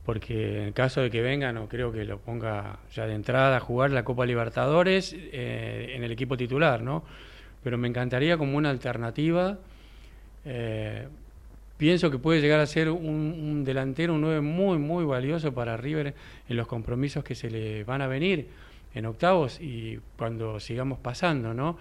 porque 0.06 0.64
en 0.68 0.72
caso 0.72 1.02
de 1.02 1.10
que 1.10 1.20
venga, 1.20 1.52
no 1.52 1.68
creo 1.68 1.92
que 1.92 2.06
lo 2.06 2.16
ponga 2.16 2.78
ya 2.94 3.06
de 3.06 3.12
entrada 3.14 3.58
a 3.58 3.60
jugar 3.60 3.90
la 3.90 4.04
Copa 4.04 4.24
Libertadores 4.24 5.14
eh, 5.14 5.92
en 5.94 6.02
el 6.02 6.12
equipo 6.12 6.34
titular, 6.38 6.80
¿no? 6.80 7.04
Pero 7.62 7.78
me 7.78 7.88
encantaría 7.88 8.36
como 8.36 8.56
una 8.56 8.70
alternativa. 8.70 9.58
eh, 10.44 11.08
pienso 11.78 12.10
que 12.10 12.18
puede 12.18 12.40
llegar 12.40 12.60
a 12.60 12.66
ser 12.66 12.90
un, 12.90 13.64
delantero, 13.64 14.14
un 14.14 14.20
9 14.20 14.40
muy, 14.40 14.78
muy 14.78 15.04
valioso 15.04 15.54
para 15.54 15.76
River 15.76 16.12
en 16.48 16.56
los 16.56 16.66
compromisos 16.66 17.24
que 17.24 17.34
se 17.34 17.48
le 17.48 17.84
van 17.84 18.02
a 18.02 18.08
venir 18.08 18.48
en 18.94 19.06
octavos 19.06 19.60
y 19.60 19.98
cuando 20.16 20.58
sigamos 20.60 20.98
pasando, 20.98 21.54
¿no? 21.54 21.78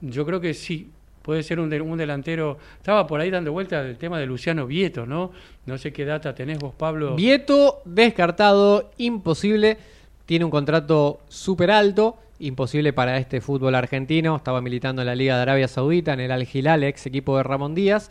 Yo 0.00 0.26
creo 0.26 0.40
que 0.40 0.52
sí, 0.54 0.90
puede 1.22 1.42
ser 1.42 1.60
un, 1.60 1.72
un 1.72 1.98
delantero. 1.98 2.58
Estaba 2.76 3.06
por 3.06 3.20
ahí 3.20 3.30
dando 3.30 3.52
vuelta 3.52 3.80
el 3.80 3.96
tema 3.96 4.18
de 4.20 4.26
Luciano 4.26 4.66
Vieto, 4.66 5.06
¿no? 5.06 5.32
No 5.66 5.78
sé 5.78 5.92
qué 5.92 6.04
data 6.04 6.34
tenés 6.34 6.58
vos, 6.58 6.74
Pablo. 6.74 7.16
Vieto 7.16 7.80
descartado, 7.84 8.90
imposible. 8.98 9.78
Tiene 10.26 10.44
un 10.44 10.50
contrato 10.50 11.20
súper 11.28 11.70
alto, 11.70 12.18
imposible 12.38 12.92
para 12.92 13.18
este 13.18 13.40
fútbol 13.40 13.74
argentino. 13.74 14.36
Estaba 14.36 14.60
militando 14.60 15.02
en 15.02 15.06
la 15.06 15.14
Liga 15.14 15.36
de 15.36 15.42
Arabia 15.42 15.68
Saudita, 15.68 16.12
en 16.12 16.20
el 16.20 16.30
Al 16.30 16.46
Hilal, 16.50 16.84
ex 16.84 17.06
equipo 17.06 17.36
de 17.36 17.42
Ramón 17.42 17.74
Díaz. 17.74 18.10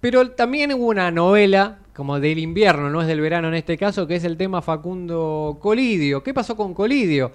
Pero 0.00 0.30
también 0.32 0.72
hubo 0.74 0.86
una 0.86 1.10
novela, 1.10 1.78
como 1.94 2.20
del 2.20 2.38
invierno, 2.38 2.90
no 2.90 3.00
es 3.00 3.06
del 3.06 3.20
verano 3.20 3.48
en 3.48 3.54
este 3.54 3.78
caso, 3.78 4.06
que 4.06 4.16
es 4.16 4.24
el 4.24 4.36
tema 4.36 4.60
Facundo 4.60 5.58
Colidio. 5.60 6.22
¿Qué 6.22 6.34
pasó 6.34 6.56
con 6.56 6.74
Colidio? 6.74 7.32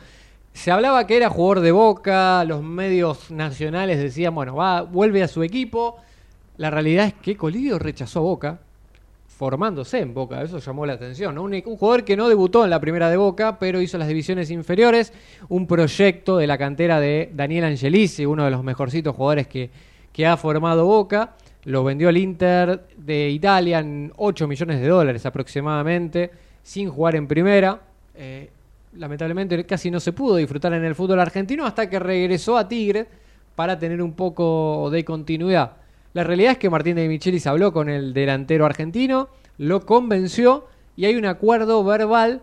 Se 0.53 0.71
hablaba 0.71 1.07
que 1.07 1.17
era 1.17 1.29
jugador 1.29 1.61
de 1.61 1.71
Boca, 1.71 2.43
los 2.45 2.61
medios 2.61 3.31
nacionales 3.31 3.99
decían, 3.99 4.35
bueno, 4.35 4.55
va, 4.55 4.81
vuelve 4.81 5.23
a 5.23 5.27
su 5.27 5.41
equipo. 5.41 5.97
La 6.57 6.69
realidad 6.69 7.07
es 7.07 7.13
que 7.13 7.35
Colidio 7.35 7.79
rechazó 7.79 8.21
Boca, 8.21 8.59
formándose 9.39 9.99
en 9.99 10.13
Boca, 10.13 10.41
eso 10.41 10.59
llamó 10.59 10.85
la 10.85 10.91
atención. 10.91 11.37
Un, 11.37 11.61
jugador 11.61 12.03
que 12.03 12.17
no 12.17 12.27
debutó 12.27 12.65
en 12.65 12.69
la 12.69 12.81
primera 12.81 13.09
de 13.09 13.15
Boca, 13.15 13.57
pero 13.57 13.79
hizo 13.79 13.97
las 13.97 14.09
divisiones 14.09 14.51
inferiores, 14.51 15.13
un 15.47 15.65
proyecto 15.65 16.35
de 16.35 16.45
la 16.45 16.57
cantera 16.57 16.99
de 16.99 17.31
Daniel 17.33 17.63
Angelici, 17.63 18.25
uno 18.25 18.43
de 18.43 18.51
los 18.51 18.65
mejorcitos 18.65 19.15
jugadores 19.15 19.47
que, 19.47 19.69
que 20.11 20.27
ha 20.27 20.35
formado 20.35 20.85
Boca. 20.85 21.35
Lo 21.63 21.85
vendió 21.85 22.09
el 22.09 22.17
Inter 22.17 22.85
de 22.97 23.29
Italia 23.29 23.79
en 23.79 24.11
8 24.17 24.45
millones 24.45 24.81
de 24.81 24.89
dólares 24.89 25.25
aproximadamente, 25.25 26.31
sin 26.61 26.89
jugar 26.89 27.15
en 27.15 27.25
primera. 27.25 27.79
Eh, 28.15 28.49
lamentablemente 28.97 29.65
casi 29.65 29.89
no 29.89 30.01
se 30.01 30.11
pudo 30.11 30.35
disfrutar 30.35 30.73
en 30.73 30.83
el 30.83 30.95
fútbol 30.95 31.21
argentino 31.21 31.65
hasta 31.65 31.89
que 31.89 31.97
regresó 31.97 32.57
a 32.57 32.67
Tigre 32.67 33.07
para 33.55 33.79
tener 33.79 34.01
un 34.01 34.11
poco 34.11 34.89
de 34.91 35.05
continuidad. 35.05 35.78
La 36.13 36.23
realidad 36.23 36.53
es 36.53 36.57
que 36.57 36.69
Martín 36.69 36.95
de 36.95 37.07
Michelis 37.07 37.45
habló 37.45 37.71
con 37.71 37.87
el 37.87 38.13
delantero 38.13 38.65
argentino, 38.65 39.29
lo 39.57 39.85
convenció 39.85 40.65
y 40.95 41.05
hay 41.05 41.15
un 41.15 41.25
acuerdo 41.25 41.83
verbal 41.83 42.41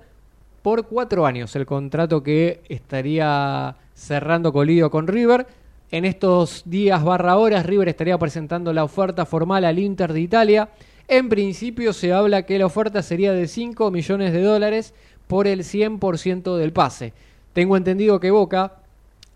por 0.62 0.86
cuatro 0.86 1.26
años, 1.26 1.54
el 1.56 1.66
contrato 1.66 2.22
que 2.22 2.60
estaría 2.68 3.76
cerrando 3.94 4.52
Colidio 4.52 4.90
con 4.90 5.06
River. 5.08 5.46
En 5.90 6.04
estos 6.04 6.62
días 6.64 7.02
barra 7.02 7.36
horas, 7.36 7.66
River 7.66 7.88
estaría 7.88 8.18
presentando 8.18 8.72
la 8.72 8.84
oferta 8.84 9.26
formal 9.26 9.64
al 9.64 9.78
Inter 9.78 10.12
de 10.12 10.20
Italia. 10.20 10.68
En 11.08 11.28
principio 11.28 11.92
se 11.92 12.12
habla 12.12 12.42
que 12.42 12.58
la 12.58 12.66
oferta 12.66 13.02
sería 13.02 13.32
de 13.32 13.46
5 13.48 13.90
millones 13.90 14.32
de 14.32 14.42
dólares 14.42 14.94
por 15.26 15.46
el 15.46 15.60
100% 15.60 16.56
del 16.56 16.72
pase. 16.72 17.12
Tengo 17.52 17.76
entendido 17.76 18.20
que 18.20 18.30
Boca 18.30 18.74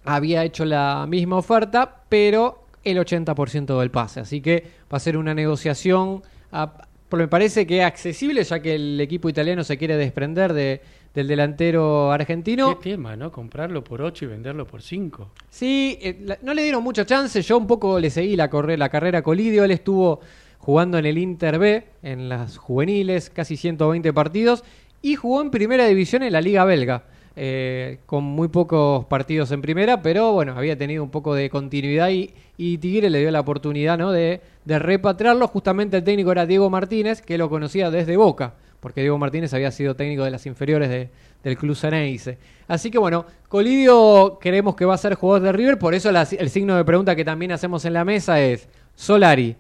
había 0.04 0.44
hecho 0.44 0.64
la 0.64 1.06
misma 1.08 1.36
oferta, 1.36 2.02
pero 2.08 2.64
el 2.84 2.98
80% 2.98 3.78
del 3.78 3.90
pase. 3.90 4.20
Así 4.20 4.40
que 4.40 4.64
va 4.92 4.96
a 4.96 5.00
ser 5.00 5.16
una 5.16 5.34
negociación, 5.34 6.22
a- 6.52 6.72
pero 7.08 7.22
me 7.24 7.28
parece 7.28 7.66
que 7.66 7.82
accesible, 7.82 8.42
ya 8.44 8.60
que 8.60 8.74
el 8.76 9.00
equipo 9.00 9.28
italiano 9.28 9.64
se 9.64 9.76
quiere 9.76 9.96
desprender 9.96 10.52
de, 10.52 10.80
del 11.12 11.26
delantero 11.26 12.12
argentino. 12.12 12.78
Qué 12.78 12.90
tema, 12.90 13.16
¿no? 13.16 13.32
Comprarlo 13.32 13.82
por 13.82 14.00
8 14.00 14.24
y 14.26 14.28
venderlo 14.28 14.64
por 14.66 14.80
5. 14.80 15.28
Sí, 15.50 15.98
eh, 16.00 16.18
la- 16.22 16.38
no 16.42 16.54
le 16.54 16.62
dieron 16.62 16.82
mucha 16.84 17.04
chance. 17.04 17.42
Yo 17.42 17.58
un 17.58 17.66
poco 17.66 17.98
le 17.98 18.10
seguí 18.10 18.36
la, 18.36 18.48
corre- 18.48 18.76
la 18.78 18.88
carrera 18.88 19.18
a 19.18 19.22
Colidio. 19.22 19.64
Él 19.64 19.72
estuvo 19.72 20.20
jugando 20.58 20.98
en 20.98 21.06
el 21.06 21.18
Inter 21.18 21.58
B, 21.58 21.84
en 22.02 22.28
las 22.28 22.56
juveniles, 22.58 23.28
casi 23.30 23.56
120 23.56 24.12
partidos, 24.12 24.62
y 25.02 25.16
jugó 25.16 25.40
en 25.42 25.50
primera 25.50 25.86
división 25.86 26.22
en 26.22 26.32
la 26.32 26.40
Liga 26.40 26.64
Belga. 26.64 27.04
Eh, 27.36 27.98
con 28.06 28.24
muy 28.24 28.48
pocos 28.48 29.04
partidos 29.06 29.50
en 29.52 29.62
primera, 29.62 30.02
pero 30.02 30.32
bueno, 30.32 30.54
había 30.56 30.76
tenido 30.76 31.02
un 31.02 31.10
poco 31.10 31.34
de 31.34 31.48
continuidad 31.50 32.10
y, 32.10 32.30
Tigre 32.78 33.08
le 33.08 33.20
dio 33.20 33.30
la 33.30 33.40
oportunidad 33.40 33.96
¿no? 33.96 34.12
de, 34.12 34.40
de 34.64 34.78
repatriarlo. 34.78 35.48
Justamente 35.48 35.96
el 35.96 36.04
técnico 36.04 36.30
era 36.32 36.44
Diego 36.46 36.68
Martínez, 36.68 37.22
que 37.22 37.38
lo 37.38 37.48
conocía 37.48 37.90
desde 37.90 38.16
Boca, 38.18 38.54
porque 38.80 39.00
Diego 39.00 39.16
Martínez 39.16 39.54
había 39.54 39.70
sido 39.70 39.94
técnico 39.96 40.24
de 40.24 40.30
las 40.30 40.44
inferiores 40.46 40.90
de- 40.90 41.08
del 41.42 41.56
Club 41.56 41.74
Ceneice. 41.74 42.36
Así 42.68 42.90
que 42.90 42.98
bueno, 42.98 43.24
Colidio 43.48 44.38
creemos 44.40 44.76
que 44.76 44.84
va 44.84 44.92
a 44.94 44.98
ser 44.98 45.14
jugador 45.14 45.42
de 45.42 45.52
River, 45.52 45.78
por 45.78 45.94
eso 45.94 46.10
el 46.10 46.50
signo 46.50 46.76
de 46.76 46.84
pregunta 46.84 47.16
que 47.16 47.24
también 47.24 47.52
hacemos 47.52 47.84
en 47.86 47.94
la 47.94 48.04
mesa 48.04 48.40
es 48.42 48.68
Solari, 48.94 49.56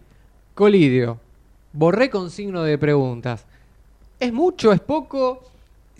Colidio, 0.54 1.18
borré 1.72 2.10
con 2.10 2.30
signo 2.30 2.62
de 2.64 2.76
preguntas. 2.76 3.46
¿Es 4.18 4.30
mucho? 4.32 4.72
¿Es 4.72 4.80
poco? 4.80 5.42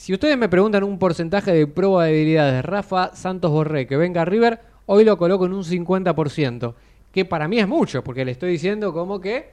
Si 0.00 0.14
ustedes 0.14 0.38
me 0.38 0.48
preguntan 0.48 0.82
un 0.82 0.98
porcentaje 0.98 1.52
de 1.52 1.66
probabilidades 1.66 2.54
de 2.54 2.62
Rafa 2.62 3.14
Santos 3.14 3.50
Borré 3.50 3.86
que 3.86 3.98
venga 3.98 4.22
a 4.22 4.24
River, 4.24 4.58
hoy 4.86 5.04
lo 5.04 5.18
coloco 5.18 5.44
en 5.44 5.52
un 5.52 5.62
50%, 5.62 6.72
que 7.12 7.26
para 7.26 7.48
mí 7.48 7.58
es 7.58 7.68
mucho, 7.68 8.02
porque 8.02 8.24
le 8.24 8.32
estoy 8.32 8.52
diciendo 8.52 8.94
como 8.94 9.20
que 9.20 9.50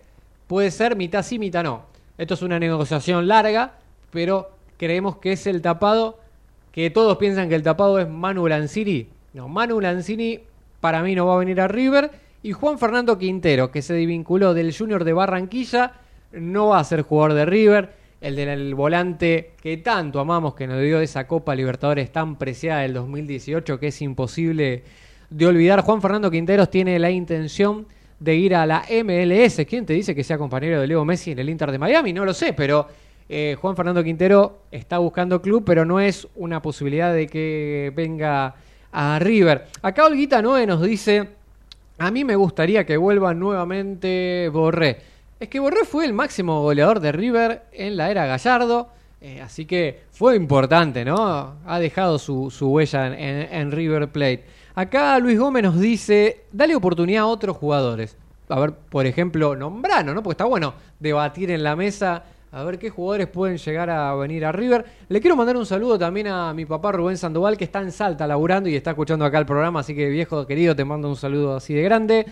puede 0.48 0.72
ser 0.72 0.96
mitad 0.96 1.24
sí, 1.24 1.38
mitad 1.38 1.66
no. 1.66 1.84
Esto 2.18 2.36
es 2.36 2.42
una 2.44 2.60
negociación 2.60 3.28
larga, 3.28 3.74
pero 4.10 4.52
creemos 4.78 5.18
que 5.18 5.34
es 5.34 5.48
el 5.48 5.62
tapado, 5.62 6.18
que 6.72 6.92
todos 6.92 7.18
piensan 7.18 7.50
que 7.50 7.56
el 7.56 7.64
tapado 7.64 8.00
es 8.00 8.08
Manu 8.08 8.48
Lanzini. 8.48 9.10
No, 9.34 9.50
Manu 9.50 9.82
Lanzini 9.82 10.40
para 10.80 11.04
mí 11.04 11.14
no 11.14 11.26
va 11.26 11.34
a 11.34 11.40
venir 11.40 11.60
a 11.60 11.68
River. 11.68 12.10
Y 12.42 12.54
Juan 12.54 12.80
Fernando 12.80 13.18
Quintero, 13.18 13.70
que 13.70 13.82
se 13.82 13.96
desvinculó 13.96 14.54
del 14.54 14.74
Junior 14.74 15.04
de 15.04 15.12
Barranquilla, 15.12 15.92
no 16.32 16.68
va 16.70 16.80
a 16.80 16.86
ser 16.86 17.02
jugador 17.02 17.34
de 17.34 17.46
River. 17.46 17.97
El 18.20 18.36
del 18.36 18.74
volante 18.74 19.52
que 19.62 19.78
tanto 19.78 20.20
amamos, 20.20 20.56
que 20.56 20.66
nos 20.66 20.82
dio 20.82 21.00
esa 21.00 21.28
Copa 21.28 21.56
Libertadores 21.56 22.12
tan 22.12 22.38
preciada 22.38 22.82
del 22.82 22.94
2018, 22.94 23.80
que 23.80 23.88
es 23.88 24.02
imposible 24.02 24.84
de 25.30 25.46
olvidar. 25.46 25.82
Juan 25.82 26.02
Fernando 26.02 26.32
Quinteros 26.32 26.70
tiene 26.70 26.98
la 26.98 27.12
intención 27.12 27.86
de 28.20 28.36
ir 28.36 28.56
a 28.56 28.66
la 28.66 28.84
MLS. 29.04 29.66
¿Quién 29.68 29.86
te 29.86 29.94
dice 29.94 30.16
que 30.16 30.24
sea 30.24 30.38
compañero 30.38 30.82
de 30.82 30.88
Leo 30.88 31.06
Messi 31.06 31.32
en 31.32 31.40
el 31.40 31.50
Inter 31.50 31.72
de 31.72 31.78
Miami? 31.78 32.14
No 32.14 32.26
lo 32.26 32.34
sé, 32.34 32.54
pero 32.54 32.88
eh, 33.30 33.56
Juan 33.60 33.76
Fernando 33.76 34.04
Quintero 34.04 34.62
está 34.72 34.98
buscando 34.98 35.42
club, 35.42 35.64
pero 35.66 35.86
no 35.86 36.00
es 36.00 36.28
una 36.36 36.62
posibilidad 36.62 37.14
de 37.14 37.28
que 37.28 37.92
venga 37.96 38.56
a 38.92 39.20
River. 39.20 39.66
Acá 39.82 40.06
Olguita 40.06 40.42
Noe 40.42 40.66
nos 40.66 40.82
dice, 40.82 41.30
a 41.98 42.10
mí 42.10 42.24
me 42.24 42.36
gustaría 42.36 42.86
que 42.86 42.98
vuelva 42.98 43.34
nuevamente 43.34 44.50
Borré. 44.52 44.98
Es 45.40 45.50
que 45.50 45.60
Borré 45.60 45.86
fue 45.86 46.06
el 46.06 46.14
máximo 46.14 46.62
goleador 46.62 47.00
de 47.00 47.12
River 47.12 47.64
en 47.72 47.96
la 47.96 48.10
era 48.10 48.26
Gallardo, 48.26 48.90
eh, 49.22 49.42
así 49.42 49.66
que 49.66 50.02
fue 50.12 50.36
importante, 50.36 51.06
¿no? 51.06 51.56
Ha 51.66 51.80
dejado 51.80 52.18
su, 52.18 52.50
su 52.50 52.70
huella 52.72 53.08
en, 53.08 53.14
en- 53.14 53.54
en 53.54 53.72
River 53.72 54.12
Plate. 54.12 54.46
Acá 54.74 55.18
Luis 55.20 55.40
Gómez 55.40 55.64
nos 55.64 55.80
dice, 55.80 56.46
dale 56.52 56.76
oportunidad 56.76 57.24
a 57.24 57.28
otros 57.28 57.56
jugadores. 57.58 58.18
A 58.50 58.60
ver, 58.60 58.72
por 58.74 59.06
ejemplo, 59.06 59.56
nombrano, 59.56 60.14
¿no? 60.14 60.24
Porque 60.24 60.34
está 60.34 60.46
bueno 60.46 60.74
debatir 61.00 61.52
en 61.52 61.64
la 61.64 61.76
mesa 61.76 62.24
a 62.52 62.64
ver 62.64 62.80
qué 62.80 62.90
jugadores 62.90 63.28
pueden 63.28 63.58
llegar 63.58 63.90
a 63.90 64.16
venir 64.16 64.46
a 64.46 64.52
River. 64.52 64.86
Le 65.10 65.20
quiero 65.20 65.36
mandar 65.36 65.58
un 65.58 65.66
saludo 65.66 66.00
también 66.00 66.28
a 66.28 66.54
mi 66.54 66.66
papá 66.66 66.92
Rubén 66.94 67.18
Sandoval, 67.18 67.58
que 67.58 67.66
está 67.66 67.82
en 67.82 67.92
Salta 67.92 68.26
laburando 68.26 68.70
y 68.70 68.76
está 68.76 68.92
escuchando 68.92 69.26
acá 69.26 69.38
el 69.38 69.46
programa, 69.46 69.82
así 69.82 69.94
que 69.94 70.08
viejo 70.10 70.48
querido, 70.48 70.76
te 70.76 70.86
mando 70.86 71.10
un 71.10 71.16
saludo 71.18 71.58
así 71.58 71.74
de 71.74 71.84
grande. 71.84 72.26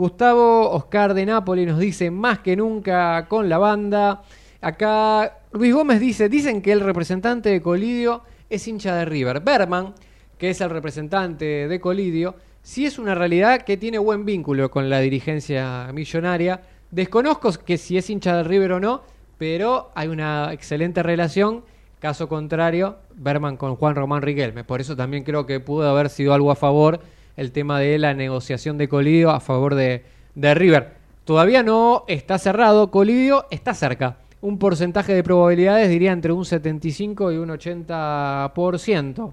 Gustavo 0.00 0.70
Oscar 0.70 1.12
de 1.12 1.26
Nápoles 1.26 1.66
nos 1.66 1.78
dice 1.78 2.10
más 2.10 2.38
que 2.38 2.56
nunca 2.56 3.26
con 3.28 3.50
la 3.50 3.58
banda. 3.58 4.22
Acá 4.62 5.40
Luis 5.52 5.74
Gómez 5.74 6.00
dice, 6.00 6.30
dicen 6.30 6.62
que 6.62 6.72
el 6.72 6.80
representante 6.80 7.50
de 7.50 7.60
Colidio 7.60 8.22
es 8.48 8.66
hincha 8.66 8.94
de 8.94 9.04
River. 9.04 9.40
Berman, 9.40 9.92
que 10.38 10.48
es 10.48 10.62
el 10.62 10.70
representante 10.70 11.68
de 11.68 11.80
Colidio, 11.80 12.34
sí 12.62 12.86
es 12.86 12.98
una 12.98 13.14
realidad 13.14 13.60
que 13.60 13.76
tiene 13.76 13.98
buen 13.98 14.24
vínculo 14.24 14.70
con 14.70 14.88
la 14.88 15.00
dirigencia 15.00 15.90
millonaria. 15.92 16.62
Desconozco 16.90 17.52
que 17.62 17.76
si 17.76 17.98
es 17.98 18.08
hincha 18.08 18.38
de 18.38 18.44
River 18.44 18.72
o 18.72 18.80
no, 18.80 19.02
pero 19.36 19.90
hay 19.94 20.08
una 20.08 20.50
excelente 20.54 21.02
relación. 21.02 21.62
Caso 21.98 22.26
contrario, 22.26 22.96
Berman 23.16 23.58
con 23.58 23.76
Juan 23.76 23.96
Román 23.96 24.22
Riquelme. 24.22 24.64
Por 24.64 24.80
eso 24.80 24.96
también 24.96 25.24
creo 25.24 25.44
que 25.44 25.60
pudo 25.60 25.90
haber 25.90 26.08
sido 26.08 26.32
algo 26.32 26.50
a 26.50 26.56
favor 26.56 27.00
el 27.40 27.52
tema 27.52 27.80
de 27.80 27.98
la 27.98 28.12
negociación 28.12 28.76
de 28.76 28.86
Colidio 28.86 29.30
a 29.30 29.40
favor 29.40 29.74
de, 29.74 30.04
de 30.34 30.54
River. 30.54 30.92
Todavía 31.24 31.62
no 31.62 32.04
está 32.06 32.38
cerrado, 32.38 32.90
Colidio 32.90 33.46
está 33.50 33.72
cerca. 33.72 34.18
Un 34.42 34.58
porcentaje 34.58 35.14
de 35.14 35.22
probabilidades 35.22 35.88
diría 35.88 36.12
entre 36.12 36.32
un 36.32 36.44
75 36.44 37.32
y 37.32 37.38
un 37.38 37.48
80%. 37.48 39.32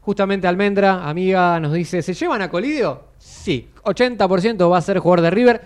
Justamente 0.00 0.46
Almendra, 0.46 1.08
amiga, 1.08 1.58
nos 1.58 1.72
dice, 1.72 2.02
¿se 2.02 2.14
llevan 2.14 2.40
a 2.40 2.48
Colidio? 2.48 3.02
Sí, 3.18 3.68
80% 3.82 4.70
va 4.70 4.78
a 4.78 4.82
ser 4.82 5.00
jugador 5.00 5.22
de 5.22 5.30
River. 5.32 5.60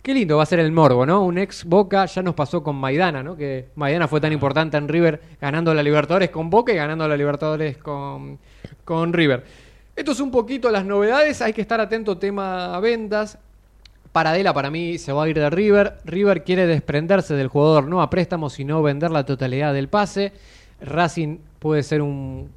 Qué 0.00 0.14
lindo 0.14 0.38
va 0.38 0.44
a 0.44 0.46
ser 0.46 0.60
el 0.60 0.72
morbo, 0.72 1.04
¿no? 1.04 1.22
Un 1.22 1.36
ex 1.36 1.66
Boca 1.66 2.06
ya 2.06 2.22
nos 2.22 2.34
pasó 2.34 2.62
con 2.62 2.76
Maidana, 2.76 3.22
¿no? 3.22 3.36
Que 3.36 3.68
Maidana 3.74 4.08
fue 4.08 4.22
tan 4.22 4.32
importante 4.32 4.78
en 4.78 4.88
River 4.88 5.20
ganando 5.38 5.74
la 5.74 5.82
Libertadores 5.82 6.30
con 6.30 6.48
Boca 6.48 6.72
y 6.72 6.76
ganando 6.76 7.06
la 7.06 7.16
Libertadores 7.16 7.76
con, 7.76 8.38
con 8.86 9.12
River. 9.12 9.65
Esto 9.96 10.12
es 10.12 10.20
un 10.20 10.30
poquito 10.30 10.70
las 10.70 10.84
novedades, 10.84 11.40
hay 11.40 11.54
que 11.54 11.62
estar 11.62 11.80
atento 11.80 12.18
tema 12.18 12.78
ventas. 12.80 13.38
Paradela 14.12 14.52
para 14.52 14.70
mí 14.70 14.98
se 14.98 15.10
va 15.10 15.24
a 15.24 15.28
ir 15.28 15.38
de 15.38 15.48
River. 15.48 15.96
River 16.04 16.44
quiere 16.44 16.66
desprenderse 16.66 17.32
del 17.32 17.48
jugador 17.48 17.88
no 17.88 18.02
a 18.02 18.10
préstamo, 18.10 18.50
sino 18.50 18.82
vender 18.82 19.10
la 19.10 19.24
totalidad 19.24 19.72
del 19.72 19.88
pase. 19.88 20.34
Racing 20.82 21.38
puede 21.58 21.82
ser 21.82 22.02
un, 22.02 22.50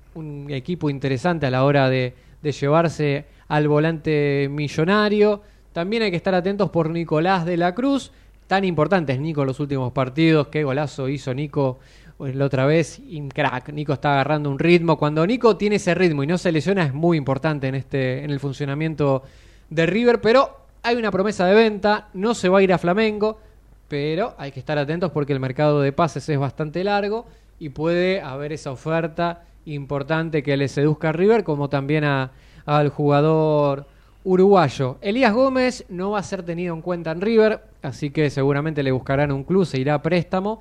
equipo 0.49 0.89
interesante 0.89 1.45
a 1.45 1.49
la 1.49 1.63
hora 1.63 1.89
de, 1.89 2.13
de 2.41 2.51
llevarse 2.51 3.25
al 3.47 3.69
volante 3.69 4.49
millonario. 4.51 5.41
También 5.71 6.03
hay 6.03 6.11
que 6.11 6.17
estar 6.17 6.35
atentos 6.35 6.69
por 6.71 6.89
Nicolás 6.89 7.45
de 7.45 7.55
la 7.55 7.73
Cruz. 7.73 8.11
Tan 8.47 8.65
importante 8.65 9.13
es 9.13 9.19
Nico 9.21 9.41
en 9.41 9.47
los 9.47 9.61
últimos 9.61 9.93
partidos. 9.93 10.49
Qué 10.49 10.65
golazo 10.65 11.07
hizo 11.07 11.33
Nico 11.33 11.79
eh, 12.19 12.33
la 12.33 12.45
otra 12.45 12.65
vez. 12.65 13.01
Crack, 13.33 13.69
Nico 13.73 13.93
está 13.93 14.13
agarrando 14.13 14.49
un 14.49 14.59
ritmo. 14.59 14.97
Cuando 14.97 15.25
Nico 15.25 15.57
tiene 15.57 15.77
ese 15.77 15.93
ritmo 15.95 16.23
y 16.23 16.27
no 16.27 16.37
se 16.37 16.51
lesiona 16.51 16.83
es 16.85 16.93
muy 16.93 17.17
importante 17.17 17.67
en, 17.67 17.75
este, 17.75 18.23
en 18.23 18.29
el 18.31 18.39
funcionamiento 18.39 19.23
de 19.69 19.85
River. 19.85 20.21
Pero 20.21 20.57
hay 20.83 20.95
una 20.95 21.11
promesa 21.11 21.45
de 21.45 21.55
venta. 21.55 22.09
No 22.13 22.33
se 22.33 22.49
va 22.49 22.59
a 22.59 22.61
ir 22.61 22.73
a 22.73 22.77
Flamengo. 22.77 23.39
pero 23.87 24.35
hay 24.37 24.51
que 24.51 24.59
estar 24.59 24.77
atentos 24.77 25.09
porque 25.11 25.33
el 25.33 25.39
mercado 25.39 25.81
de 25.81 25.91
pases 25.91 26.29
es 26.29 26.37
bastante 26.37 26.83
largo 26.83 27.25
y 27.57 27.69
puede 27.69 28.21
haber 28.21 28.53
esa 28.53 28.71
oferta 28.71 29.45
importante 29.65 30.43
que 30.43 30.55
le 30.57 30.67
seduzca 30.67 31.09
a 31.09 31.11
River, 31.11 31.43
como 31.43 31.69
también 31.69 32.03
a- 32.03 32.29
al 32.67 32.89
jugador 32.89 33.87
uruguayo. 34.23 34.97
Elías 35.01 35.33
Gómez 35.33 35.85
no 35.89 36.11
va 36.11 36.19
a 36.19 36.23
ser 36.23 36.43
tenido 36.43 36.75
en 36.75 36.81
cuenta 36.83 37.11
en 37.11 37.21
River, 37.21 37.61
así 37.81 38.11
que 38.11 38.29
seguramente 38.29 38.83
le 38.83 38.91
buscarán 38.91 39.31
un 39.31 39.43
club, 39.43 39.65
se 39.65 39.79
irá 39.79 39.95
a 39.95 40.01
préstamo. 40.03 40.59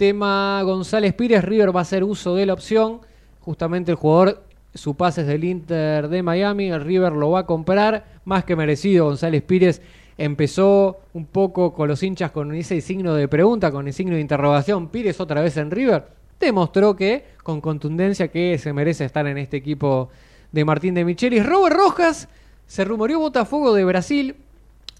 Tema 0.00 0.62
González 0.62 1.12
Pires, 1.12 1.44
River 1.44 1.76
va 1.76 1.80
a 1.80 1.82
hacer 1.82 2.04
uso 2.04 2.34
de 2.34 2.46
la 2.46 2.54
opción. 2.54 3.00
Justamente 3.40 3.90
el 3.90 3.98
jugador, 3.98 4.42
su 4.74 4.94
pase 4.94 5.20
es 5.20 5.26
del 5.26 5.44
Inter 5.44 6.08
de 6.08 6.22
Miami, 6.22 6.70
el 6.70 6.80
River 6.80 7.12
lo 7.12 7.32
va 7.32 7.40
a 7.40 7.46
comprar, 7.46 8.06
más 8.24 8.44
que 8.44 8.56
merecido. 8.56 9.04
González 9.04 9.42
Pires 9.42 9.82
empezó 10.16 11.00
un 11.12 11.26
poco 11.26 11.74
con 11.74 11.86
los 11.86 12.02
hinchas 12.02 12.30
con 12.30 12.54
ese 12.54 12.80
signo 12.80 13.12
de 13.12 13.28
pregunta, 13.28 13.70
con 13.70 13.88
el 13.88 13.92
signo 13.92 14.14
de 14.14 14.22
interrogación. 14.22 14.88
Pires 14.88 15.20
otra 15.20 15.42
vez 15.42 15.58
en 15.58 15.70
River. 15.70 16.06
Demostró 16.40 16.96
que, 16.96 17.26
con 17.42 17.60
contundencia, 17.60 18.28
que 18.28 18.56
se 18.56 18.72
merece 18.72 19.04
estar 19.04 19.26
en 19.26 19.36
este 19.36 19.58
equipo 19.58 20.08
de 20.50 20.64
Martín 20.64 20.94
de 20.94 21.04
Michelis. 21.04 21.44
Robert 21.44 21.76
Rojas 21.76 22.26
se 22.66 22.86
rumoreó 22.86 23.18
Botafogo 23.18 23.74
de 23.74 23.84
Brasil. 23.84 24.34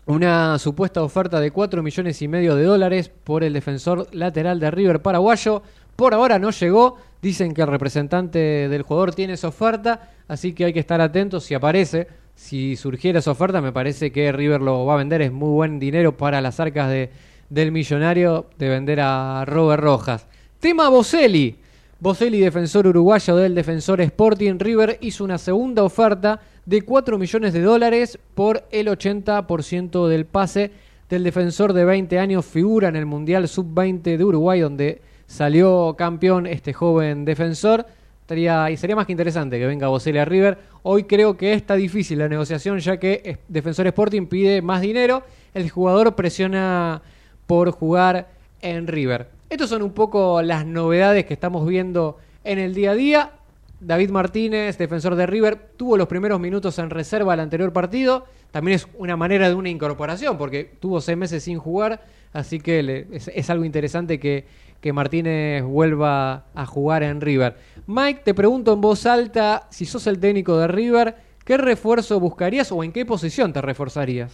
Una 0.06 0.58
supuesta 0.58 1.02
oferta 1.02 1.40
de 1.40 1.50
4 1.50 1.82
millones 1.82 2.20
y 2.22 2.28
medio 2.28 2.56
de 2.56 2.64
dólares 2.64 3.10
por 3.10 3.44
el 3.44 3.52
defensor 3.52 4.08
lateral 4.12 4.58
de 4.58 4.70
River 4.70 5.02
paraguayo. 5.02 5.62
Por 5.94 6.14
ahora 6.14 6.38
no 6.38 6.50
llegó. 6.50 6.96
Dicen 7.20 7.52
que 7.52 7.62
el 7.62 7.68
representante 7.68 8.68
del 8.68 8.82
jugador 8.82 9.14
tiene 9.14 9.34
esa 9.34 9.48
oferta. 9.48 10.10
Así 10.26 10.52
que 10.52 10.64
hay 10.64 10.72
que 10.72 10.80
estar 10.80 11.00
atentos 11.00 11.44
si 11.44 11.54
aparece. 11.54 12.08
Si 12.34 12.76
surgiera 12.76 13.18
esa 13.18 13.32
oferta, 13.32 13.60
me 13.60 13.72
parece 13.72 14.10
que 14.10 14.32
River 14.32 14.62
lo 14.62 14.86
va 14.86 14.94
a 14.94 14.96
vender. 14.96 15.20
Es 15.20 15.30
muy 15.30 15.50
buen 15.50 15.78
dinero 15.78 16.16
para 16.16 16.40
las 16.40 16.58
arcas 16.58 16.88
de, 16.88 17.10
del 17.50 17.70
millonario 17.70 18.46
de 18.56 18.68
vender 18.68 19.00
a 19.02 19.44
Robert 19.46 19.82
Rojas. 19.82 20.26
Tema 20.58 20.88
Boselli. 20.88 21.59
Boselli, 22.02 22.40
defensor 22.40 22.86
uruguayo 22.86 23.36
del 23.36 23.54
defensor 23.54 24.00
Sporting 24.00 24.58
River, 24.58 24.96
hizo 25.02 25.22
una 25.22 25.36
segunda 25.36 25.84
oferta 25.84 26.40
de 26.64 26.80
4 26.80 27.18
millones 27.18 27.52
de 27.52 27.60
dólares 27.60 28.18
por 28.34 28.64
el 28.70 28.88
80% 28.88 30.08
del 30.08 30.24
pase 30.24 30.70
del 31.10 31.24
defensor 31.24 31.74
de 31.74 31.84
20 31.84 32.18
años. 32.18 32.46
Figura 32.46 32.88
en 32.88 32.96
el 32.96 33.04
Mundial 33.04 33.46
Sub-20 33.46 34.16
de 34.16 34.24
Uruguay, 34.24 34.60
donde 34.60 35.02
salió 35.26 35.94
campeón 35.98 36.46
este 36.46 36.72
joven 36.72 37.26
defensor. 37.26 37.84
Y 38.30 38.76
sería 38.78 38.96
más 38.96 39.04
que 39.04 39.12
interesante 39.12 39.58
que 39.58 39.66
venga 39.66 39.88
Boselli 39.88 40.20
a 40.20 40.24
River. 40.24 40.56
Hoy 40.82 41.04
creo 41.04 41.36
que 41.36 41.52
está 41.52 41.74
difícil 41.74 42.20
la 42.20 42.28
negociación, 42.28 42.78
ya 42.78 42.96
que 42.96 43.40
Defensor 43.46 43.86
Sporting 43.88 44.26
pide 44.26 44.62
más 44.62 44.80
dinero. 44.80 45.22
El 45.52 45.68
jugador 45.68 46.14
presiona 46.14 47.02
por 47.46 47.72
jugar 47.72 48.28
en 48.62 48.86
River. 48.86 49.38
Estas 49.50 49.68
son 49.68 49.82
un 49.82 49.90
poco 49.90 50.42
las 50.42 50.64
novedades 50.64 51.26
que 51.26 51.34
estamos 51.34 51.66
viendo 51.66 52.18
en 52.44 52.60
el 52.60 52.72
día 52.72 52.92
a 52.92 52.94
día. 52.94 53.30
David 53.80 54.10
Martínez, 54.10 54.78
defensor 54.78 55.16
de 55.16 55.26
River, 55.26 55.58
tuvo 55.76 55.96
los 55.96 56.06
primeros 56.06 56.38
minutos 56.38 56.78
en 56.78 56.88
reserva 56.88 57.32
al 57.32 57.40
anterior 57.40 57.72
partido. 57.72 58.26
También 58.52 58.76
es 58.76 58.86
una 58.96 59.16
manera 59.16 59.48
de 59.48 59.56
una 59.56 59.68
incorporación, 59.68 60.38
porque 60.38 60.70
tuvo 60.78 61.00
seis 61.00 61.18
meses 61.18 61.42
sin 61.42 61.58
jugar, 61.58 62.00
así 62.32 62.60
que 62.60 63.08
es 63.10 63.50
algo 63.50 63.64
interesante 63.64 64.20
que, 64.20 64.44
que 64.80 64.92
Martínez 64.92 65.64
vuelva 65.64 66.44
a 66.54 66.64
jugar 66.64 67.02
en 67.02 67.20
River. 67.20 67.56
Mike, 67.88 68.20
te 68.24 68.34
pregunto 68.34 68.72
en 68.72 68.80
voz 68.80 69.04
alta, 69.04 69.66
si 69.70 69.84
sos 69.84 70.06
el 70.06 70.20
técnico 70.20 70.58
de 70.58 70.68
River, 70.68 71.16
¿qué 71.44 71.56
refuerzo 71.56 72.20
buscarías 72.20 72.70
o 72.70 72.84
en 72.84 72.92
qué 72.92 73.04
posición 73.04 73.52
te 73.52 73.60
reforzarías? 73.60 74.32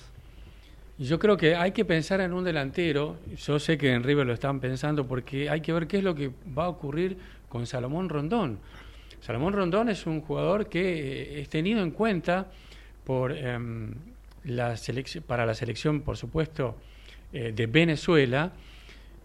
Yo 0.98 1.18
creo 1.18 1.36
que 1.36 1.54
hay 1.54 1.72
que 1.72 1.84
pensar 1.84 2.20
en 2.20 2.32
un 2.32 2.42
delantero. 2.44 3.18
Yo 3.36 3.58
sé 3.58 3.76
que 3.76 3.92
en 3.92 4.02
River 4.02 4.26
lo 4.26 4.32
están 4.32 4.60
pensando 4.60 5.06
porque 5.06 5.50
hay 5.50 5.60
que 5.60 5.72
ver 5.72 5.86
qué 5.86 5.98
es 5.98 6.04
lo 6.04 6.14
que 6.14 6.30
va 6.56 6.64
a 6.64 6.68
ocurrir 6.68 7.18
con 7.48 7.66
Salomón 7.66 8.08
Rondón. 8.08 8.58
Salomón 9.20 9.52
Rondón 9.52 9.88
es 9.90 10.06
un 10.06 10.20
jugador 10.22 10.68
que 10.68 10.80
eh, 11.38 11.40
es 11.42 11.48
tenido 11.50 11.82
en 11.82 11.90
cuenta 11.90 12.46
por 13.04 13.32
em, 13.32 13.92
la 14.44 14.74
para 15.26 15.44
la 15.44 15.54
selección, 15.54 16.00
por 16.00 16.16
supuesto, 16.16 16.76
eh, 17.32 17.52
de 17.54 17.66
Venezuela, 17.66 18.52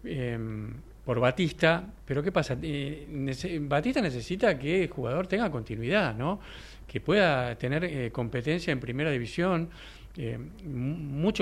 em, 0.04 0.74
por 1.06 1.20
Batista. 1.20 1.84
Pero 2.04 2.22
¿qué 2.22 2.32
pasa? 2.32 2.56
Eh, 2.62 3.06
nece- 3.10 3.58
Batista 3.66 4.00
necesita 4.02 4.58
que 4.58 4.82
el 4.84 4.90
jugador 4.90 5.26
tenga 5.26 5.50
continuidad, 5.50 6.14
¿no? 6.16 6.38
Que 6.86 7.00
pueda 7.00 7.54
tener 7.56 7.84
eh, 7.84 8.10
competencia 8.12 8.72
en 8.72 8.80
primera 8.80 9.10
división, 9.10 9.70
eh, 10.16 10.38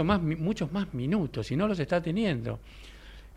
más, 0.04 0.20
muchos 0.22 0.72
más 0.72 0.94
minutos, 0.94 1.50
y 1.50 1.56
no 1.56 1.66
los 1.66 1.78
está 1.78 2.02
teniendo. 2.02 2.58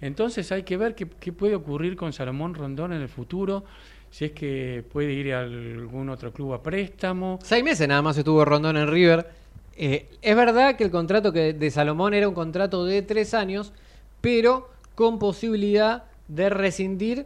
Entonces 0.02 0.52
hay 0.52 0.64
que 0.64 0.78
ver 0.78 0.96
qué, 0.96 1.08
qué 1.08 1.32
puede 1.32 1.56
ocurrir 1.56 1.96
con 1.96 2.12
Salomón 2.14 2.54
Rondón 2.54 2.94
en 2.94 3.02
el 3.02 3.10
futuro, 3.10 3.64
si 4.12 4.26
es 4.26 4.32
que 4.32 4.84
puede 4.92 5.14
ir 5.14 5.34
a 5.34 5.42
algún 5.42 6.10
otro 6.10 6.32
club 6.32 6.54
a 6.54 6.62
préstamo. 6.62 7.40
Seis 7.42 7.64
meses 7.64 7.88
nada 7.88 8.02
más 8.02 8.18
estuvo 8.18 8.46
Rondón 8.46 8.78
en 8.78 8.88
River. 8.88 9.28
Eh, 9.76 10.08
es 10.22 10.36
verdad 10.36 10.76
que 10.76 10.84
el 10.84 10.92
contrato 10.92 11.34
que 11.34 11.54
de 11.54 11.72
Salomón 11.72 12.14
era 12.14 12.28
un 12.28 12.36
contrato 12.36 12.86
de 12.86 13.02
tres 13.02 13.34
años, 13.34 13.74
pero 14.22 14.70
con 14.94 15.18
posibilidad 15.18 16.04
de 16.28 16.50
rescindir 16.50 17.26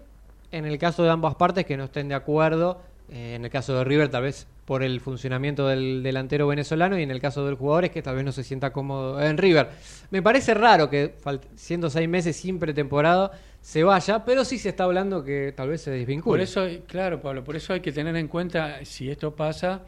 en 0.51 0.65
el 0.65 0.77
caso 0.77 1.03
de 1.03 1.09
ambas 1.09 1.35
partes 1.35 1.65
que 1.65 1.77
no 1.77 1.85
estén 1.85 2.07
de 2.07 2.15
acuerdo. 2.15 2.81
Eh, 3.09 3.35
en 3.35 3.45
el 3.45 3.51
caso 3.51 3.77
de 3.77 3.83
River, 3.83 4.09
tal 4.09 4.23
vez 4.23 4.47
por 4.65 4.83
el 4.83 4.99
funcionamiento 4.99 5.67
del 5.67 6.03
delantero 6.03 6.45
venezolano, 6.47 6.99
y 6.99 7.03
en 7.03 7.11
el 7.11 7.21
caso 7.21 7.45
del 7.45 7.55
jugador 7.55 7.85
es 7.85 7.91
que 7.91 8.01
tal 8.01 8.15
vez 8.15 8.25
no 8.25 8.33
se 8.33 8.43
sienta 8.43 8.73
cómodo 8.73 9.21
en 9.21 9.37
River. 9.37 9.69
Me 10.11 10.21
parece 10.21 10.53
raro 10.53 10.89
que, 10.89 11.15
siendo 11.55 11.89
seis 11.89 12.09
meses 12.09 12.35
sin 12.35 12.59
pretemporada, 12.59 13.31
se 13.61 13.83
vaya, 13.83 14.25
pero 14.25 14.43
sí 14.43 14.57
se 14.57 14.69
está 14.69 14.83
hablando 14.83 15.23
que 15.23 15.53
tal 15.55 15.69
vez 15.69 15.81
se 15.81 15.91
desvincule. 15.91 16.33
Por 16.33 16.41
eso, 16.41 16.67
claro, 16.85 17.21
Pablo, 17.21 17.45
por 17.45 17.55
eso 17.55 17.73
hay 17.73 17.79
que 17.79 17.93
tener 17.93 18.15
en 18.17 18.27
cuenta, 18.27 18.83
si 18.83 19.09
esto 19.09 19.33
pasa, 19.33 19.83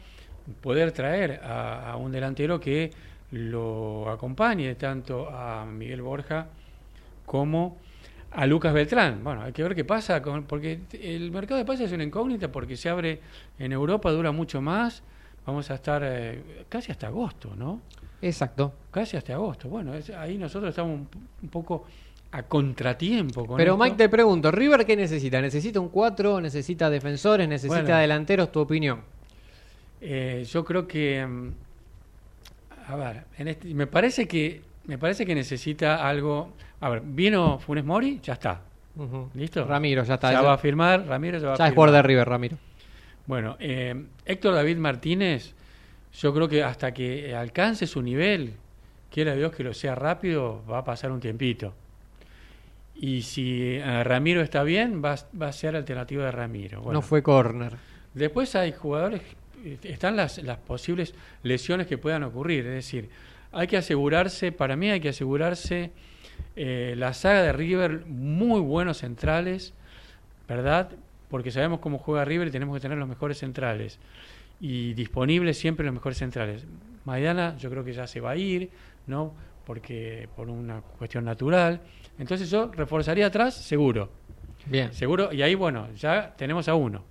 poder 0.62 0.92
traer 0.92 1.40
a, 1.42 1.92
a 1.92 1.96
un 1.96 2.12
delantero 2.12 2.58
que 2.58 2.90
lo 3.32 4.10
acompañe 4.10 4.74
tanto 4.76 5.28
a 5.28 5.66
Miguel 5.66 6.02
Borja 6.02 6.46
como 7.26 7.76
a 8.32 8.46
Lucas 8.46 8.72
Beltrán. 8.72 9.22
Bueno, 9.24 9.42
hay 9.42 9.52
que 9.52 9.62
ver 9.62 9.74
qué 9.74 9.84
pasa, 9.84 10.22
con, 10.22 10.44
porque 10.44 10.80
el 10.92 11.30
mercado 11.30 11.58
de 11.58 11.64
pases 11.64 11.86
es 11.86 11.92
una 11.92 12.04
incógnita 12.04 12.50
porque 12.52 12.76
se 12.76 12.88
abre 12.88 13.20
en 13.58 13.72
Europa, 13.72 14.10
dura 14.10 14.32
mucho 14.32 14.60
más. 14.60 15.02
Vamos 15.46 15.70
a 15.70 15.74
estar 15.74 16.02
eh, 16.04 16.64
casi 16.68 16.92
hasta 16.92 17.08
agosto, 17.08 17.52
¿no? 17.56 17.80
Exacto. 18.22 18.72
Casi 18.90 19.16
hasta 19.16 19.32
agosto. 19.34 19.68
Bueno, 19.68 19.94
es- 19.94 20.10
ahí 20.10 20.36
nosotros 20.38 20.70
estamos 20.70 20.92
un, 20.94 21.08
un 21.42 21.48
poco 21.48 21.86
a 22.32 22.42
contratiempo 22.44 23.44
con 23.46 23.56
Pero 23.56 23.72
esto. 23.72 23.82
Mike, 23.84 23.96
te 23.96 24.08
pregunto, 24.08 24.50
¿River 24.52 24.86
qué 24.86 24.94
necesita? 24.96 25.40
¿Necesita 25.40 25.80
un 25.80 25.88
4? 25.88 26.40
¿Necesita 26.40 26.88
defensores? 26.90 27.48
¿Necesita 27.48 27.80
Bueno. 27.82 27.98
delanteros? 27.98 28.52
¿Tu 28.52 28.60
opinión? 28.60 29.00
Eh, 30.00 30.46
yo 30.48 30.64
creo 30.64 30.86
que 30.86 31.26
mm, 31.26 31.48
a 32.86 32.96
ver, 32.96 33.24
en 33.38 33.48
este- 33.48 33.74
me 33.74 33.86
parece 33.86 34.28
que 34.28 34.62
me 34.90 34.98
parece 34.98 35.24
que 35.24 35.36
necesita 35.36 36.06
algo. 36.08 36.52
A 36.80 36.88
ver, 36.88 37.02
vino 37.04 37.60
Funes 37.60 37.84
Mori, 37.84 38.18
ya 38.22 38.32
está. 38.32 38.60
¿Listo? 39.34 39.64
Ramiro, 39.64 40.02
ya 40.02 40.14
está. 40.14 40.32
Ya 40.32 40.40
Ya- 40.40 40.42
va 40.42 40.54
a 40.54 40.58
firmar, 40.58 41.06
Ramiro 41.06 41.38
ya 41.38 41.50
va 41.50 41.54
Ya 41.56 41.64
a 41.64 41.68
es 41.68 41.74
jugador 41.74 41.92
de 41.94 41.98
firmar. 42.00 42.06
River, 42.08 42.28
Ramiro. 42.28 42.58
Bueno, 43.26 43.56
eh, 43.60 44.04
Héctor 44.26 44.54
David 44.54 44.78
Martínez, 44.78 45.54
yo 46.20 46.34
creo 46.34 46.48
que 46.48 46.64
hasta 46.64 46.92
que 46.92 47.34
alcance 47.36 47.86
su 47.86 48.02
nivel, 48.02 48.54
quiera 49.12 49.36
Dios 49.36 49.52
que 49.54 49.62
lo 49.62 49.72
sea 49.74 49.94
rápido, 49.94 50.64
va 50.68 50.78
a 50.78 50.84
pasar 50.84 51.12
un 51.12 51.20
tiempito. 51.20 51.72
Y 52.96 53.22
si 53.22 53.76
eh, 53.76 54.04
Ramiro 54.04 54.42
está 54.42 54.64
bien, 54.64 55.00
va, 55.02 55.14
va 55.40 55.46
a 55.48 55.52
ser 55.52 55.76
alternativa 55.76 56.24
de 56.24 56.32
Ramiro. 56.32 56.80
Bueno, 56.82 56.94
No 56.98 57.02
fue 57.02 57.22
córner. 57.22 57.74
Después 58.12 58.54
hay 58.56 58.72
jugadores, 58.72 59.22
eh, 59.64 59.78
están 59.84 60.16
las, 60.16 60.38
las 60.42 60.58
posibles 60.58 61.14
lesiones 61.44 61.86
que 61.86 61.96
puedan 61.96 62.24
ocurrir, 62.24 62.66
es 62.66 62.74
decir, 62.74 63.08
hay 63.52 63.66
que 63.66 63.76
asegurarse, 63.76 64.52
para 64.52 64.76
mí 64.76 64.90
hay 64.90 65.00
que 65.00 65.10
asegurarse 65.10 65.90
eh, 66.56 66.94
la 66.96 67.14
saga 67.14 67.42
de 67.42 67.52
River, 67.52 68.06
muy 68.06 68.60
buenos 68.60 68.98
centrales, 68.98 69.74
¿verdad? 70.48 70.90
Porque 71.28 71.50
sabemos 71.50 71.80
cómo 71.80 71.98
juega 71.98 72.24
River 72.24 72.48
y 72.48 72.50
tenemos 72.50 72.76
que 72.76 72.80
tener 72.80 72.98
los 72.98 73.08
mejores 73.08 73.38
centrales. 73.38 73.98
Y 74.60 74.94
disponibles 74.94 75.58
siempre 75.58 75.86
los 75.86 75.94
mejores 75.94 76.18
centrales. 76.18 76.66
Maidana 77.04 77.56
yo 77.56 77.70
creo 77.70 77.84
que 77.84 77.92
ya 77.92 78.06
se 78.06 78.20
va 78.20 78.32
a 78.32 78.36
ir, 78.36 78.70
¿no? 79.06 79.32
Porque 79.64 80.28
por 80.36 80.48
una 80.48 80.80
cuestión 80.80 81.24
natural. 81.24 81.80
Entonces 82.18 82.50
yo 82.50 82.70
reforzaría 82.72 83.26
atrás, 83.26 83.54
seguro. 83.54 84.10
Bien. 84.66 84.92
Seguro, 84.92 85.32
y 85.32 85.42
ahí 85.42 85.54
bueno, 85.54 85.88
ya 85.94 86.34
tenemos 86.36 86.68
a 86.68 86.74
uno. 86.74 87.02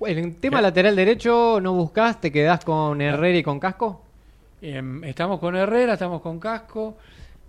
En 0.00 0.18
el 0.18 0.36
tema 0.36 0.60
lateral 0.62 0.96
derecho, 0.96 1.58
¿no 1.60 1.74
buscás? 1.74 2.20
¿Te 2.20 2.30
quedás 2.30 2.64
con 2.64 3.00
Herrera 3.00 3.38
y 3.38 3.42
con 3.42 3.58
Casco? 3.58 4.07
Em, 4.60 5.04
estamos 5.04 5.38
con 5.38 5.54
Herrera, 5.56 5.92
estamos 5.94 6.20
con 6.20 6.38
Casco 6.40 6.96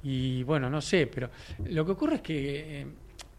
y 0.04 0.44
bueno, 0.44 0.70
no 0.70 0.80
sé, 0.82 1.08
pero 1.08 1.30
lo 1.70 1.86
que 1.86 1.92
ocurre 1.92 2.16
es 2.16 2.22
que 2.22 2.82
em, 2.82 2.90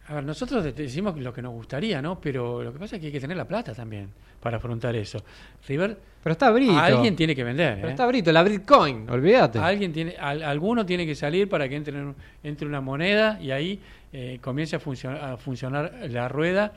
A 0.07 0.15
ver, 0.15 0.23
nosotros 0.25 0.63
de- 0.63 0.73
decimos 0.73 1.17
lo 1.17 1.31
que 1.31 1.41
nos 1.41 1.53
gustaría, 1.53 2.01
¿no? 2.01 2.19
Pero 2.19 2.61
lo 2.63 2.73
que 2.73 2.79
pasa 2.79 2.95
es 2.95 2.99
que 2.99 3.05
hay 3.07 3.13
que 3.13 3.19
tener 3.21 3.37
la 3.37 3.45
plata 3.47 3.73
también 3.73 4.09
para 4.41 4.57
afrontar 4.57 4.93
eso. 4.95 5.23
River. 5.67 5.97
Pero 6.21 6.31
está 6.33 6.51
Brito. 6.51 6.77
Alguien 6.77 7.15
tiene 7.15 7.33
que 7.33 7.43
vender. 7.45 7.75
Pero 7.75 7.87
¿eh? 7.87 7.91
está 7.91 8.05
Brito, 8.07 8.31
la 8.31 8.43
Bitcoin, 8.43 9.09
olvídate. 9.09 9.59
Alguien 9.59 9.93
tiene, 9.93 10.15
al- 10.19 10.43
alguno 10.43 10.85
tiene 10.85 11.05
que 11.05 11.15
salir 11.15 11.47
para 11.47 11.69
que 11.69 11.75
entre, 11.77 11.95
entre 12.43 12.67
una 12.67 12.81
moneda 12.81 13.39
y 13.41 13.51
ahí 13.51 13.79
eh, 14.11 14.39
comience 14.41 14.75
a, 14.75 14.79
funcionar 14.79 15.23
a 15.23 15.37
funcionar 15.37 15.93
la 16.09 16.27
rueda 16.27 16.73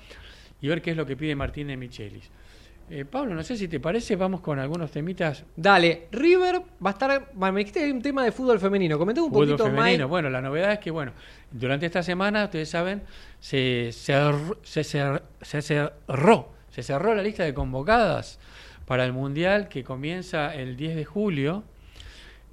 y 0.61 0.68
ver 0.68 0.80
qué 0.80 0.92
es 0.92 0.97
lo 0.97 1.05
que 1.05 1.16
pide 1.16 1.34
Martínez 1.34 1.76
Michelis. 1.76 2.30
Eh, 2.91 3.07
Pablo, 3.07 3.35
no 3.35 3.43
sé 3.43 3.57
si 3.57 3.66
te 3.66 3.80
parece, 3.80 4.14
vamos 4.14 4.41
con 4.43 4.59
algunos 4.59 4.91
temitas. 4.91 5.45
Dale, 5.57 6.07
River 6.12 6.61
va 6.85 6.91
a 6.91 6.93
estar. 6.93 7.32
Me 7.35 7.51
dijiste 7.53 7.80
que 7.80 7.87
hay 7.87 7.91
un 7.93 8.03
tema 8.03 8.22
de 8.24 8.30
fútbol 8.30 8.61
femenino. 8.61 8.99
Comenté 8.99 9.22
un 9.22 9.30
Fútbol 9.30 9.47
poquito 9.49 9.64
femenino. 9.64 9.85
Mike. 9.85 10.05
Bueno, 10.05 10.28
la 10.30 10.43
novedad 10.43 10.72
es 10.72 10.78
que, 10.80 10.91
bueno, 10.91 11.12
durante 11.51 11.87
esta 11.87 12.03
semana, 12.03 12.45
ustedes 12.45 12.68
saben, 12.68 13.03
se 13.41 13.91
cerró, 13.93 14.59
se, 14.62 14.82
cer- 14.82 15.22
se 15.41 15.62
cerró, 15.62 16.53
se 16.68 16.82
cerró 16.82 17.14
la 17.14 17.22
lista 17.22 17.43
de 17.45 17.55
convocadas 17.55 18.39
para 18.85 19.07
el 19.07 19.14
Mundial 19.14 19.68
que 19.68 19.82
comienza 19.82 20.55
el 20.55 20.76
10 20.76 20.95
de 20.97 21.05
julio. 21.07 21.64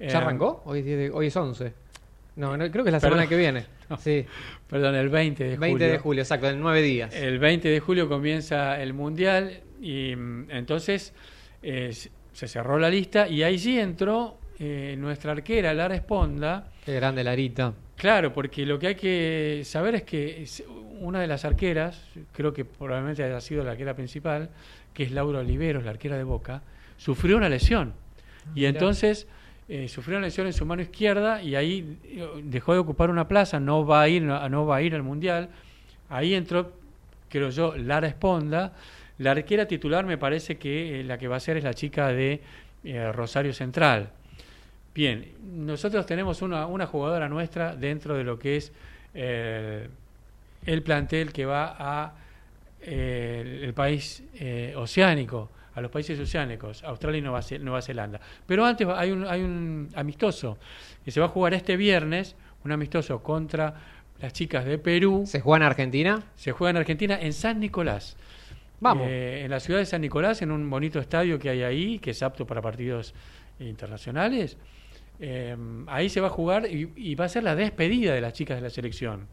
¿Ya 0.00 0.06
Eh, 0.06 0.14
arrancó? 0.16 0.62
Hoy 0.64 0.78
es, 0.78 0.84
10 0.86 0.98
de- 0.98 1.10
hoy 1.10 1.26
es 1.26 1.36
11. 1.36 1.74
No, 2.36 2.56
no, 2.56 2.70
creo 2.70 2.82
que 2.84 2.88
es 2.88 2.92
la 2.94 3.00
Perdón. 3.00 3.18
semana 3.18 3.28
que 3.28 3.36
viene. 3.36 3.66
No, 3.90 3.98
Sí, 3.98 4.24
Perdón, 4.70 4.94
el 4.94 5.10
20 5.10 5.44
de 5.44 5.56
20 5.58 5.68
julio. 5.84 5.92
de 5.92 5.98
julio, 5.98 6.22
exacto, 6.22 6.48
en 6.48 6.58
9 6.60 6.80
días. 6.80 7.14
El 7.14 7.38
20 7.38 7.68
de 7.68 7.78
julio 7.80 8.08
comienza 8.08 8.80
el 8.80 8.94
Mundial 8.94 9.60
y 9.82 10.14
mm, 10.14 10.50
entonces 10.50 11.12
eh, 11.62 11.92
se 12.32 12.48
cerró 12.48 12.78
la 12.78 12.88
lista 12.88 13.28
y 13.28 13.42
ahí 13.42 13.58
sí 13.58 13.78
entró 13.78 14.38
eh, 14.58 14.94
nuestra 14.96 15.32
arquera, 15.32 15.74
Lara 15.74 15.96
Esponda. 15.96 16.68
Qué 16.84 16.94
grande 16.94 17.24
Larita. 17.24 17.74
Claro, 17.96 18.32
porque 18.32 18.64
lo 18.64 18.78
que 18.78 18.86
hay 18.88 18.94
que 18.94 19.62
saber 19.64 19.96
es 19.96 20.02
que 20.04 20.46
una 21.00 21.20
de 21.20 21.26
las 21.26 21.44
arqueras, 21.44 22.00
creo 22.32 22.52
que 22.52 22.64
probablemente 22.64 23.24
haya 23.24 23.40
sido 23.40 23.64
la 23.64 23.72
arquera 23.72 23.94
principal, 23.94 24.50
que 24.94 25.02
es 25.02 25.10
Laura 25.10 25.40
Oliveros, 25.40 25.84
la 25.84 25.90
arquera 25.90 26.16
de 26.16 26.24
Boca, 26.24 26.62
sufrió 26.96 27.36
una 27.36 27.48
lesión. 27.48 27.92
Y 28.54 28.60
Mirá. 28.60 28.70
entonces 28.70 29.26
eh, 29.68 29.88
sufrió 29.88 30.18
una 30.18 30.26
lesión 30.26 30.46
en 30.46 30.52
su 30.52 30.64
mano 30.64 30.82
izquierda 30.82 31.42
y 31.42 31.54
ahí 31.54 31.98
dejó 32.44 32.72
de 32.72 32.78
ocupar 32.78 33.10
una 33.10 33.26
plaza, 33.26 33.58
no 33.58 33.84
va 33.84 34.02
a 34.02 34.08
ir, 34.08 34.22
no, 34.22 34.48
no 34.48 34.66
va 34.66 34.76
a 34.76 34.82
ir 34.82 34.94
al 34.94 35.02
Mundial. 35.02 35.48
Ahí 36.08 36.34
entró, 36.34 36.72
creo 37.28 37.50
yo, 37.50 37.76
Lara 37.76 38.06
Esponda. 38.06 38.72
La 39.18 39.32
arquera 39.32 39.66
titular 39.66 40.04
me 40.06 40.18
parece 40.18 40.56
que 40.56 41.00
eh, 41.00 41.04
la 41.04 41.18
que 41.18 41.28
va 41.28 41.36
a 41.36 41.40
ser 41.40 41.56
es 41.56 41.64
la 41.64 41.74
chica 41.74 42.08
de 42.08 42.40
eh, 42.84 43.12
Rosario 43.12 43.52
Central. 43.52 44.10
Bien, 44.94 45.32
nosotros 45.54 46.04
tenemos 46.06 46.42
una, 46.42 46.66
una 46.66 46.86
jugadora 46.86 47.28
nuestra 47.28 47.74
dentro 47.74 48.16
de 48.16 48.24
lo 48.24 48.38
que 48.38 48.56
es 48.56 48.72
eh, 49.14 49.88
el 50.66 50.82
plantel 50.82 51.32
que 51.32 51.46
va 51.46 51.76
a 51.78 52.14
el 52.84 53.72
país 53.74 54.22
eh, 54.34 54.74
oceánico, 54.76 55.50
a 55.74 55.80
los 55.80 55.90
países 55.90 56.18
oceánicos, 56.18 56.82
Australia 56.84 57.18
y 57.18 57.22
Nueva, 57.22 57.82
Zelanda. 57.82 58.20
Pero 58.46 58.64
antes 58.64 58.86
hay 58.88 59.10
un, 59.10 59.24
hay 59.24 59.40
un 59.40 59.88
amistoso 59.94 60.58
que 61.04 61.10
se 61.10 61.20
va 61.20 61.26
a 61.26 61.28
jugar 61.28 61.54
este 61.54 61.76
viernes, 61.76 62.34
un 62.64 62.72
amistoso 62.72 63.22
contra 63.22 63.74
las 64.20 64.32
chicas 64.32 64.64
de 64.64 64.78
Perú. 64.78 65.24
¿Se 65.26 65.40
juega 65.40 65.64
en 65.64 65.70
Argentina? 65.70 66.22
Se 66.36 66.52
juega 66.52 66.70
en 66.70 66.76
Argentina, 66.78 67.18
en 67.20 67.32
San 67.32 67.60
Nicolás. 67.60 68.16
Vamos. 68.82 69.06
Eh, 69.08 69.42
en 69.44 69.50
la 69.52 69.60
ciudad 69.60 69.78
de 69.78 69.86
San 69.86 70.00
Nicolás, 70.00 70.42
en 70.42 70.50
un 70.50 70.68
bonito 70.68 70.98
estadio 70.98 71.38
que 71.38 71.48
hay 71.48 71.62
ahí, 71.62 71.98
que 72.00 72.10
es 72.10 72.20
apto 72.20 72.44
para 72.44 72.60
partidos 72.60 73.14
internacionales. 73.60 74.56
Eh, 75.20 75.56
ahí 75.86 76.08
se 76.08 76.20
va 76.20 76.26
a 76.26 76.30
jugar 76.30 76.66
y, 76.66 76.90
y 76.96 77.14
va 77.14 77.26
a 77.26 77.28
ser 77.28 77.44
la 77.44 77.54
despedida 77.54 78.12
de 78.12 78.20
las 78.20 78.32
chicas 78.32 78.56
de 78.56 78.62
la 78.62 78.70
selección. 78.70 79.28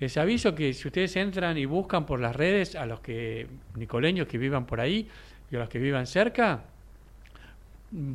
Les 0.00 0.16
aviso 0.16 0.56
que 0.56 0.72
si 0.72 0.88
ustedes 0.88 1.14
entran 1.14 1.56
y 1.58 1.64
buscan 1.64 2.06
por 2.06 2.18
las 2.18 2.34
redes 2.34 2.74
a 2.74 2.84
los 2.84 2.98
que 2.98 3.46
nicoleños 3.76 4.26
que 4.26 4.36
vivan 4.36 4.66
por 4.66 4.80
ahí 4.80 5.08
y 5.48 5.54
a 5.54 5.60
los 5.60 5.68
que 5.68 5.78
vivan 5.78 6.08
cerca, 6.08 6.64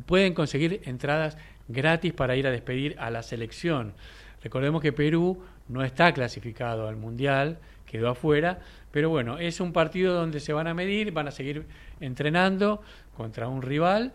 pueden 0.04 0.34
conseguir 0.34 0.82
entradas 0.84 1.38
gratis 1.66 2.12
para 2.12 2.36
ir 2.36 2.46
a 2.46 2.50
despedir 2.50 2.94
a 2.98 3.08
la 3.08 3.22
selección. 3.22 3.94
Recordemos 4.42 4.82
que 4.82 4.92
Perú 4.92 5.42
no 5.68 5.82
está 5.82 6.12
clasificado 6.12 6.88
al 6.88 6.96
Mundial, 6.96 7.56
quedó 7.90 8.10
afuera, 8.10 8.58
pero 8.90 9.10
bueno, 9.10 9.38
es 9.38 9.60
un 9.60 9.72
partido 9.72 10.14
donde 10.14 10.40
se 10.40 10.52
van 10.52 10.66
a 10.66 10.74
medir, 10.74 11.12
van 11.12 11.28
a 11.28 11.30
seguir 11.30 11.64
entrenando 12.00 12.82
contra 13.16 13.48
un 13.48 13.62
rival, 13.62 14.12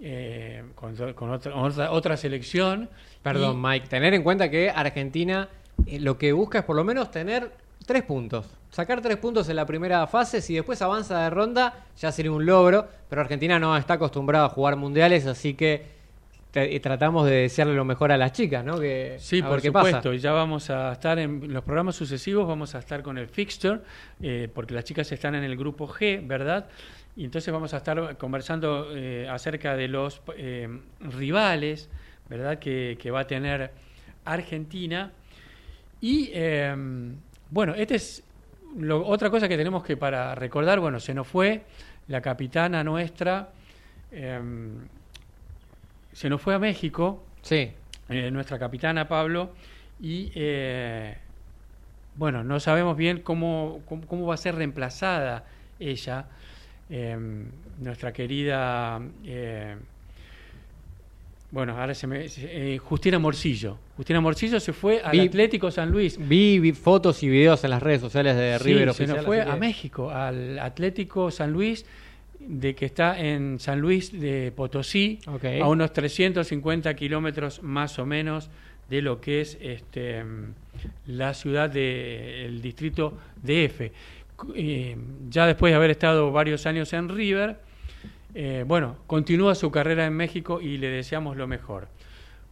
eh, 0.00 0.62
contra- 0.74 1.14
con 1.14 1.30
otra, 1.30 1.54
otra, 1.56 1.90
otra 1.90 2.16
selección. 2.16 2.88
Perdón, 3.22 3.56
y- 3.56 3.60
Mike, 3.66 3.88
tener 3.88 4.14
en 4.14 4.22
cuenta 4.22 4.50
que 4.50 4.70
Argentina 4.70 5.48
eh, 5.86 5.98
lo 6.00 6.16
que 6.18 6.32
busca 6.32 6.58
es 6.60 6.64
por 6.64 6.76
lo 6.76 6.84
menos 6.84 7.10
tener 7.10 7.52
tres 7.86 8.02
puntos. 8.04 8.46
Sacar 8.70 9.00
tres 9.00 9.16
puntos 9.18 9.48
en 9.48 9.56
la 9.56 9.66
primera 9.66 10.06
fase, 10.06 10.40
si 10.40 10.54
después 10.54 10.80
avanza 10.82 11.22
de 11.24 11.30
ronda, 11.30 11.84
ya 11.96 12.10
sería 12.12 12.32
un 12.32 12.44
logro, 12.46 12.86
pero 13.08 13.20
Argentina 13.22 13.58
no 13.58 13.76
está 13.76 13.94
acostumbrada 13.94 14.46
a 14.46 14.48
jugar 14.48 14.76
mundiales, 14.76 15.26
así 15.26 15.54
que 15.54 15.84
tratamos 16.80 17.26
de 17.26 17.34
desearle 17.42 17.74
lo 17.74 17.84
mejor 17.84 18.12
a 18.12 18.16
las 18.16 18.32
chicas, 18.32 18.64
¿no? 18.64 18.78
Que, 18.78 19.16
Sí, 19.18 19.42
por 19.42 19.60
supuesto. 19.90 20.12
Y 20.14 20.18
ya 20.18 20.32
vamos 20.32 20.70
a 20.70 20.92
estar 20.92 21.18
en 21.18 21.52
los 21.52 21.64
programas 21.64 21.96
sucesivos, 21.96 22.46
vamos 22.46 22.74
a 22.74 22.78
estar 22.78 23.02
con 23.02 23.18
el 23.18 23.28
fixture, 23.28 23.80
eh, 24.22 24.48
porque 24.54 24.74
las 24.74 24.84
chicas 24.84 25.10
están 25.12 25.34
en 25.34 25.44
el 25.44 25.56
grupo 25.56 25.88
G, 25.88 26.26
¿verdad? 26.26 26.66
Y 27.16 27.24
entonces 27.24 27.52
vamos 27.52 27.74
a 27.74 27.78
estar 27.78 28.16
conversando 28.16 28.88
eh, 28.94 29.28
acerca 29.28 29.76
de 29.76 29.88
los 29.88 30.20
eh, 30.36 30.68
rivales, 31.00 31.88
¿verdad? 32.28 32.58
Que, 32.58 32.96
que 33.00 33.10
va 33.10 33.20
a 33.20 33.26
tener 33.26 33.70
Argentina. 34.24 35.12
Y 36.00 36.30
eh, 36.32 36.74
bueno, 37.50 37.74
esta 37.74 37.94
es 37.94 38.22
lo- 38.78 39.06
otra 39.06 39.30
cosa 39.30 39.48
que 39.48 39.56
tenemos 39.56 39.84
que 39.84 39.96
para 39.96 40.34
recordar, 40.34 40.80
bueno, 40.80 40.98
se 41.00 41.14
nos 41.14 41.26
fue 41.26 41.62
la 42.08 42.20
capitana 42.20 42.82
nuestra, 42.84 43.48
eh, 44.12 44.40
se 46.14 46.30
nos 46.30 46.40
fue 46.40 46.54
a 46.54 46.58
México 46.58 47.22
Sí. 47.42 47.70
eh, 48.08 48.30
nuestra 48.30 48.58
capitana 48.58 49.06
Pablo, 49.08 49.50
y 50.00 50.32
eh, 50.34 51.16
bueno, 52.16 52.42
no 52.42 52.58
sabemos 52.60 52.96
bien 52.96 53.20
cómo, 53.20 53.80
cómo, 53.86 54.06
cómo 54.06 54.26
va 54.26 54.34
a 54.34 54.38
ser 54.38 54.54
reemplazada 54.54 55.44
ella, 55.78 56.26
eh, 56.88 57.16
nuestra 57.80 58.12
querida, 58.12 59.00
eh, 59.24 59.76
bueno, 61.50 61.78
ahora 61.78 61.94
se 61.94 62.06
me, 62.08 62.26
eh, 62.38 62.78
Justina 62.82 63.18
Morcillo. 63.20 63.78
Justina 63.96 64.20
Morcillo 64.20 64.58
se 64.58 64.72
fue 64.72 65.00
al 65.02 65.12
Vi- 65.12 65.20
Atlético 65.20 65.70
San 65.70 65.90
Luis. 65.90 66.16
Vi, 66.18 66.58
vi 66.58 66.72
fotos 66.72 67.22
y 67.22 67.28
videos 67.28 67.62
en 67.62 67.70
las 67.70 67.82
redes 67.82 68.00
sociales 68.00 68.34
de 68.36 68.58
Sí, 68.58 68.64
River 68.64 68.84
se 68.86 68.90
Oficial. 68.90 69.16
nos 69.18 69.26
fue 69.26 69.40
a 69.42 69.54
que- 69.54 69.60
México, 69.60 70.10
al 70.10 70.58
Atlético 70.58 71.30
San 71.30 71.52
Luis, 71.52 71.86
de 72.46 72.74
que 72.74 72.86
está 72.86 73.18
en 73.18 73.58
San 73.58 73.80
Luis 73.80 74.18
de 74.18 74.52
Potosí, 74.54 75.18
Ok. 75.26 75.44
a 75.62 75.68
unos 75.68 75.92
350 75.92 76.94
kilómetros 76.94 77.62
más 77.62 77.98
o 77.98 78.06
menos 78.06 78.50
de 78.88 79.02
lo 79.02 79.20
que 79.20 79.40
es 79.40 79.58
este 79.60 80.24
la 81.06 81.34
ciudad 81.34 81.70
del 81.70 82.60
distrito 82.60 83.16
de 83.42 83.64
F. 83.64 83.92
Eh, 84.54 84.96
ya 85.30 85.46
después 85.46 85.72
de 85.72 85.76
haber 85.76 85.90
estado 85.90 86.32
varios 86.32 86.66
años 86.66 86.92
en 86.92 87.08
River, 87.08 87.56
eh, 88.34 88.64
bueno, 88.66 88.96
continúa 89.06 89.54
su 89.54 89.70
carrera 89.70 90.06
en 90.06 90.14
México 90.14 90.60
y 90.60 90.76
le 90.78 90.88
deseamos 90.88 91.36
lo 91.36 91.46
mejor. 91.46 91.88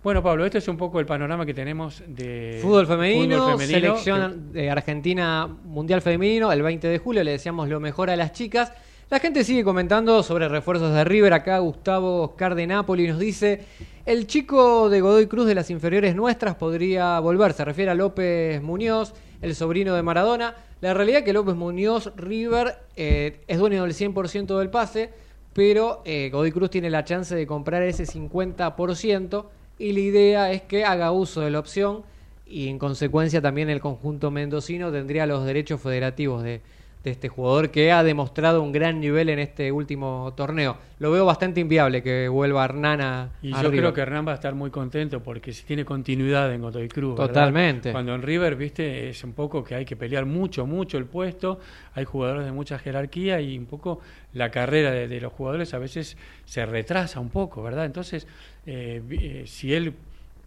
Bueno, 0.02 0.22
Pablo, 0.22 0.44
este 0.44 0.58
es 0.58 0.66
un 0.66 0.76
poco 0.76 0.98
el 0.98 1.06
panorama 1.06 1.46
que 1.46 1.54
tenemos 1.54 2.02
de 2.06 2.58
Fútbol 2.60 2.86
femenino, 2.88 3.38
fútbol 3.38 3.60
femenino, 3.60 3.96
selección 3.96 4.52
de 4.52 4.68
Argentina 4.70 5.46
Mundial 5.46 6.02
Femenino, 6.02 6.50
el 6.50 6.62
20 6.62 6.88
de 6.88 6.98
julio, 6.98 7.22
le 7.22 7.32
deseamos 7.32 7.68
lo 7.68 7.78
mejor 7.78 8.10
a 8.10 8.16
las 8.16 8.32
chicas. 8.32 8.72
La 9.12 9.20
gente 9.20 9.44
sigue 9.44 9.62
comentando 9.62 10.22
sobre 10.22 10.48
refuerzos 10.48 10.94
de 10.94 11.04
River. 11.04 11.34
Acá 11.34 11.58
Gustavo 11.58 12.22
Oscar 12.22 12.54
de 12.54 12.66
Napoli 12.66 13.06
nos 13.08 13.18
dice: 13.18 13.60
El 14.06 14.26
chico 14.26 14.88
de 14.88 15.02
Godoy 15.02 15.26
Cruz 15.26 15.46
de 15.46 15.54
las 15.54 15.68
inferiores 15.68 16.16
nuestras 16.16 16.54
podría 16.54 17.20
volver. 17.20 17.52
Se 17.52 17.62
refiere 17.62 17.90
a 17.90 17.94
López 17.94 18.62
Muñoz, 18.62 19.12
el 19.42 19.54
sobrino 19.54 19.94
de 19.94 20.02
Maradona. 20.02 20.54
La 20.80 20.94
realidad 20.94 21.18
es 21.18 21.24
que 21.26 21.34
López 21.34 21.54
Muñoz, 21.54 22.10
River, 22.16 22.78
eh, 22.96 23.42
es 23.48 23.58
dueño 23.58 23.82
del 23.82 23.92
100% 23.92 24.58
del 24.58 24.70
pase, 24.70 25.10
pero 25.52 26.00
eh, 26.06 26.30
Godoy 26.32 26.50
Cruz 26.50 26.70
tiene 26.70 26.88
la 26.88 27.04
chance 27.04 27.34
de 27.34 27.46
comprar 27.46 27.82
ese 27.82 28.04
50%. 28.04 29.44
Y 29.78 29.92
la 29.92 30.00
idea 30.00 30.52
es 30.52 30.62
que 30.62 30.86
haga 30.86 31.12
uso 31.12 31.42
de 31.42 31.50
la 31.50 31.58
opción 31.58 32.02
y 32.46 32.68
en 32.68 32.78
consecuencia 32.78 33.42
también 33.42 33.68
el 33.68 33.80
conjunto 33.82 34.30
mendocino 34.30 34.90
tendría 34.90 35.26
los 35.26 35.44
derechos 35.44 35.82
federativos 35.82 36.42
de, 36.42 36.62
de 37.04 37.10
este 37.10 37.28
jugador 37.28 37.70
que 37.70 37.90
ha 37.90 38.02
demostrado 38.04 38.62
un 38.62 38.70
gran 38.70 39.00
nivel 39.00 39.28
en 39.28 39.40
este 39.40 39.72
último 39.72 40.32
torneo. 40.36 40.76
Lo 41.00 41.10
veo 41.10 41.26
bastante 41.26 41.60
inviable 41.60 42.00
que 42.02 42.28
vuelva 42.28 42.64
Hernán 42.64 43.00
a, 43.00 43.30
Y 43.42 43.52
a 43.52 43.56
yo 43.56 43.70
River. 43.70 43.78
creo 43.80 43.92
que 43.94 44.00
Hernán 44.02 44.26
va 44.28 44.32
a 44.32 44.34
estar 44.36 44.54
muy 44.54 44.70
contento 44.70 45.20
porque 45.20 45.52
si 45.52 45.64
tiene 45.64 45.84
continuidad 45.84 46.52
en 46.54 46.62
Godoy 46.62 46.88
Cruz. 46.88 47.18
¿verdad? 47.18 47.26
Totalmente. 47.34 47.90
Cuando 47.90 48.14
en 48.14 48.22
River, 48.22 48.54
viste, 48.54 49.08
es 49.08 49.24
un 49.24 49.32
poco 49.32 49.64
que 49.64 49.74
hay 49.74 49.84
que 49.84 49.96
pelear 49.96 50.26
mucho, 50.26 50.64
mucho 50.64 50.96
el 50.96 51.06
puesto. 51.06 51.58
Hay 51.94 52.04
jugadores 52.04 52.44
de 52.44 52.52
mucha 52.52 52.78
jerarquía 52.78 53.40
y 53.40 53.58
un 53.58 53.66
poco 53.66 54.00
la 54.32 54.50
carrera 54.50 54.92
de, 54.92 55.08
de 55.08 55.20
los 55.20 55.32
jugadores 55.32 55.74
a 55.74 55.78
veces 55.78 56.16
se 56.44 56.64
retrasa 56.66 57.18
un 57.18 57.30
poco, 57.30 57.62
¿verdad? 57.64 57.84
Entonces, 57.84 58.28
eh, 58.64 59.02
eh, 59.10 59.42
si 59.46 59.74
él 59.74 59.92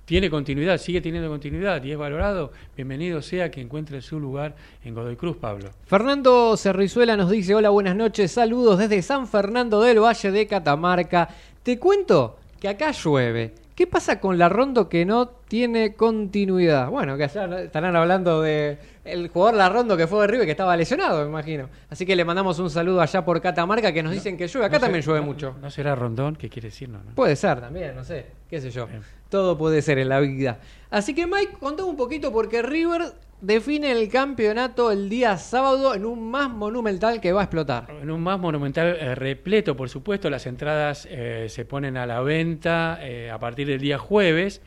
tiene 0.06 0.30
continuidad, 0.30 0.78
sigue 0.78 1.02
teniendo 1.02 1.30
continuidad 1.30 1.84
y 1.84 1.92
es 1.92 1.98
valorado, 1.98 2.52
bienvenido 2.76 3.22
sea 3.24 3.50
que 3.50 3.60
encuentre 3.62 4.02
su 4.02 4.20
lugar 4.20 4.56
en 4.84 4.94
Godoy 4.94 5.16
Cruz, 5.16 5.38
Pablo. 5.38 5.70
Fernando 5.86 6.56
Cerrizuela 6.58 7.18
nos 7.18 7.32
dice, 7.32 7.56
hola, 7.56 7.70
buenas 7.72 7.96
noches, 7.96 8.32
saludos 8.32 8.78
desde 8.78 9.02
San 9.02 9.28
Fernando 9.28 9.82
del 9.82 10.00
Valle 10.00 10.32
de 10.32 10.46
Catamarca. 10.48 11.28
Te 11.64 11.80
cuento 11.80 12.38
que 12.60 12.68
acá 12.68 12.92
llueve. 12.92 13.54
¿Qué 13.74 13.88
pasa 13.88 14.22
con 14.22 14.38
la 14.38 14.48
Rondo 14.48 14.88
que 14.88 15.04
no 15.04 15.28
tiene 15.28 15.96
continuidad? 15.96 16.90
Bueno, 16.90 17.18
que 17.18 17.26
allá 17.26 17.60
estarán 17.64 17.94
hablando 17.98 18.42
de 18.42 18.78
el 19.04 19.28
jugador 19.28 19.56
La 19.58 19.68
Rondo 19.68 19.98
que 19.98 20.08
fue 20.08 20.22
de 20.22 20.28
River 20.28 20.46
que 20.46 20.52
estaba 20.52 20.78
lesionado, 20.78 21.22
me 21.24 21.28
imagino. 21.30 21.68
Así 21.90 22.06
que 22.06 22.16
le 22.16 22.24
mandamos 22.24 22.58
un 22.60 22.70
saludo 22.70 23.02
allá 23.02 23.26
por 23.26 23.42
Catamarca 23.42 23.92
que 23.92 24.02
nos 24.02 24.14
dicen 24.14 24.38
que 24.38 24.48
llueve. 24.48 24.68
Acá 24.68 24.78
No 24.78 24.82
también 24.84 25.04
llueve 25.04 25.20
no- 25.20 25.26
mucho. 25.26 25.56
¿No 25.62 25.70
será 25.70 25.94
Rondón? 25.94 26.38
¿Qué 26.38 26.48
quiere 26.48 26.70
decir? 26.70 26.88
No, 26.88 27.00
no. 27.04 27.16
Puede 27.16 27.36
ser 27.36 27.60
también, 27.60 27.94
no 27.98 28.06
sé, 28.06 28.28
qué 28.50 28.62
sé 28.62 28.72
yo. 28.72 28.88
Todo 29.36 29.58
puede 29.58 29.82
ser 29.82 29.98
en 29.98 30.08
la 30.08 30.22
vida. 30.22 30.60
Así 30.90 31.14
que 31.14 31.28
Mike, 31.28 31.58
contame 31.60 31.90
un 31.90 31.98
poquito 31.98 32.32
porque 32.32 32.62
River 32.62 33.02
define 33.42 33.92
el 33.92 34.08
campeonato 34.08 34.94
el 34.94 35.10
día 35.10 35.38
sábado 35.38 35.94
en 35.94 36.06
un 36.06 36.32
más 36.32 36.50
monumental 36.50 37.20
que 37.20 37.34
va 37.34 37.42
a 37.42 37.44
explotar. 37.44 37.88
En 38.02 38.12
un 38.12 38.22
más 38.22 38.40
monumental 38.40 38.96
eh, 38.98 39.14
repleto, 39.14 39.76
por 39.76 39.90
supuesto, 39.90 40.30
las 40.30 40.46
entradas 40.46 41.06
eh, 41.12 41.48
se 41.50 41.66
ponen 41.66 41.98
a 41.98 42.06
la 42.06 42.22
venta 42.22 42.98
eh, 43.02 43.30
a 43.30 43.38
partir 43.38 43.68
del 43.68 43.82
día 43.82 43.98
jueves. 43.98 44.62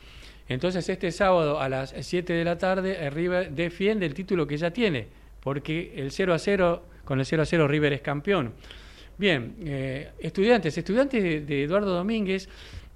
Entonces 0.47 0.87
este 0.87 1.11
sábado 1.11 1.59
a 1.59 1.67
las 1.67 1.95
7 1.99 2.31
de 2.31 2.43
la 2.43 2.59
tarde 2.59 3.09
River 3.09 3.49
defiende 3.49 4.05
el 4.05 4.13
título 4.13 4.45
que 4.45 4.55
ya 4.55 4.69
tiene, 4.69 5.07
porque 5.39 5.93
el 5.95 6.11
0 6.11 6.31
a 6.31 6.37
0, 6.37 6.83
con 7.05 7.19
el 7.19 7.25
0 7.25 7.41
a 7.41 7.45
0 7.47 7.67
River 7.67 7.93
es 7.93 8.01
campeón. 8.01 8.53
Bien, 9.17 9.55
estudiantes, 10.19 10.77
estudiantes 10.77 11.45
de 11.45 11.63
Eduardo 11.63 11.93
Domínguez, 11.93 12.47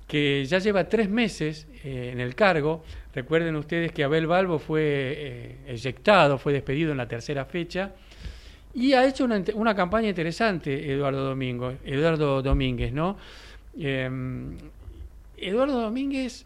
que 0.07 0.45
ya 0.45 0.59
lleva 0.59 0.87
tres 0.87 1.09
meses 1.09 1.67
eh, 1.83 2.09
en 2.13 2.19
el 2.19 2.35
cargo. 2.35 2.83
Recuerden 3.13 3.55
ustedes 3.55 3.91
que 3.91 4.03
Abel 4.03 4.27
Balbo 4.27 4.59
fue 4.59 4.81
eh, 4.83 5.55
eyectado, 5.67 6.37
fue 6.37 6.53
despedido 6.53 6.91
en 6.91 6.97
la 6.97 7.07
tercera 7.07 7.45
fecha. 7.45 7.91
Y 8.73 8.93
ha 8.93 9.05
hecho 9.05 9.25
una, 9.25 9.41
una 9.53 9.75
campaña 9.75 10.09
interesante 10.09 10.91
Eduardo 10.91 11.23
Domingo, 11.25 11.73
Eduardo 11.85 12.41
Domínguez, 12.41 12.91
¿no? 12.91 13.17
Eh, 13.77 14.09
Eduardo 15.37 15.81
Domínguez 15.81 16.45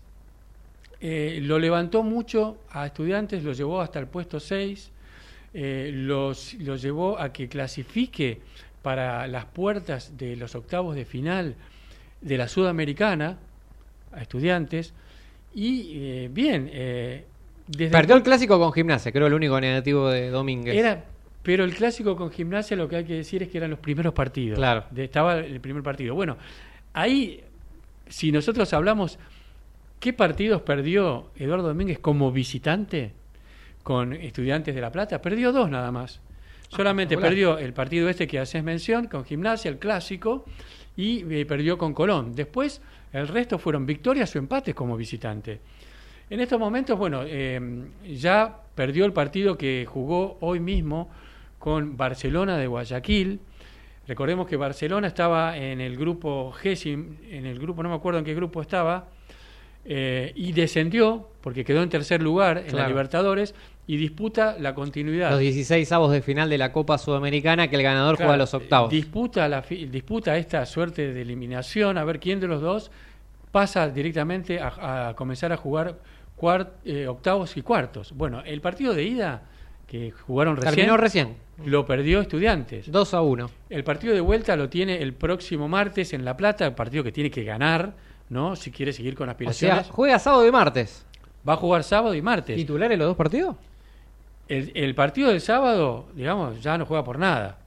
eh, 0.99 1.39
lo 1.43 1.60
levantó 1.60 2.03
mucho 2.03 2.58
a 2.72 2.88
estudiantes, 2.88 3.43
lo 3.43 3.53
llevó 3.53 3.82
hasta 3.82 3.99
el 3.99 4.08
puesto 4.08 4.39
6, 4.39 4.91
eh, 5.53 5.91
lo 5.93 6.34
llevó 6.34 7.20
a 7.20 7.32
que 7.32 7.47
clasifique 7.47 8.41
para 8.82 9.28
las 9.28 9.45
puertas 9.45 10.18
de 10.18 10.36
los 10.36 10.55
octavos 10.55 10.95
de 10.95 11.05
final 11.05 11.55
de 12.28 12.38
la 12.38 12.47
Sudamericana 12.47 13.38
a 14.11 14.21
estudiantes. 14.21 14.93
Y 15.53 15.91
eh, 15.95 16.30
bien, 16.32 16.69
eh, 16.71 17.25
desde 17.67 17.91
Perdió 17.91 18.15
el 18.15 18.23
clásico 18.23 18.59
con 18.59 18.71
gimnasia, 18.73 19.11
creo 19.11 19.28
el 19.28 19.34
único 19.34 19.59
negativo 19.59 20.09
de 20.09 20.30
Domínguez. 20.30 20.75
era, 20.75 21.03
pero 21.43 21.63
el 21.63 21.73
clásico 21.73 22.15
con 22.15 22.30
gimnasia 22.32 22.78
lo 22.78 22.88
que 22.88 22.97
hay 22.97 23.05
que 23.05 23.15
decir 23.15 23.41
es 23.43 23.49
que 23.49 23.57
eran 23.57 23.69
los 23.71 23.80
primeros 23.80 24.13
partidos. 24.13 24.57
Claro. 24.57 24.86
De- 24.91 25.05
estaba 25.05 25.39
el 25.39 25.59
primer 25.61 25.82
partido. 25.84 26.13
Bueno, 26.13 26.38
ahí, 26.93 27.41
si 28.07 28.32
nosotros 28.32 28.71
hablamos, 28.73 29.17
¿qué 29.99 30.13
partidos 30.13 30.61
perdió 30.61 31.32
Eduardo 31.38 31.67
Domínguez 31.69 31.99
como 31.99 32.32
visitante 32.32 33.13
con 33.84 34.13
Estudiantes 34.13 34.75
de 34.75 34.82
La 34.82 34.91
Plata? 34.91 35.21
Perdió 35.21 35.51
dos 35.51 35.69
nada 35.69 35.91
más. 35.91 36.19
Solamente 36.69 37.15
espectacular. 37.15 37.30
perdió 37.55 37.65
el 37.65 37.73
partido 37.73 38.09
este 38.09 38.28
que 38.28 38.39
haces 38.39 38.61
mención 38.61 39.07
con 39.07 39.23
gimnasia, 39.23 39.69
el 39.69 39.78
clásico, 39.78 40.43
y 40.98 41.24
eh, 41.34 41.45
perdió 41.45 41.78
con 41.78 41.93
Colón. 41.93 42.36
Después, 42.36 42.82
el 43.14 43.28
resto 43.28 43.58
fueron 43.58 43.86
victorias 43.86 44.36
o 44.36 44.39
empates 44.39 44.76
como 44.76 44.98
visitante. 44.98 45.62
En 46.30 46.41
estos 46.41 46.60
momentos, 46.60 46.98
bueno, 46.98 47.22
eh, 47.26 47.60
ya 48.04 48.54
perdió 48.76 49.06
el 49.06 49.14
partido 49.14 49.58
que 49.58 49.86
jugó 49.88 50.38
hoy 50.41 50.60
mismo 50.60 51.10
con 51.60 51.95
Barcelona 51.95 52.58
de 52.58 52.68
Guayaquil. 52.68 53.39
Recordemos 54.08 54.48
que 54.48 54.58
Barcelona 54.58 55.08
estaba 55.08 55.58
en 55.58 55.80
el 55.80 55.98
grupo 55.98 56.54
G, 56.62 57.06
en 57.30 57.45
el 57.45 57.60
grupo, 57.60 57.84
no 57.84 57.89
me 57.89 57.95
acuerdo 57.95 58.20
en 58.20 58.26
qué 58.26 58.34
grupo 58.34 58.62
estaba, 58.62 59.08
eh, 59.86 60.34
y 60.36 60.52
descendió, 60.52 61.30
porque 61.41 61.64
quedó 61.64 61.82
en 61.82 61.89
tercer 61.89 62.22
lugar 62.22 62.58
en 62.58 62.66
la 62.66 62.72
Claro. 62.72 62.89
Libertadores, 62.89 63.56
y 63.88 63.95
disputa 63.97 64.57
la 64.59 64.75
continuidad. 64.75 65.31
Los 65.31 65.39
16 65.39 65.89
avos 65.93 66.11
de 66.11 66.21
final 66.21 66.49
de 66.49 66.57
la 66.57 66.71
Copa 66.73 66.97
Sudamericana 66.97 67.69
que 67.69 67.77
el 67.77 67.83
ganador 67.83 68.17
Claro, 68.17 68.27
juega 68.27 68.33
a 68.35 68.38
los 68.38 68.53
octavos. 68.53 68.89
Disputa, 68.91 69.47
la, 69.47 69.61
disputa 69.61 70.38
esta 70.38 70.65
suerte 70.65 71.13
de 71.13 71.21
eliminación, 71.21 71.97
a 71.97 72.03
ver 72.03 72.19
quién 72.19 72.39
de 72.39 72.47
los 72.47 72.61
dos 72.61 72.91
pasa 73.51 73.88
directamente 73.89 74.59
a, 74.59 75.09
a 75.09 75.15
comenzar 75.15 75.51
a 75.53 75.57
jugar 75.57 75.95
cuart- 76.38 76.71
eh, 76.85 77.07
octavos 77.07 77.55
y 77.57 77.61
cuartos. 77.61 78.11
Bueno, 78.13 78.41
el 78.45 78.59
partido 78.61 78.93
de 78.93 79.03
ida 79.03 79.43
que 79.88 80.11
jugaron 80.11 80.57
recién, 80.57 80.75
Terminó 80.75 80.97
recién. 80.97 81.35
lo 81.65 81.85
perdió 81.85 82.19
Estudiantes. 82.19 82.91
2 82.91 83.13
a 83.13 83.21
1. 83.21 83.49
El 83.69 83.83
partido 83.85 84.13
de 84.13 84.19
vuelta 84.19 84.57
lo 84.57 84.67
tiene 84.67 85.01
el 85.01 85.13
próximo 85.13 85.69
martes 85.69 86.11
en 86.11 86.25
La 86.25 86.35
Plata, 86.35 86.65
el 86.65 86.73
partido 86.75 87.05
que 87.05 87.13
tiene 87.13 87.31
que 87.31 87.45
ganar, 87.45 87.93
¿no? 88.29 88.57
Si 88.57 88.69
quiere 88.69 88.91
seguir 88.91 89.15
con 89.15 89.29
O 89.29 89.31
aspiraciones. 89.31 89.85
sea, 89.85 89.93
juega 89.93 90.19
sábado 90.19 90.45
y 90.45 90.51
martes. 90.51 91.05
Va 91.47 91.53
a 91.53 91.55
jugar 91.55 91.85
sábado 91.85 92.13
y 92.13 92.21
martes. 92.21 92.57
¿Titulares 92.57 92.99
los 92.99 93.07
dos 93.07 93.15
partidos? 93.15 93.55
El, 94.48 94.72
el 94.76 94.95
partido 94.95 95.30
del 95.30 95.41
sábado, 95.41 96.08
digamos, 96.16 96.62
ya 96.62 96.78
no 96.78 96.86
juega 96.86 97.04
por 97.04 97.20
nada. 97.20 97.58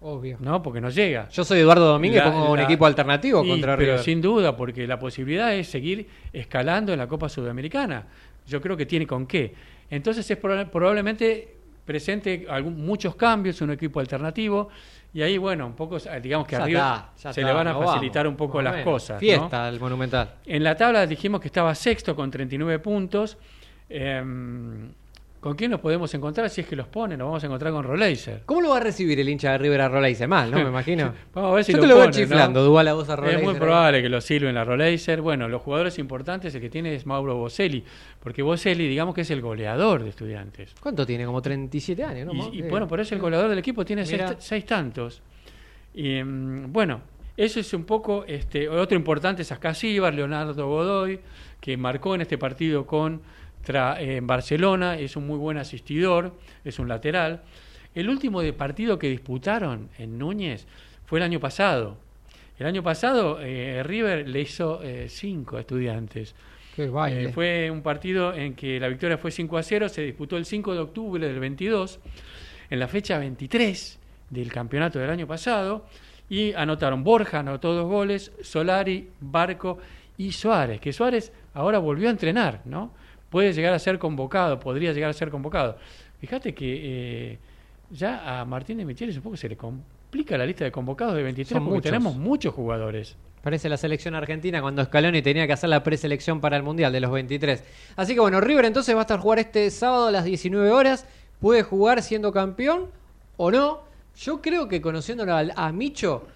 Obvio. 0.00 0.36
No, 0.40 0.62
porque 0.62 0.80
no 0.80 0.90
llega. 0.90 1.28
Yo 1.30 1.44
soy 1.44 1.60
Eduardo 1.60 1.86
Domínguez, 1.86 2.24
La- 2.24 2.32
pongo 2.32 2.50
un 2.52 2.58
equipo 2.60 2.86
alternativo 2.86 3.44
contra 3.46 3.76
pero 3.76 3.92
River. 3.92 4.04
sin 4.04 4.20
duda, 4.20 4.56
porque 4.56 4.86
la 4.86 4.98
posibilidad 4.98 5.54
es 5.54 5.68
seguir 5.68 6.08
escalando 6.32 6.92
en 6.92 6.98
la 6.98 7.06
Copa 7.06 7.28
Sudamericana. 7.28 8.04
Yo 8.46 8.60
creo 8.60 8.76
que 8.76 8.86
tiene 8.86 9.06
con 9.06 9.26
qué. 9.26 9.54
Entonces 9.90 10.28
es 10.28 10.40
proba- 10.40 10.68
probablemente 10.68 11.56
presente 11.84 12.46
algún, 12.48 12.84
muchos 12.84 13.14
cambios, 13.14 13.60
un 13.60 13.70
equipo 13.72 14.00
alternativo, 14.00 14.68
y 15.14 15.22
ahí, 15.22 15.36
bueno, 15.38 15.66
un 15.66 15.74
poco, 15.74 15.98
digamos 16.22 16.46
que 16.48 16.56
Ya 16.56 16.62
arriba 16.62 16.78
está, 17.16 17.22
ya 17.28 17.32
se 17.34 17.40
está, 17.40 17.50
le 17.52 17.54
van 17.56 17.68
a 17.68 17.74
facilitar 17.74 18.24
vamos, 18.24 18.32
un 18.40 18.46
poco 18.46 18.62
las 18.62 18.72
menos. 18.74 18.84
cosas. 18.92 19.16
¿no? 19.16 19.20
Fiesta 19.20 19.68
el 19.68 19.78
Monumental. 19.78 20.34
En 20.46 20.64
la 20.64 20.74
tabla 20.76 21.06
dijimos 21.06 21.40
que 21.40 21.48
estaba 21.48 21.74
sexto 21.74 22.16
con 22.16 22.30
39 22.30 22.78
puntos. 22.80 23.36
Em, 23.88 24.90
¿Con 25.42 25.56
quién 25.56 25.72
nos 25.72 25.80
podemos 25.80 26.14
encontrar? 26.14 26.48
Si 26.50 26.60
es 26.60 26.68
que 26.68 26.76
los 26.76 26.86
ponen, 26.86 27.18
nos 27.18 27.26
vamos 27.26 27.42
a 27.42 27.46
encontrar 27.48 27.72
con 27.72 27.82
Roleiser. 27.82 28.42
¿Cómo 28.46 28.60
lo 28.60 28.68
va 28.68 28.76
a 28.76 28.80
recibir 28.80 29.18
el 29.18 29.28
hincha 29.28 29.50
de 29.50 29.58
River 29.58 29.80
a 29.80 29.88
Rolaiser? 29.88 30.28
Mal, 30.28 30.48
¿no? 30.52 30.58
Me 30.58 30.68
imagino. 30.68 31.12
Vamos 31.34 31.50
a 31.50 31.54
ver 31.56 31.64
si 31.64 31.72
Yo 31.72 31.78
lo 31.78 31.82
te 31.82 31.88
lo 31.88 31.94
veo 31.96 32.04
pone, 32.04 32.16
¿no? 32.16 32.22
chiflando, 32.22 32.62
Dual 32.62 32.86
a 32.86 32.92
vos 32.92 33.10
a 33.10 33.14
Es 33.28 33.42
muy 33.42 33.54
probable 33.54 34.02
que 34.02 34.08
lo 34.08 34.20
sirven 34.20 34.56
a 34.56 34.62
Roleiser. 34.62 35.20
Bueno, 35.20 35.48
los 35.48 35.60
jugadores 35.60 35.98
importantes, 35.98 36.54
el 36.54 36.60
que 36.60 36.70
tiene 36.70 36.94
es 36.94 37.06
Mauro 37.06 37.34
Boselli, 37.34 37.82
porque 38.20 38.40
Boselli, 38.40 38.86
digamos 38.86 39.16
que 39.16 39.22
es 39.22 39.32
el 39.32 39.40
goleador 39.40 40.04
de 40.04 40.10
estudiantes. 40.10 40.76
¿Cuánto 40.78 41.04
tiene? 41.04 41.26
Como 41.26 41.42
37 41.42 42.04
años, 42.04 42.26
¿no? 42.32 42.34
Y, 42.34 42.58
y 42.58 42.62
Eh, 42.62 42.68
bueno, 42.70 42.86
por 42.86 43.00
eso 43.00 43.16
el 43.16 43.20
goleador 43.20 43.50
del 43.50 43.58
equipo 43.58 43.84
tiene 43.84 44.06
seis, 44.06 44.64
tantos. 44.64 45.22
Y 45.92 46.22
mm, 46.22 46.72
bueno, 46.72 47.00
eso 47.36 47.58
es 47.58 47.74
un 47.74 47.82
poco, 47.82 48.24
este, 48.28 48.68
otro 48.68 48.96
importante 48.96 49.42
es 49.42 49.50
Ascasíbar, 49.50 50.14
Leonardo 50.14 50.68
Godoy, 50.68 51.18
que 51.60 51.76
marcó 51.76 52.14
en 52.14 52.20
este 52.20 52.38
partido 52.38 52.86
con 52.86 53.22
en 53.66 54.26
Barcelona, 54.26 54.98
es 54.98 55.16
un 55.16 55.26
muy 55.26 55.38
buen 55.38 55.58
asistidor, 55.58 56.34
es 56.64 56.78
un 56.78 56.88
lateral. 56.88 57.42
El 57.94 58.08
último 58.08 58.40
de 58.40 58.52
partido 58.52 58.98
que 58.98 59.08
disputaron 59.08 59.88
en 59.98 60.18
Núñez 60.18 60.66
fue 61.04 61.18
el 61.18 61.24
año 61.24 61.40
pasado. 61.40 61.98
El 62.58 62.66
año 62.66 62.82
pasado 62.82 63.38
eh, 63.40 63.82
River 63.82 64.28
le 64.28 64.40
hizo 64.40 64.82
eh, 64.82 65.08
cinco 65.08 65.56
a 65.56 65.60
estudiantes. 65.60 66.34
Qué. 66.74 66.90
Eh, 67.08 67.30
fue 67.34 67.70
un 67.70 67.82
partido 67.82 68.32
en 68.32 68.54
que 68.54 68.80
la 68.80 68.88
victoria 68.88 69.18
fue 69.18 69.30
5 69.30 69.58
a 69.58 69.62
0, 69.62 69.88
se 69.90 70.02
disputó 70.02 70.38
el 70.38 70.46
5 70.46 70.72
de 70.72 70.80
octubre 70.80 71.26
del 71.26 71.38
22, 71.38 72.00
en 72.70 72.78
la 72.78 72.88
fecha 72.88 73.18
23 73.18 73.98
del 74.30 74.50
campeonato 74.50 74.98
del 74.98 75.10
año 75.10 75.26
pasado, 75.26 75.84
y 76.30 76.54
anotaron 76.54 77.04
Borja, 77.04 77.40
anotó 77.40 77.74
dos 77.74 77.86
goles, 77.86 78.32
Solari, 78.40 79.10
Barco 79.20 79.78
y 80.16 80.32
Suárez, 80.32 80.80
que 80.80 80.94
Suárez 80.94 81.30
ahora 81.52 81.78
volvió 81.78 82.08
a 82.08 82.12
entrenar, 82.12 82.62
¿no? 82.64 82.92
Puede 83.32 83.54
llegar 83.54 83.72
a 83.72 83.78
ser 83.78 83.98
convocado, 83.98 84.60
podría 84.60 84.92
llegar 84.92 85.08
a 85.08 85.14
ser 85.14 85.30
convocado. 85.30 85.78
Fíjate 86.20 86.54
que 86.54 86.80
eh, 87.32 87.38
ya 87.90 88.40
a 88.40 88.44
Martín 88.44 88.76
de 88.76 88.84
Michelis 88.84 89.16
un 89.16 89.22
poco 89.22 89.38
se 89.38 89.48
le 89.48 89.56
complica 89.56 90.36
la 90.36 90.44
lista 90.44 90.64
de 90.64 90.70
convocados 90.70 91.14
de 91.14 91.22
23 91.22 91.48
Son 91.48 91.64
porque 91.64 91.76
muchos. 91.76 91.90
tenemos 91.90 92.16
muchos 92.16 92.52
jugadores. 92.52 93.16
Parece 93.42 93.70
la 93.70 93.78
selección 93.78 94.14
argentina 94.14 94.60
cuando 94.60 94.84
Scaloni 94.84 95.22
tenía 95.22 95.46
que 95.46 95.54
hacer 95.54 95.70
la 95.70 95.82
preselección 95.82 96.42
para 96.42 96.58
el 96.58 96.62
Mundial 96.62 96.92
de 96.92 97.00
los 97.00 97.10
23. 97.10 97.64
Así 97.96 98.12
que 98.12 98.20
bueno, 98.20 98.38
River 98.38 98.66
entonces 98.66 98.94
va 98.94 98.98
a 99.00 99.02
estar 99.02 99.18
jugar 99.18 99.38
este 99.38 99.70
sábado 99.70 100.08
a 100.08 100.10
las 100.10 100.24
19 100.24 100.70
horas. 100.70 101.06
Puede 101.40 101.62
jugar 101.62 102.02
siendo 102.02 102.32
campeón 102.32 102.90
o 103.38 103.50
no. 103.50 103.80
Yo 104.14 104.42
creo 104.42 104.68
que 104.68 104.82
conociéndolo 104.82 105.34
a, 105.34 105.72
Micho, 105.72 106.26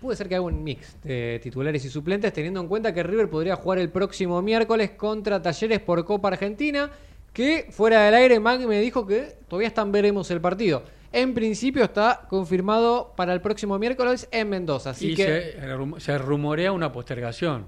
puede 0.00 0.16
ser 0.16 0.28
que 0.28 0.34
haga 0.36 0.44
un 0.44 0.62
mix 0.62 0.96
de 1.02 1.40
titulares 1.42 1.84
y 1.84 1.88
suplentes, 1.88 2.32
teniendo 2.32 2.60
en 2.60 2.68
cuenta 2.68 2.92
que 2.92 3.02
River 3.02 3.28
podría 3.30 3.56
jugar 3.56 3.78
el 3.78 3.88
próximo 3.90 4.40
miércoles 4.42 4.90
contra 4.90 5.40
Talleres 5.42 5.80
por 5.80 6.04
Copa 6.04 6.28
Argentina, 6.28 6.90
que 7.32 7.68
fuera 7.70 8.04
del 8.04 8.14
aire 8.14 8.40
Mag 8.40 8.60
me 8.66 8.80
dijo 8.80 9.06
que 9.06 9.36
todavía 9.48 9.68
están 9.68 9.92
veremos 9.92 10.30
el 10.30 10.40
partido. 10.40 10.82
En 11.12 11.32
principio 11.34 11.84
está 11.84 12.26
confirmado 12.28 13.12
para 13.16 13.32
el 13.32 13.40
próximo 13.40 13.78
miércoles 13.78 14.28
en 14.30 14.48
Mendoza. 14.50 14.90
Así 14.90 15.12
y 15.12 15.14
que 15.14 15.24
se, 15.24 15.38
eh, 15.58 15.76
se 15.98 16.18
rumorea 16.18 16.72
una 16.72 16.92
postergación. 16.92 17.64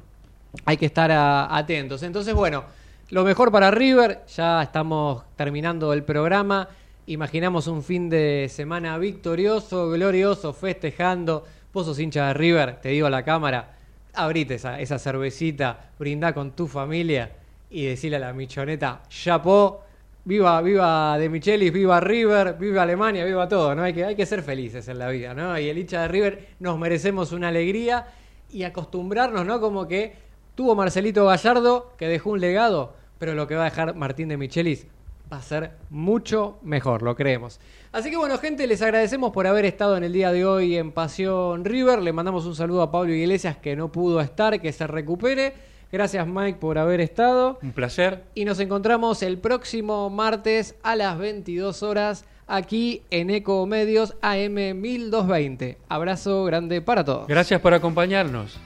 hay 0.65 0.77
que 0.77 0.87
estar 0.87 1.11
a- 1.11 1.57
atentos. 1.57 2.03
Entonces, 2.03 2.35
bueno, 2.35 2.65
Lo 3.11 3.25
mejor 3.25 3.51
para 3.51 3.71
River, 3.71 4.21
ya 4.37 4.63
estamos 4.63 5.23
terminando 5.35 5.95
el 5.95 6.03
programa. 6.05 6.69
Imaginamos 7.07 7.67
un 7.67 7.83
fin 7.83 8.11
de 8.11 8.49
semana 8.51 8.99
victorioso, 8.99 9.89
glorioso, 9.89 10.53
festejando. 10.53 11.45
Vos 11.79 11.87
sos 11.87 12.01
hincha 12.01 12.27
de 12.27 12.35
River, 12.35 12.81
te 12.81 12.89
digo 12.89 13.07
a 13.07 13.11
la 13.11 13.23
cámara, 13.23 13.77
abrite 14.13 14.57
esa, 14.57 14.99
cervecita, 14.99 15.93
brindá 15.97 16.35
con 16.35 16.51
tu 16.51 16.67
familia 16.67 17.31
y 17.71 17.85
decirle 17.85 18.17
a 18.17 18.19
la 18.19 18.33
michoneta, 18.33 19.03
chapó, 19.09 19.85
viva, 20.25 20.61
viva 20.61 21.17
De 21.17 21.29
Michelis, 21.29 21.73
viva 21.73 22.01
River, 22.01 22.57
viva 22.59 22.83
Alemania, 22.83 23.25
viva 23.25 23.47
todo, 23.47 23.77
¿no? 23.77 23.85
Hay 23.85 23.95
que, 23.95 24.05
hay 24.05 24.17
que 24.17 24.27
ser 24.27 24.43
felices 24.43 24.89
en 24.89 24.99
la 24.99 25.09
vida, 25.09 25.35
¿no? 25.35 25.57
Y 25.57 25.69
el 25.69 25.79
hincha 25.79 26.03
de 26.03 26.09
River 26.09 26.49
nos 26.59 26.77
merecemos 26.81 27.31
una 27.31 27.47
alegría 27.47 28.09
y 28.51 28.65
acostumbrarnos, 28.65 29.47
¿no? 29.47 29.61
Como 29.61 29.87
que 29.87 30.17
tuvo 30.57 30.75
Marcelito 30.75 31.27
Gallardo, 31.27 31.95
que 31.97 32.09
dejó 32.09 32.31
un 32.31 32.41
legado, 32.41 32.97
pero 33.21 33.35
lo 33.35 33.47
que 33.47 33.55
va 33.55 33.63
a 33.63 33.71
dejar 33.71 33.95
Martín 33.95 34.31
de 34.31 34.37
Michelis 34.37 34.89
va 35.33 35.39
a 35.39 35.43
ser 35.43 35.73
mucho 35.91 36.59
mejor, 36.63 37.03
lo 37.03 37.15
creemos. 37.15 37.61
Así 37.93 38.11
que 38.11 38.17
bueno, 38.17 38.39
gente, 38.39 38.67
les 38.67 38.83
agradecemos 38.83 39.33
por 39.33 39.47
haber 39.47 39.65
estado 39.65 39.97
en 39.97 40.05
el 40.05 40.13
día 40.13 40.33
de 40.33 40.45
hoy 40.45 40.77
en 40.77 40.93
Pasión 40.93 41.65
River. 41.65 42.03
Le 42.03 42.13
mandamos 42.13 42.47
un 42.47 42.55
saludo 42.55 42.83
a 42.83 42.91
Pablo 42.91 43.13
Iglesias 43.13 43.57
que 43.57 43.77
no 43.77 43.91
pudo 43.93 44.21
estar, 44.21 44.61
que 44.61 44.73
se 44.73 44.87
recupere. 44.87 45.55
Gracias 45.91 46.27
Mike 46.27 46.59
por 46.59 46.79
haber 46.79 47.01
estado. 47.01 47.59
Un 47.63 47.73
placer. 47.73 48.25
Y 48.35 48.45
nos 48.45 48.61
encontramos 48.61 49.23
el 49.23 49.39
próximo 49.39 50.11
martes 50.11 50.75
a 50.83 50.97
las 50.97 51.19
22 51.19 51.83
horas 51.83 52.25
aquí 52.47 53.03
en 53.11 53.31
Eco 53.31 53.65
Medios 53.67 54.15
AM 54.21 54.81
1220. 54.81 55.79
Abrazo 55.89 56.45
grande 56.45 56.83
para 56.83 57.05
todos. 57.05 57.27
Gracias 57.27 57.61
por 57.61 57.73
acompañarnos. 57.73 58.59